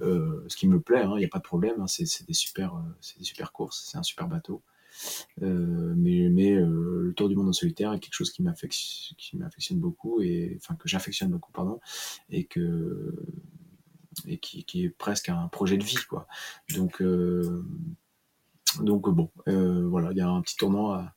euh, 0.01 0.45
ce 0.47 0.57
qui 0.57 0.69
me 0.69 0.79
plaît, 0.79 1.01
il 1.03 1.07
hein, 1.07 1.17
n'y 1.17 1.25
a 1.25 1.29
pas 1.29 1.39
de 1.39 1.45
problème, 1.45 1.81
hein, 1.81 1.89
c'est 1.89 2.27
des 2.27 2.35
super, 2.35 2.81
c'est 3.01 3.19
des 3.19 3.25
super 3.25 3.51
courses, 3.51 3.89
c'est 3.91 3.99
un 3.99 4.05
super 4.05 4.29
bateau. 4.29 4.63
Mais 5.41 6.29
mais 6.31 6.55
le 6.55 7.13
Tour 7.17 7.29
du 7.29 7.37
monde 7.37 7.49
en 7.49 7.53
solitaire 7.53 7.93
est 7.93 8.01
quelque 8.01 8.15
chose 8.15 8.31
qui 8.31 8.43
m'affectionne, 8.43 9.17
qui 9.17 9.37
m'affectionne 9.37 9.79
beaucoup 9.79 10.21
et 10.21 10.59
enfin 10.61 10.75
que 10.75 10.89
j'affectionne 10.89 11.31
beaucoup 11.31 11.53
pardon 11.53 11.81
et 12.31 12.45
que 12.45 13.15
et 14.27 14.39
qui, 14.39 14.65
qui, 14.65 14.85
est 14.85 14.91
presque 14.91 15.29
un 15.29 15.49
projet 15.49 15.77
de 15.77 15.85
vie 15.85 16.05
quoi. 16.09 16.27
Donc 16.75 17.03
donc 18.81 19.09
bon, 19.11 19.31
voilà, 19.47 20.11
il 20.13 20.19
y 20.19 20.21
a 20.21 20.29
un 20.29 20.41
petit 20.43 20.57
tournoi 20.57 21.15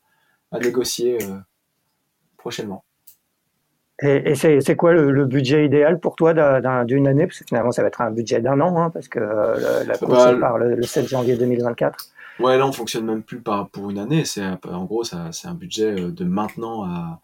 à, 0.52 0.58
à 0.58 0.60
négocier 0.60 1.18
prochainement. 2.38 2.84
Et, 4.04 4.36
c'est 4.36 4.76
quoi 4.76 4.94
le, 4.94 5.26
budget 5.26 5.66
idéal 5.66 6.00
pour 6.00 6.16
toi 6.16 6.34
d'une 6.84 7.08
année? 7.08 7.26
Parce 7.26 7.40
que 7.40 7.46
finalement, 7.46 7.72
ça 7.72 7.82
va 7.82 7.88
être 7.88 8.02
un 8.02 8.12
budget 8.12 8.42
d'un 8.42 8.62
an, 8.62 8.78
hein, 8.78 8.90
parce 8.92 9.08
que 9.08 9.20
euh, 9.20 9.84
la 9.86 9.98
course 9.98 10.26
bah, 10.26 10.38
part 10.40 10.58
le, 10.60 10.82
7 10.84 11.08
janvier 11.08 11.36
2024. 11.36 12.10
Ouais, 12.40 12.58
là, 12.58 12.68
on 12.68 12.72
fonctionne 12.72 13.06
même 13.06 13.24
plus 13.24 13.42
pour 13.42 13.90
une 13.90 13.98
année. 13.98 14.24
C'est 14.26 14.44
En 14.66 14.86
gros, 14.86 15.04
c'est 15.04 15.48
un 15.48 15.54
budget 15.56 16.00
euh, 16.00 16.12
de 16.12 16.24
maintenant 16.24 16.84
à, 16.84 17.22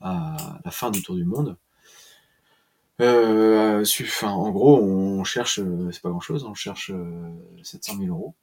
la 0.00 0.70
fin 0.70 0.90
du 0.90 1.02
Tour 1.02 1.16
du 1.16 1.24
Monde. 1.24 1.56
Euh, 3.00 3.84
en 4.22 4.50
gros, 4.50 4.78
on 4.78 5.24
cherche, 5.24 5.58
euh, 5.58 5.90
c'est 5.90 6.02
pas 6.02 6.10
grand 6.10 6.20
chose, 6.20 6.44
on 6.44 6.54
cherche 6.54 6.92
700 7.62 7.96
000 7.98 8.08
euros. 8.08 8.34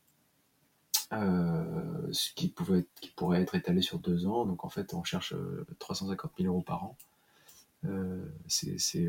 ce 1.12 2.34
qui, 2.34 2.54
qui 3.02 3.10
pourrait 3.16 3.42
être 3.42 3.56
étalé 3.56 3.82
sur 3.82 4.00
deux 4.00 4.26
ans. 4.26 4.46
Donc 4.46 4.66
en 4.66 4.70
fait, 4.70 4.94
on 4.94 5.04
cherche 5.04 5.36
350 5.80 6.32
000 6.40 6.52
euros 6.52 6.64
par 6.64 6.84
an. 6.84 6.98
C'est 8.48 9.08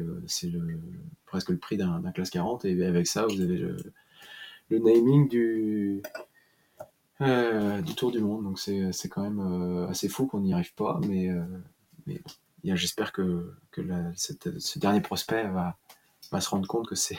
presque 1.26 1.48
le 1.48 1.58
prix 1.58 1.78
d'un 1.78 2.12
classe 2.12 2.30
40 2.30 2.66
et 2.66 2.84
avec 2.84 3.06
ça 3.06 3.26
vous 3.26 3.40
avez 3.40 3.56
le, 3.56 4.78
naming 4.78 5.28
du, 5.28 6.02
euh, 7.20 7.80
du 7.82 7.94
Tour 7.94 8.10
du 8.10 8.20
Monde. 8.20 8.44
Donc 8.44 8.58
c'est 8.58 9.08
quand 9.08 9.22
même 9.22 9.86
assez 9.88 10.08
fou 10.08 10.26
qu'on 10.26 10.40
n'y 10.40 10.52
arrive 10.52 10.74
pas, 10.74 11.00
mais, 11.06 11.30
mais 12.06 12.20
j'espère 12.64 13.12
que, 13.12 13.52
que 13.70 13.80
ce 14.14 14.78
dernier 14.78 15.00
prospect 15.00 15.48
va, 15.48 15.76
va 16.30 16.40
se 16.40 16.50
rendre 16.50 16.66
compte 16.66 16.88
que 16.88 16.94
c'est 16.94 17.18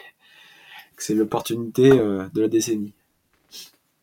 l'opportunité 1.13 1.89
de 1.89 2.41
la 2.41 2.47
décennie. 2.47 2.93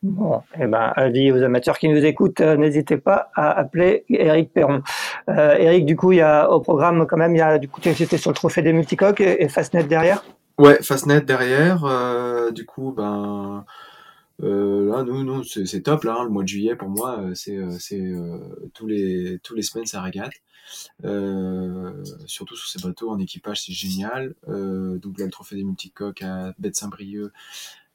Bon, 0.03 0.43
eh 0.59 0.67
ben, 0.67 0.93
avis 0.95 1.31
aux 1.31 1.41
amateurs 1.41 1.79
qui 1.79 1.89
nous 1.89 2.05
écoutent, 2.05 2.41
euh, 2.41 2.55
n'hésitez 2.55 2.97
pas 2.97 3.31
à 3.33 3.57
appeler 3.57 4.05
Eric 4.09 4.53
Perron. 4.53 4.83
Euh, 5.27 5.55
Eric, 5.57 5.87
du 5.87 5.95
coup, 5.95 6.11
il 6.11 6.19
y 6.19 6.21
a 6.21 6.51
au 6.51 6.59
programme 6.59 7.07
quand 7.07 7.17
même, 7.17 7.35
il 7.35 7.39
y 7.39 7.41
a 7.41 7.57
du 7.57 7.67
coup, 7.67 7.81
c'était 7.81 8.17
sur 8.17 8.29
le 8.29 8.35
trophée 8.35 8.61
des 8.61 8.73
multicoques 8.73 9.21
et, 9.21 9.49
Fastnet 9.49 9.83
derrière? 9.85 10.23
Ouais, 10.59 10.77
Fastnet 10.83 11.21
derrière. 11.21 11.83
Euh, 11.83 12.51
du 12.51 12.65
coup, 12.65 12.93
ben 12.95 13.65
là, 14.39 15.03
nous, 15.03 15.23
nous, 15.23 15.43
c'est 15.43 15.81
top 15.81 16.03
là. 16.03 16.17
Hein, 16.19 16.23
le 16.25 16.29
mois 16.29 16.43
de 16.43 16.47
juillet 16.47 16.75
pour 16.75 16.89
moi, 16.89 17.23
c'est 17.33 17.57
c'est 17.79 18.11
tous 18.73 18.87
les 18.87 19.39
tous 19.43 19.55
les 19.55 19.61
semaines 19.63 19.85
ça 19.85 20.01
régate. 20.01 20.33
surtout 22.25 22.55
sur 22.55 22.67
ces 22.67 22.85
bateaux 22.85 23.09
en 23.09 23.19
équipage, 23.19 23.65
c'est 23.65 23.73
génial. 23.73 24.35
donc 24.47 25.19
là, 25.19 25.25
le 25.25 25.31
trophée 25.31 25.55
des 25.55 25.63
multicoques 25.63 26.21
à 26.21 26.53
Bête 26.59 26.75
Saint-Brieuc 26.75 27.31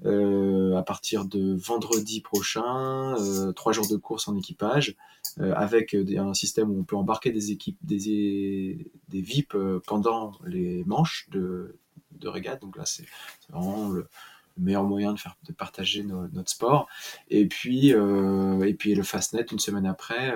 euh, 0.05 0.75
à 0.77 0.83
partir 0.83 1.25
de 1.27 1.55
vendredi 1.55 2.21
prochain, 2.21 3.15
euh, 3.21 3.53
trois 3.53 3.73
jours 3.73 3.89
de 3.89 3.97
course 3.97 4.27
en 4.27 4.37
équipage, 4.37 4.97
euh, 5.39 5.55
avec 5.55 5.95
un 5.95 6.35
système 6.35 6.71
où 6.71 6.81
on 6.81 6.85
peut 6.85 6.97
embarquer 6.97 7.31
des 7.31 7.53
équipes, 7.53 7.79
des, 7.83 8.91
des 9.09 9.21
VIP 9.21 9.57
pendant 9.87 10.33
les 10.45 10.83
manches 10.85 11.29
de, 11.31 11.77
de 12.13 12.29
régate. 12.29 12.61
Donc 12.63 12.77
là, 12.77 12.85
c'est 12.85 13.05
vraiment 13.51 13.91
le, 13.91 14.09
meilleur 14.57 14.85
moyen 14.85 15.13
de 15.13 15.19
faire 15.19 15.37
de 15.45 15.53
partager 15.53 16.03
notre 16.03 16.51
sport. 16.51 16.89
Et 17.29 17.47
puis 17.47 17.89
et 17.91 18.75
puis 18.75 18.95
le 18.95 19.03
Fastnet 19.03 19.47
une 19.53 19.59
semaine 19.59 19.87
après 19.87 20.35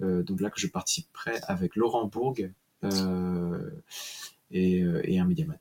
donc 0.00 0.40
là 0.40 0.50
que 0.50 0.60
je 0.60 0.66
participerai 0.66 1.38
avec 1.46 1.76
Laurent 1.76 2.06
Bourg 2.06 2.36
et, 4.50 4.80
et 4.80 5.18
un 5.18 5.24
médiaman 5.24 5.58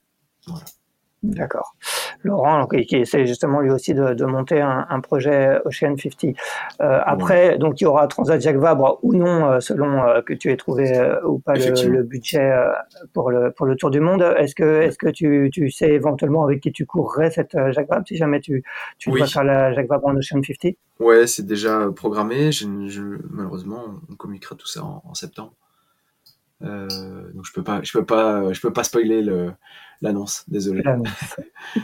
voilà 0.47 0.65
D'accord. 1.33 1.75
Laurent, 2.23 2.67
qui, 2.67 2.95
essaie 2.95 3.25
justement 3.25 3.59
lui 3.59 3.71
aussi 3.71 3.93
de, 3.93 4.25
monter 4.25 4.61
un, 4.61 4.99
projet 4.99 5.59
Ocean 5.65 5.95
50. 5.97 6.35
Euh, 6.81 6.99
après, 7.05 7.57
donc 7.57 7.81
il 7.81 7.85
y 7.85 7.87
aura 7.87 8.07
Transat 8.07 8.39
Jacques 8.41 8.57
Vabre 8.57 8.99
ou 9.01 9.13
non, 9.13 9.45
euh, 9.45 9.59
selon 9.59 10.03
euh, 10.03 10.21
que 10.21 10.33
tu 10.33 10.51
aies 10.51 10.57
trouvé 10.57 10.91
ou 11.25 11.39
pas 11.39 11.53
le, 11.53 12.03
budget 12.03 12.51
pour 13.13 13.31
le 13.31 13.51
pour 13.51 13.65
le 13.65 13.75
Tour 13.75 13.91
du 13.91 13.99
Monde. 13.99 14.21
Est-ce 14.37 14.55
que 14.55 14.81
est-ce 14.81 14.97
que 14.97 15.09
tu, 15.09 15.49
tu, 15.51 15.69
sais 15.69 15.89
éventuellement 15.91 16.43
avec 16.43 16.61
qui 16.61 16.71
tu 16.71 16.85
courrais 16.85 17.31
cette 17.31 17.57
Jacques 17.71 17.89
Vabre 17.89 18.07
si 18.07 18.17
jamais 18.17 18.39
tu 18.39 18.63
tu 18.97 19.09
oui. 19.09 19.27
faire 19.27 19.43
la 19.43 19.73
Jacques 19.73 19.87
Vabre 19.87 20.07
en 20.07 20.15
Ocean 20.15 20.41
50 20.41 20.75
Ouais, 20.99 21.27
c'est 21.27 21.45
déjà 21.45 21.89
programmé. 21.95 22.51
Je, 22.51 22.67
malheureusement, 23.29 23.83
on 24.09 24.15
communiquera 24.15 24.55
tout 24.55 24.67
ça 24.67 24.83
en 24.83 25.13
septembre. 25.13 25.53
Euh, 26.63 27.31
donc 27.33 27.45
je 27.45 27.51
peux 27.53 27.63
pas, 27.63 27.81
je 27.83 27.91
peux 27.91 28.05
pas, 28.05 28.53
je 28.53 28.61
peux 28.61 28.71
pas 28.71 28.83
spoiler 28.83 29.23
l'annonce. 30.01 30.45
Désolé. 30.47 30.83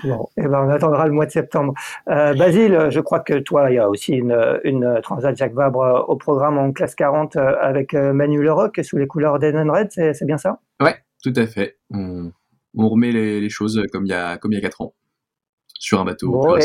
bon, 0.03 0.29
et 0.37 0.43
eh 0.43 0.47
ben 0.47 0.65
on 0.65 0.69
attendra 0.69 1.07
le 1.07 1.13
mois 1.13 1.25
de 1.25 1.31
septembre. 1.31 1.73
Euh, 2.09 2.33
Basile, 2.33 2.87
je 2.89 2.99
crois 2.99 3.19
que 3.19 3.39
toi, 3.39 3.71
il 3.71 3.75
y 3.75 3.79
a 3.79 3.89
aussi 3.89 4.13
une, 4.13 4.59
une 4.63 4.99
Transat 5.01 5.35
Jacques 5.35 5.53
Vabre 5.53 6.05
au 6.07 6.15
programme 6.15 6.57
en 6.57 6.71
classe 6.71 6.95
40 6.95 7.35
euh, 7.35 7.55
avec 7.59 7.93
Manu 7.93 8.41
Leroc 8.41 8.79
sous 8.83 8.97
les 8.97 9.07
couleurs 9.07 9.39
d'Eden 9.39 9.69
Red, 9.69 9.91
c'est 9.91 10.25
bien 10.25 10.37
ça? 10.37 10.59
Ouais, 10.81 10.95
tout 11.23 11.33
à 11.35 11.45
fait. 11.47 11.77
On, 11.91 12.31
on 12.77 12.89
remet 12.89 13.11
les, 13.11 13.41
les, 13.41 13.49
choses 13.49 13.81
comme 13.91 14.05
il 14.05 14.09
y 14.09 14.13
a 14.13 14.37
comme 14.37 14.51
il 14.51 14.55
y 14.55 14.57
a 14.59 14.61
quatre 14.61 14.81
ans 14.81 14.93
sur 15.79 15.99
un 15.99 16.05
bateau. 16.05 16.31
Bon, 16.31 16.57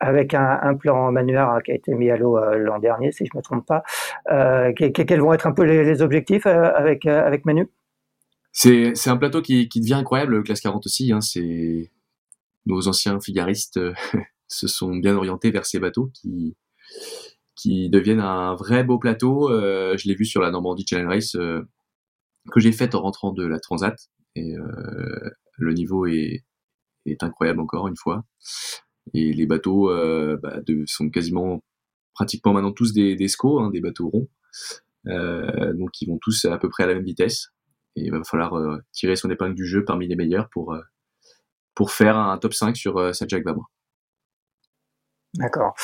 avec 0.00 0.34
un, 0.34 0.58
un 0.62 0.74
plan 0.74 1.12
manuel 1.12 1.46
qui 1.64 1.72
a 1.72 1.74
été 1.74 1.94
mis 1.94 2.10
à 2.10 2.16
l'eau 2.16 2.38
euh, 2.38 2.56
l'an 2.56 2.78
dernier, 2.78 3.12
si 3.12 3.26
je 3.26 3.36
me 3.36 3.42
trompe 3.42 3.66
pas. 3.66 3.82
Euh, 4.30 4.72
quels 4.72 5.20
vont 5.20 5.32
être 5.34 5.46
un 5.46 5.52
peu 5.52 5.62
les, 5.62 6.02
objectifs 6.02 6.46
euh, 6.46 6.72
avec, 6.74 7.06
avec 7.06 7.44
Manu? 7.44 7.68
C'est, 8.52 9.08
un 9.08 9.16
plateau 9.16 9.42
qui, 9.42 9.68
qui 9.68 9.80
devient 9.80 9.94
incroyable, 9.94 10.42
classe 10.42 10.60
40 10.60 10.86
aussi. 10.86 11.12
Hein, 11.12 11.20
c'est 11.20 11.90
nos 12.66 12.88
anciens 12.88 13.20
figaristes 13.20 13.80
se 14.48 14.68
sont 14.68 14.96
bien 14.96 15.16
orientés 15.16 15.50
vers 15.50 15.66
ces 15.66 15.78
bateaux 15.78 16.10
qui 16.14 16.56
qui 17.56 17.90
deviennent 17.90 18.20
un 18.20 18.54
vrai 18.54 18.84
beau 18.84 18.98
plateau. 18.98 19.48
je 19.50 20.08
l'ai 20.08 20.14
vu 20.14 20.24
sur 20.24 20.40
la 20.40 20.50
Normandie 20.50 20.86
Challenge 20.88 21.08
Race 21.08 21.32
que 21.32 22.60
j'ai 22.60 22.72
faite 22.72 22.94
en 22.94 23.02
rentrant 23.02 23.32
de 23.32 23.44
la 23.44 23.60
Transat 23.60 23.96
et 24.34 24.54
le 25.58 25.72
niveau 25.74 26.06
est, 26.06 26.44
est 27.06 27.22
incroyable 27.22 27.60
encore 27.60 27.88
une 27.88 27.96
fois. 27.96 28.24
Et 29.14 29.32
les 29.32 29.46
bateaux 29.46 29.90
euh, 29.90 30.36
bah, 30.42 30.60
de, 30.66 30.84
sont 30.86 31.10
quasiment 31.10 31.62
pratiquement 32.14 32.52
maintenant 32.52 32.72
tous 32.72 32.92
des, 32.92 33.16
des 33.16 33.28
SCO, 33.28 33.60
hein, 33.60 33.70
des 33.70 33.80
bateaux 33.80 34.08
ronds. 34.08 34.28
Euh, 35.06 35.72
donc 35.74 36.00
ils 36.00 36.08
vont 36.08 36.18
tous 36.20 36.44
à 36.44 36.58
peu 36.58 36.68
près 36.68 36.84
à 36.84 36.86
la 36.86 36.94
même 36.94 37.04
vitesse. 37.04 37.48
Il 37.96 38.10
va 38.10 38.22
falloir 38.24 38.54
euh, 38.54 38.78
tirer 38.92 39.16
son 39.16 39.30
épingle 39.30 39.54
du 39.54 39.66
jeu 39.66 39.84
parmi 39.84 40.06
les 40.06 40.16
meilleurs 40.16 40.48
pour, 40.50 40.76
pour 41.74 41.92
faire 41.92 42.16
un 42.16 42.36
top 42.38 42.54
5 42.54 42.76
sur 42.76 43.14
saint 43.14 43.26
Jacques 43.28 43.44
Vabre. 43.44 43.70
D'accord. 45.34 45.74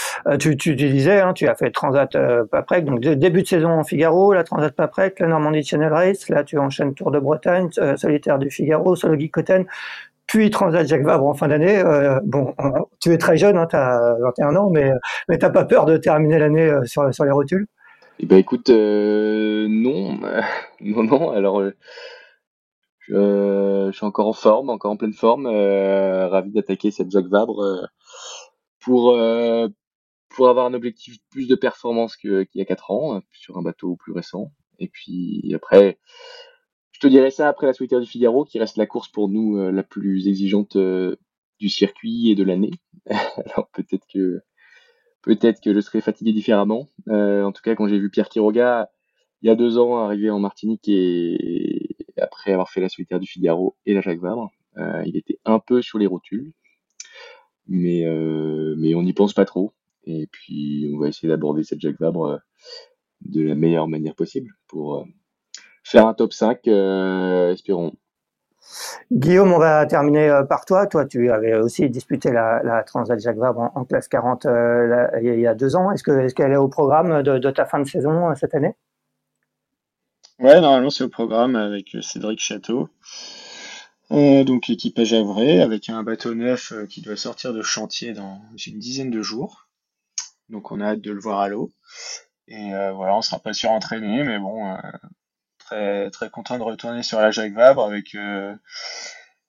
tu, 0.40 0.56
tu, 0.56 0.74
disais, 0.74 1.20
hein, 1.20 1.32
tu 1.32 1.46
as 1.46 1.54
fait 1.54 1.70
Transat 1.70 2.16
euh, 2.16 2.44
Paprec, 2.44 2.84
donc 2.84 2.98
début 2.98 3.42
de 3.42 3.46
saison 3.46 3.70
en 3.70 3.84
Figaro, 3.84 4.32
la 4.32 4.42
Transat 4.42 4.74
Paprec, 4.74 5.20
la 5.20 5.28
Normandie 5.28 5.62
Channel 5.62 5.92
Race, 5.92 6.28
là 6.28 6.42
tu 6.42 6.58
enchaînes 6.58 6.94
Tour 6.94 7.12
de 7.12 7.20
Bretagne, 7.20 7.70
Solitaire 7.96 8.40
du 8.40 8.50
Figaro, 8.50 8.96
Solo 8.96 9.16
Cotten 9.32 9.66
puis 10.26 10.50
Transat 10.50 10.86
Jacques 10.86 11.04
Vabre 11.04 11.26
en 11.26 11.34
fin 11.34 11.48
d'année. 11.48 11.78
Euh, 11.78 12.20
bon, 12.24 12.54
tu 13.00 13.12
es 13.12 13.18
très 13.18 13.36
jeune, 13.36 13.64
tu 13.68 13.76
as 13.76 14.16
21 14.20 14.56
ans, 14.56 14.70
mais, 14.70 14.90
mais 15.28 15.38
tu 15.38 15.44
n'as 15.44 15.50
pas 15.50 15.64
peur 15.64 15.86
de 15.86 15.96
terminer 15.96 16.38
l'année 16.38 16.68
euh, 16.68 16.84
sur, 16.84 17.12
sur 17.14 17.24
les 17.24 17.30
rotules? 17.30 17.66
Eh 18.18 18.26
ben 18.26 18.38
écoute, 18.38 18.70
euh, 18.70 19.66
non, 19.68 20.18
non, 20.80 21.02
non. 21.04 21.30
Alors, 21.30 21.62
je, 23.00 23.90
suis 23.92 24.06
encore 24.06 24.28
en 24.28 24.32
forme, 24.32 24.70
encore 24.70 24.90
en 24.92 24.96
pleine 24.96 25.12
forme, 25.12 25.46
ravi 25.46 26.52
d'attaquer 26.52 26.90
cette 26.90 27.10
Jacques 27.10 27.28
Vabre 27.28 27.88
pour 28.80 29.18
pour 30.30 30.48
avoir 30.48 30.66
un 30.66 30.74
objectif 30.74 31.16
plus 31.30 31.48
de 31.48 31.54
performance 31.54 32.16
qu'il 32.16 32.46
y 32.54 32.60
a 32.60 32.64
4 32.64 32.90
ans 32.90 33.22
sur 33.32 33.56
un 33.58 33.62
bateau 33.62 33.96
plus 33.96 34.12
récent. 34.12 34.52
Et 34.78 34.88
puis 34.88 35.52
après, 35.54 35.98
je 36.96 37.00
te 37.00 37.06
dirais 37.08 37.30
ça 37.30 37.48
après 37.48 37.66
la 37.66 37.74
Solitaire 37.74 38.00
du 38.00 38.06
Figaro, 38.06 38.46
qui 38.46 38.58
reste 38.58 38.78
la 38.78 38.86
course 38.86 39.08
pour 39.08 39.28
nous 39.28 39.58
euh, 39.58 39.70
la 39.70 39.82
plus 39.82 40.28
exigeante 40.28 40.76
euh, 40.76 41.16
du 41.60 41.68
circuit 41.68 42.30
et 42.30 42.34
de 42.34 42.42
l'année. 42.42 42.70
Alors 43.06 43.68
peut-être 43.74 44.06
que 44.12 44.40
peut-être 45.26 45.60
que 45.60 45.74
je 45.74 45.80
serais 45.80 46.00
fatigué 46.00 46.32
différemment. 46.32 46.88
Euh, 47.08 47.44
en 47.44 47.52
tout 47.52 47.60
cas, 47.60 47.74
quand 47.74 47.86
j'ai 47.88 47.98
vu 47.98 48.08
Pierre 48.10 48.30
Quiroga 48.30 48.90
il 49.42 49.48
y 49.48 49.50
a 49.50 49.54
deux 49.54 49.76
ans 49.76 49.98
arriver 49.98 50.30
en 50.30 50.40
Martinique 50.40 50.88
et 50.88 51.94
après 52.16 52.52
avoir 52.52 52.70
fait 52.70 52.80
la 52.80 52.88
Solitaire 52.88 53.20
du 53.20 53.26
Figaro 53.26 53.76
et 53.84 53.92
la 53.92 54.00
Jacques 54.00 54.18
Vabre, 54.20 54.50
il 55.04 55.14
était 55.14 55.38
un 55.44 55.58
peu 55.58 55.82
sur 55.82 55.98
les 55.98 56.06
rotules, 56.06 56.52
mais 57.68 58.06
mais 58.78 58.94
on 58.94 59.02
n'y 59.02 59.12
pense 59.12 59.34
pas 59.34 59.44
trop. 59.44 59.74
Et 60.06 60.26
puis 60.26 60.90
on 60.94 60.98
va 60.98 61.08
essayer 61.08 61.28
d'aborder 61.28 61.64
cette 61.64 61.82
Jacques 61.82 62.00
Vabre 62.00 62.40
de 63.20 63.42
la 63.42 63.54
meilleure 63.54 63.88
manière 63.88 64.14
possible 64.14 64.52
pour 64.68 65.06
faire 65.86 66.06
un 66.06 66.14
top 66.14 66.32
5, 66.32 66.66
euh, 66.66 67.52
espérons. 67.52 67.92
Guillaume, 69.12 69.52
on 69.52 69.58
va 69.58 69.86
terminer 69.86 70.28
euh, 70.28 70.44
par 70.44 70.64
toi. 70.64 70.86
Toi, 70.86 71.06
tu 71.06 71.30
avais 71.30 71.54
aussi 71.54 71.88
disputé 71.88 72.32
la, 72.32 72.60
la 72.62 72.84
Vabre 73.36 73.70
en, 73.74 73.84
classe 73.84 74.08
40 74.08 74.46
euh, 74.46 75.06
il 75.22 75.40
y 75.40 75.46
a 75.46 75.54
deux 75.54 75.76
ans. 75.76 75.90
Est-ce 75.92 76.34
qu'elle 76.34 76.52
est, 76.52 76.56
au 76.56 76.68
programme 76.68 77.22
de, 77.22 77.50
ta 77.50 77.64
fin 77.64 77.78
de 77.78 77.88
saison 77.88 78.30
euh, 78.30 78.34
cette 78.34 78.54
année? 78.54 78.74
Ouais, 80.38 80.60
normalement 80.60 80.90
c'est 80.90 81.04
au 81.04 81.08
programme 81.08 81.56
avec 81.56 81.96
Cédric 82.02 82.40
Château. 82.40 82.90
donc 84.10 84.68
équipe 84.68 84.98
à 84.98 85.04
Javray 85.04 85.62
avec 85.62 85.88
un 85.88 86.02
bateau 86.02 86.34
neuf 86.34 86.74
qui 86.90 87.00
doit 87.00 87.16
sortir 87.16 87.54
de 87.54 87.62
chantier 87.62 88.12
dans 88.12 88.42
une 88.66 88.78
dizaine 88.78 89.10
de 89.10 89.22
jours. 89.22 89.68
Donc 90.50 90.72
on 90.72 90.80
a 90.80 90.88
hâte 90.88 91.00
de 91.00 91.10
le 91.10 91.20
voir 91.20 91.40
à 91.40 91.48
l'eau. 91.48 91.70
Et 92.48 92.68
voilà, 92.68 93.16
on 93.16 93.22
sera 93.22 93.38
pas 93.38 93.52
entraîner, 93.66 94.24
mais 94.24 94.38
bon, 94.38 94.76
très 95.66 96.30
content 96.30 96.58
de 96.58 96.62
retourner 96.62 97.02
sur 97.02 97.20
la 97.20 97.30
Jacques 97.30 97.52
Vabre 97.52 97.84
avec 97.84 98.14
euh, 98.14 98.54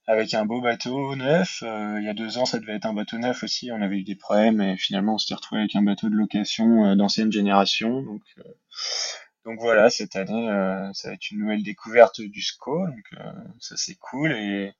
avec 0.05 0.34
un 0.34 0.45
beau 0.45 0.61
bateau 0.61 1.15
neuf. 1.15 1.63
Euh, 1.63 1.97
il 1.99 2.05
y 2.05 2.09
a 2.09 2.13
deux 2.13 2.38
ans, 2.38 2.45
ça 2.45 2.59
devait 2.59 2.76
être 2.76 2.86
un 2.86 2.93
bateau 2.93 3.18
neuf 3.18 3.43
aussi. 3.43 3.72
On 3.72 3.82
avait 3.82 3.97
eu 3.97 4.03
des 4.03 4.15
problèmes 4.15 4.61
et 4.61 4.78
finalement, 4.78 5.15
on 5.15 5.18
s'était 5.18 5.36
retrouvé 5.36 5.61
avec 5.61 5.76
un 5.76 5.82
bateau 5.82 6.09
de 6.09 6.15
location 6.15 6.86
euh, 6.86 6.95
d'ancienne 6.95 7.32
génération. 7.32 8.01
Donc 8.01 8.22
donc 9.45 9.59
voilà, 9.59 9.89
cette 9.89 10.18
année, 10.18 10.47
ça 10.93 11.07
va 11.07 11.13
être 11.13 11.32
une 11.32 11.39
nouvelle 11.39 11.63
découverte 11.63 12.20
du 12.20 12.41
SCO. 12.41 12.86
Donc 12.86 13.22
ça 13.59 13.78
c'est 13.78 13.95
cool 13.95 14.34
et 14.34 14.74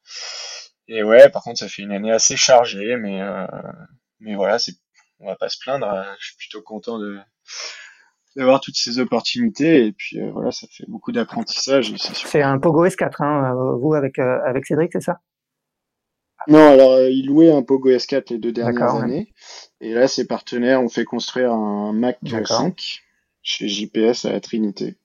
et 0.90 1.04
ouais, 1.04 1.30
par 1.30 1.44
contre, 1.44 1.60
ça 1.60 1.70
fait 1.70 1.84
une 1.84 1.92
année 1.92 2.12
assez 2.12 2.36
chargée, 2.36 2.98
mais 2.98 3.22
mais 4.20 4.36
voilà, 4.36 4.60
c'est 4.60 4.74
on 5.20 5.28
va 5.28 5.36
pas 5.36 5.50
se 5.50 5.58
plaindre. 5.60 5.88
Je 6.20 6.26
suis 6.28 6.36
plutôt 6.36 6.62
content 6.62 7.00
de 7.00 7.18
d'avoir 8.38 8.62
toutes 8.62 8.78
ces 8.78 9.00
opportunités. 9.00 9.88
Et 9.88 9.92
puis 9.92 10.22
euh, 10.22 10.32
voilà 10.32 10.52
ça 10.52 10.68
fait 10.72 10.86
beaucoup 10.88 11.12
d'apprentissage 11.12 11.94
c'est 11.98 12.42
un 12.42 12.60
Pogo 12.60 12.86
S4 12.86 13.24
hein, 13.24 13.56
euh, 13.56 13.76
vous 13.78 13.94
avec 13.94 14.20
euh, 14.20 14.40
avec 14.46 14.66
Cédric 14.66 14.92
c'est 14.94 15.02
ça? 15.02 15.20
Non 16.48 16.72
alors 16.72 17.00
il 17.02 17.26
louait 17.26 17.52
un 17.52 17.64
Pogo 17.64 17.90
S4 17.90 18.26
les 18.30 18.38
deux 18.38 18.52
dernières 18.52 18.96
années. 18.96 19.34
Et 19.82 19.94
là 19.94 20.08
ses 20.08 20.26
partenaires 20.26 20.82
ont 20.82 20.90
fait 20.90 21.04
construire 21.04 21.52
un 21.52 21.92
Mac 21.94 22.20
5 22.24 23.02
chez 23.42 23.68
JPS 23.68 24.26
à 24.26 24.32
la 24.32 24.40
Trinité. 24.40 24.98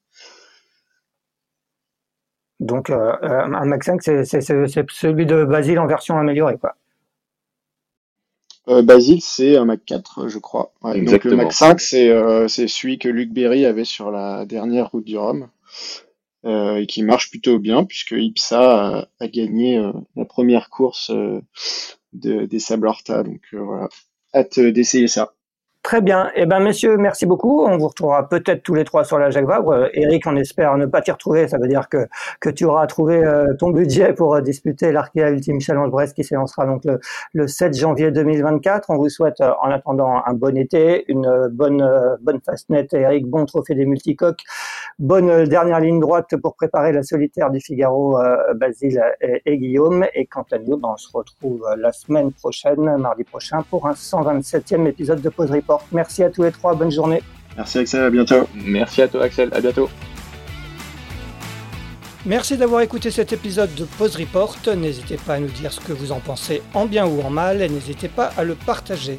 Donc 2.61 2.91
un 2.91 3.65
Mac 3.65 3.83
5 3.83 4.03
c'est 4.03 4.25
celui 4.25 5.27
de 5.27 5.45
Basile 5.45 5.81
en 5.81 5.87
version 5.87 6.19
améliorée 6.19 6.59
quoi 6.59 6.77
euh, 8.69 8.83
Basile, 8.83 9.21
c'est 9.21 9.57
un 9.57 9.65
Mac 9.65 9.85
4, 9.85 10.29
je 10.29 10.39
crois. 10.39 10.73
donc 10.83 11.25
le 11.25 11.37
Mac 11.37 11.53
5, 11.53 11.81
euh, 11.95 12.49
c'est 12.49 12.69
celui 12.69 12.99
que 12.99 13.09
Luc 13.09 13.33
Berry 13.33 13.65
avait 13.67 13.85
sur 13.85 14.11
la 14.11 14.45
dernière 14.47 14.91
route 14.91 15.05
du 15.05 15.19
Rhum. 15.19 15.49
Euh, 16.45 16.79
et 16.79 16.87
qui 16.89 17.05
marche 17.05 17.31
plutôt 17.31 17.61
bien 17.61 17.85
puisque 17.85 18.11
Ipsa 18.11 19.07
a, 19.21 19.29
gagné 19.29 19.81
la 20.17 20.25
première 20.25 20.71
course 20.71 21.13
de, 22.13 22.47
des 22.47 22.59
Sables 22.59 22.91
Donc 23.09 23.43
voilà, 23.53 23.89
hâte 24.35 24.59
d'essayer 24.59 25.07
ça. 25.07 25.35
Très 25.83 26.01
bien. 26.01 26.31
Eh 26.37 26.47
ben, 26.47 26.61
messieurs, 26.61 26.97
merci 26.97 27.27
beaucoup. 27.27 27.65
On 27.65 27.77
vous 27.77 27.89
retrouvera 27.89 28.29
peut-être 28.29 28.63
tous 28.63 28.75
les 28.75 28.85
trois 28.85 29.05
sur 29.05 29.19
la 29.19 29.31
Jacques 29.31 29.47
Vabre. 29.47 29.73
Euh, 29.73 29.89
Eric, 29.95 30.29
on 30.29 30.37
espère 30.37 30.77
ne 30.77 30.87
pas 30.87 31.03
t'y 31.03 31.11
retrouver. 31.11 31.49
Ça 31.49 31.59
veut 31.59 31.67
dire 31.67 31.89
que, 31.89 32.51
tu 32.51 32.65
auras 32.65 32.87
trouvé 32.87 33.17
euh, 33.17 33.53
ton 33.59 33.71
budget 33.71 34.13
pour 34.13 34.37
euh, 34.37 34.41
disputer 34.41 34.93
l'Arkea 34.93 35.31
Ultime 35.31 35.61
Challenge 35.61 35.91
Brest 35.91 36.15
qui 36.15 36.23
s'élancera 36.23 36.67
donc 36.67 36.85
le, 36.85 37.01
le 37.33 37.49
7 37.49 37.77
janvier 37.77 38.13
2024. 38.13 38.91
On 38.91 38.97
vous 38.97 39.09
souhaite, 39.09 39.41
en 39.41 39.71
attendant, 39.73 40.23
un 40.25 40.35
bon 40.35 40.57
été, 40.57 41.05
une 41.09 41.49
bonne, 41.51 41.85
bonne 42.21 42.41
fastnet. 42.47 42.87
Eric, 42.93 43.27
bon 43.27 43.45
trophée 43.45 43.75
des 43.75 43.85
multicoques. 43.85 44.45
Bonne 44.99 45.45
dernière 45.45 45.81
ligne 45.81 46.01
droite 46.01 46.35
pour 46.41 46.55
préparer 46.55 46.93
la 46.93 47.03
solitaire 47.03 47.51
du 47.51 47.61
Figaro, 47.61 48.19
Basile 48.55 49.03
et, 49.21 49.59
Guillaume. 49.59 50.07
Et 50.15 50.27
quant 50.27 50.47
à 50.53 50.59
nous, 50.59 50.77
ben, 50.77 50.91
on 50.95 50.97
se 50.97 51.09
retrouve 51.13 51.67
la 51.77 51.93
semaine 51.93 52.33
prochaine, 52.33 52.97
mardi 52.97 53.25
prochain, 53.25 53.63
pour 53.69 53.87
un 53.87 53.93
127e 53.93 54.87
épisode 54.87 55.21
de 55.21 55.29
Pause 55.29 55.51
Report. 55.51 55.85
Merci 55.93 56.23
à 56.25 56.31
tous 56.31 56.43
les 56.43 56.53
trois, 56.53 56.75
bonne 56.75 56.91
journée. 56.91 57.23
Merci 57.57 57.79
Axel, 57.79 58.05
à 58.05 58.11
bientôt. 58.11 58.47
Merci 58.55 59.03
à 59.03 59.09
toi 59.09 59.25
Axel, 59.25 59.51
à 59.53 59.61
bientôt. 59.61 59.89
Merci 62.25 62.57
d'avoir 62.57 62.83
écouté 62.83 63.11
cet 63.11 63.33
épisode 63.33 63.75
de 63.75 63.85
Pause 63.85 64.17
Report. 64.17 64.57
N'hésitez 64.77 65.17
pas 65.17 65.35
à 65.35 65.39
nous 65.41 65.49
dire 65.49 65.73
ce 65.73 65.81
que 65.81 65.93
vous 65.93 66.13
en 66.13 66.21
pensez 66.21 66.63
en 66.73 66.87
bien 66.87 67.05
ou 67.05 67.21
en 67.21 67.31
mal 67.31 67.61
et 67.63 67.69
n'hésitez 67.69 68.09
pas 68.09 68.31
à 68.37 68.45
le 68.45 68.55
partager. 68.55 69.19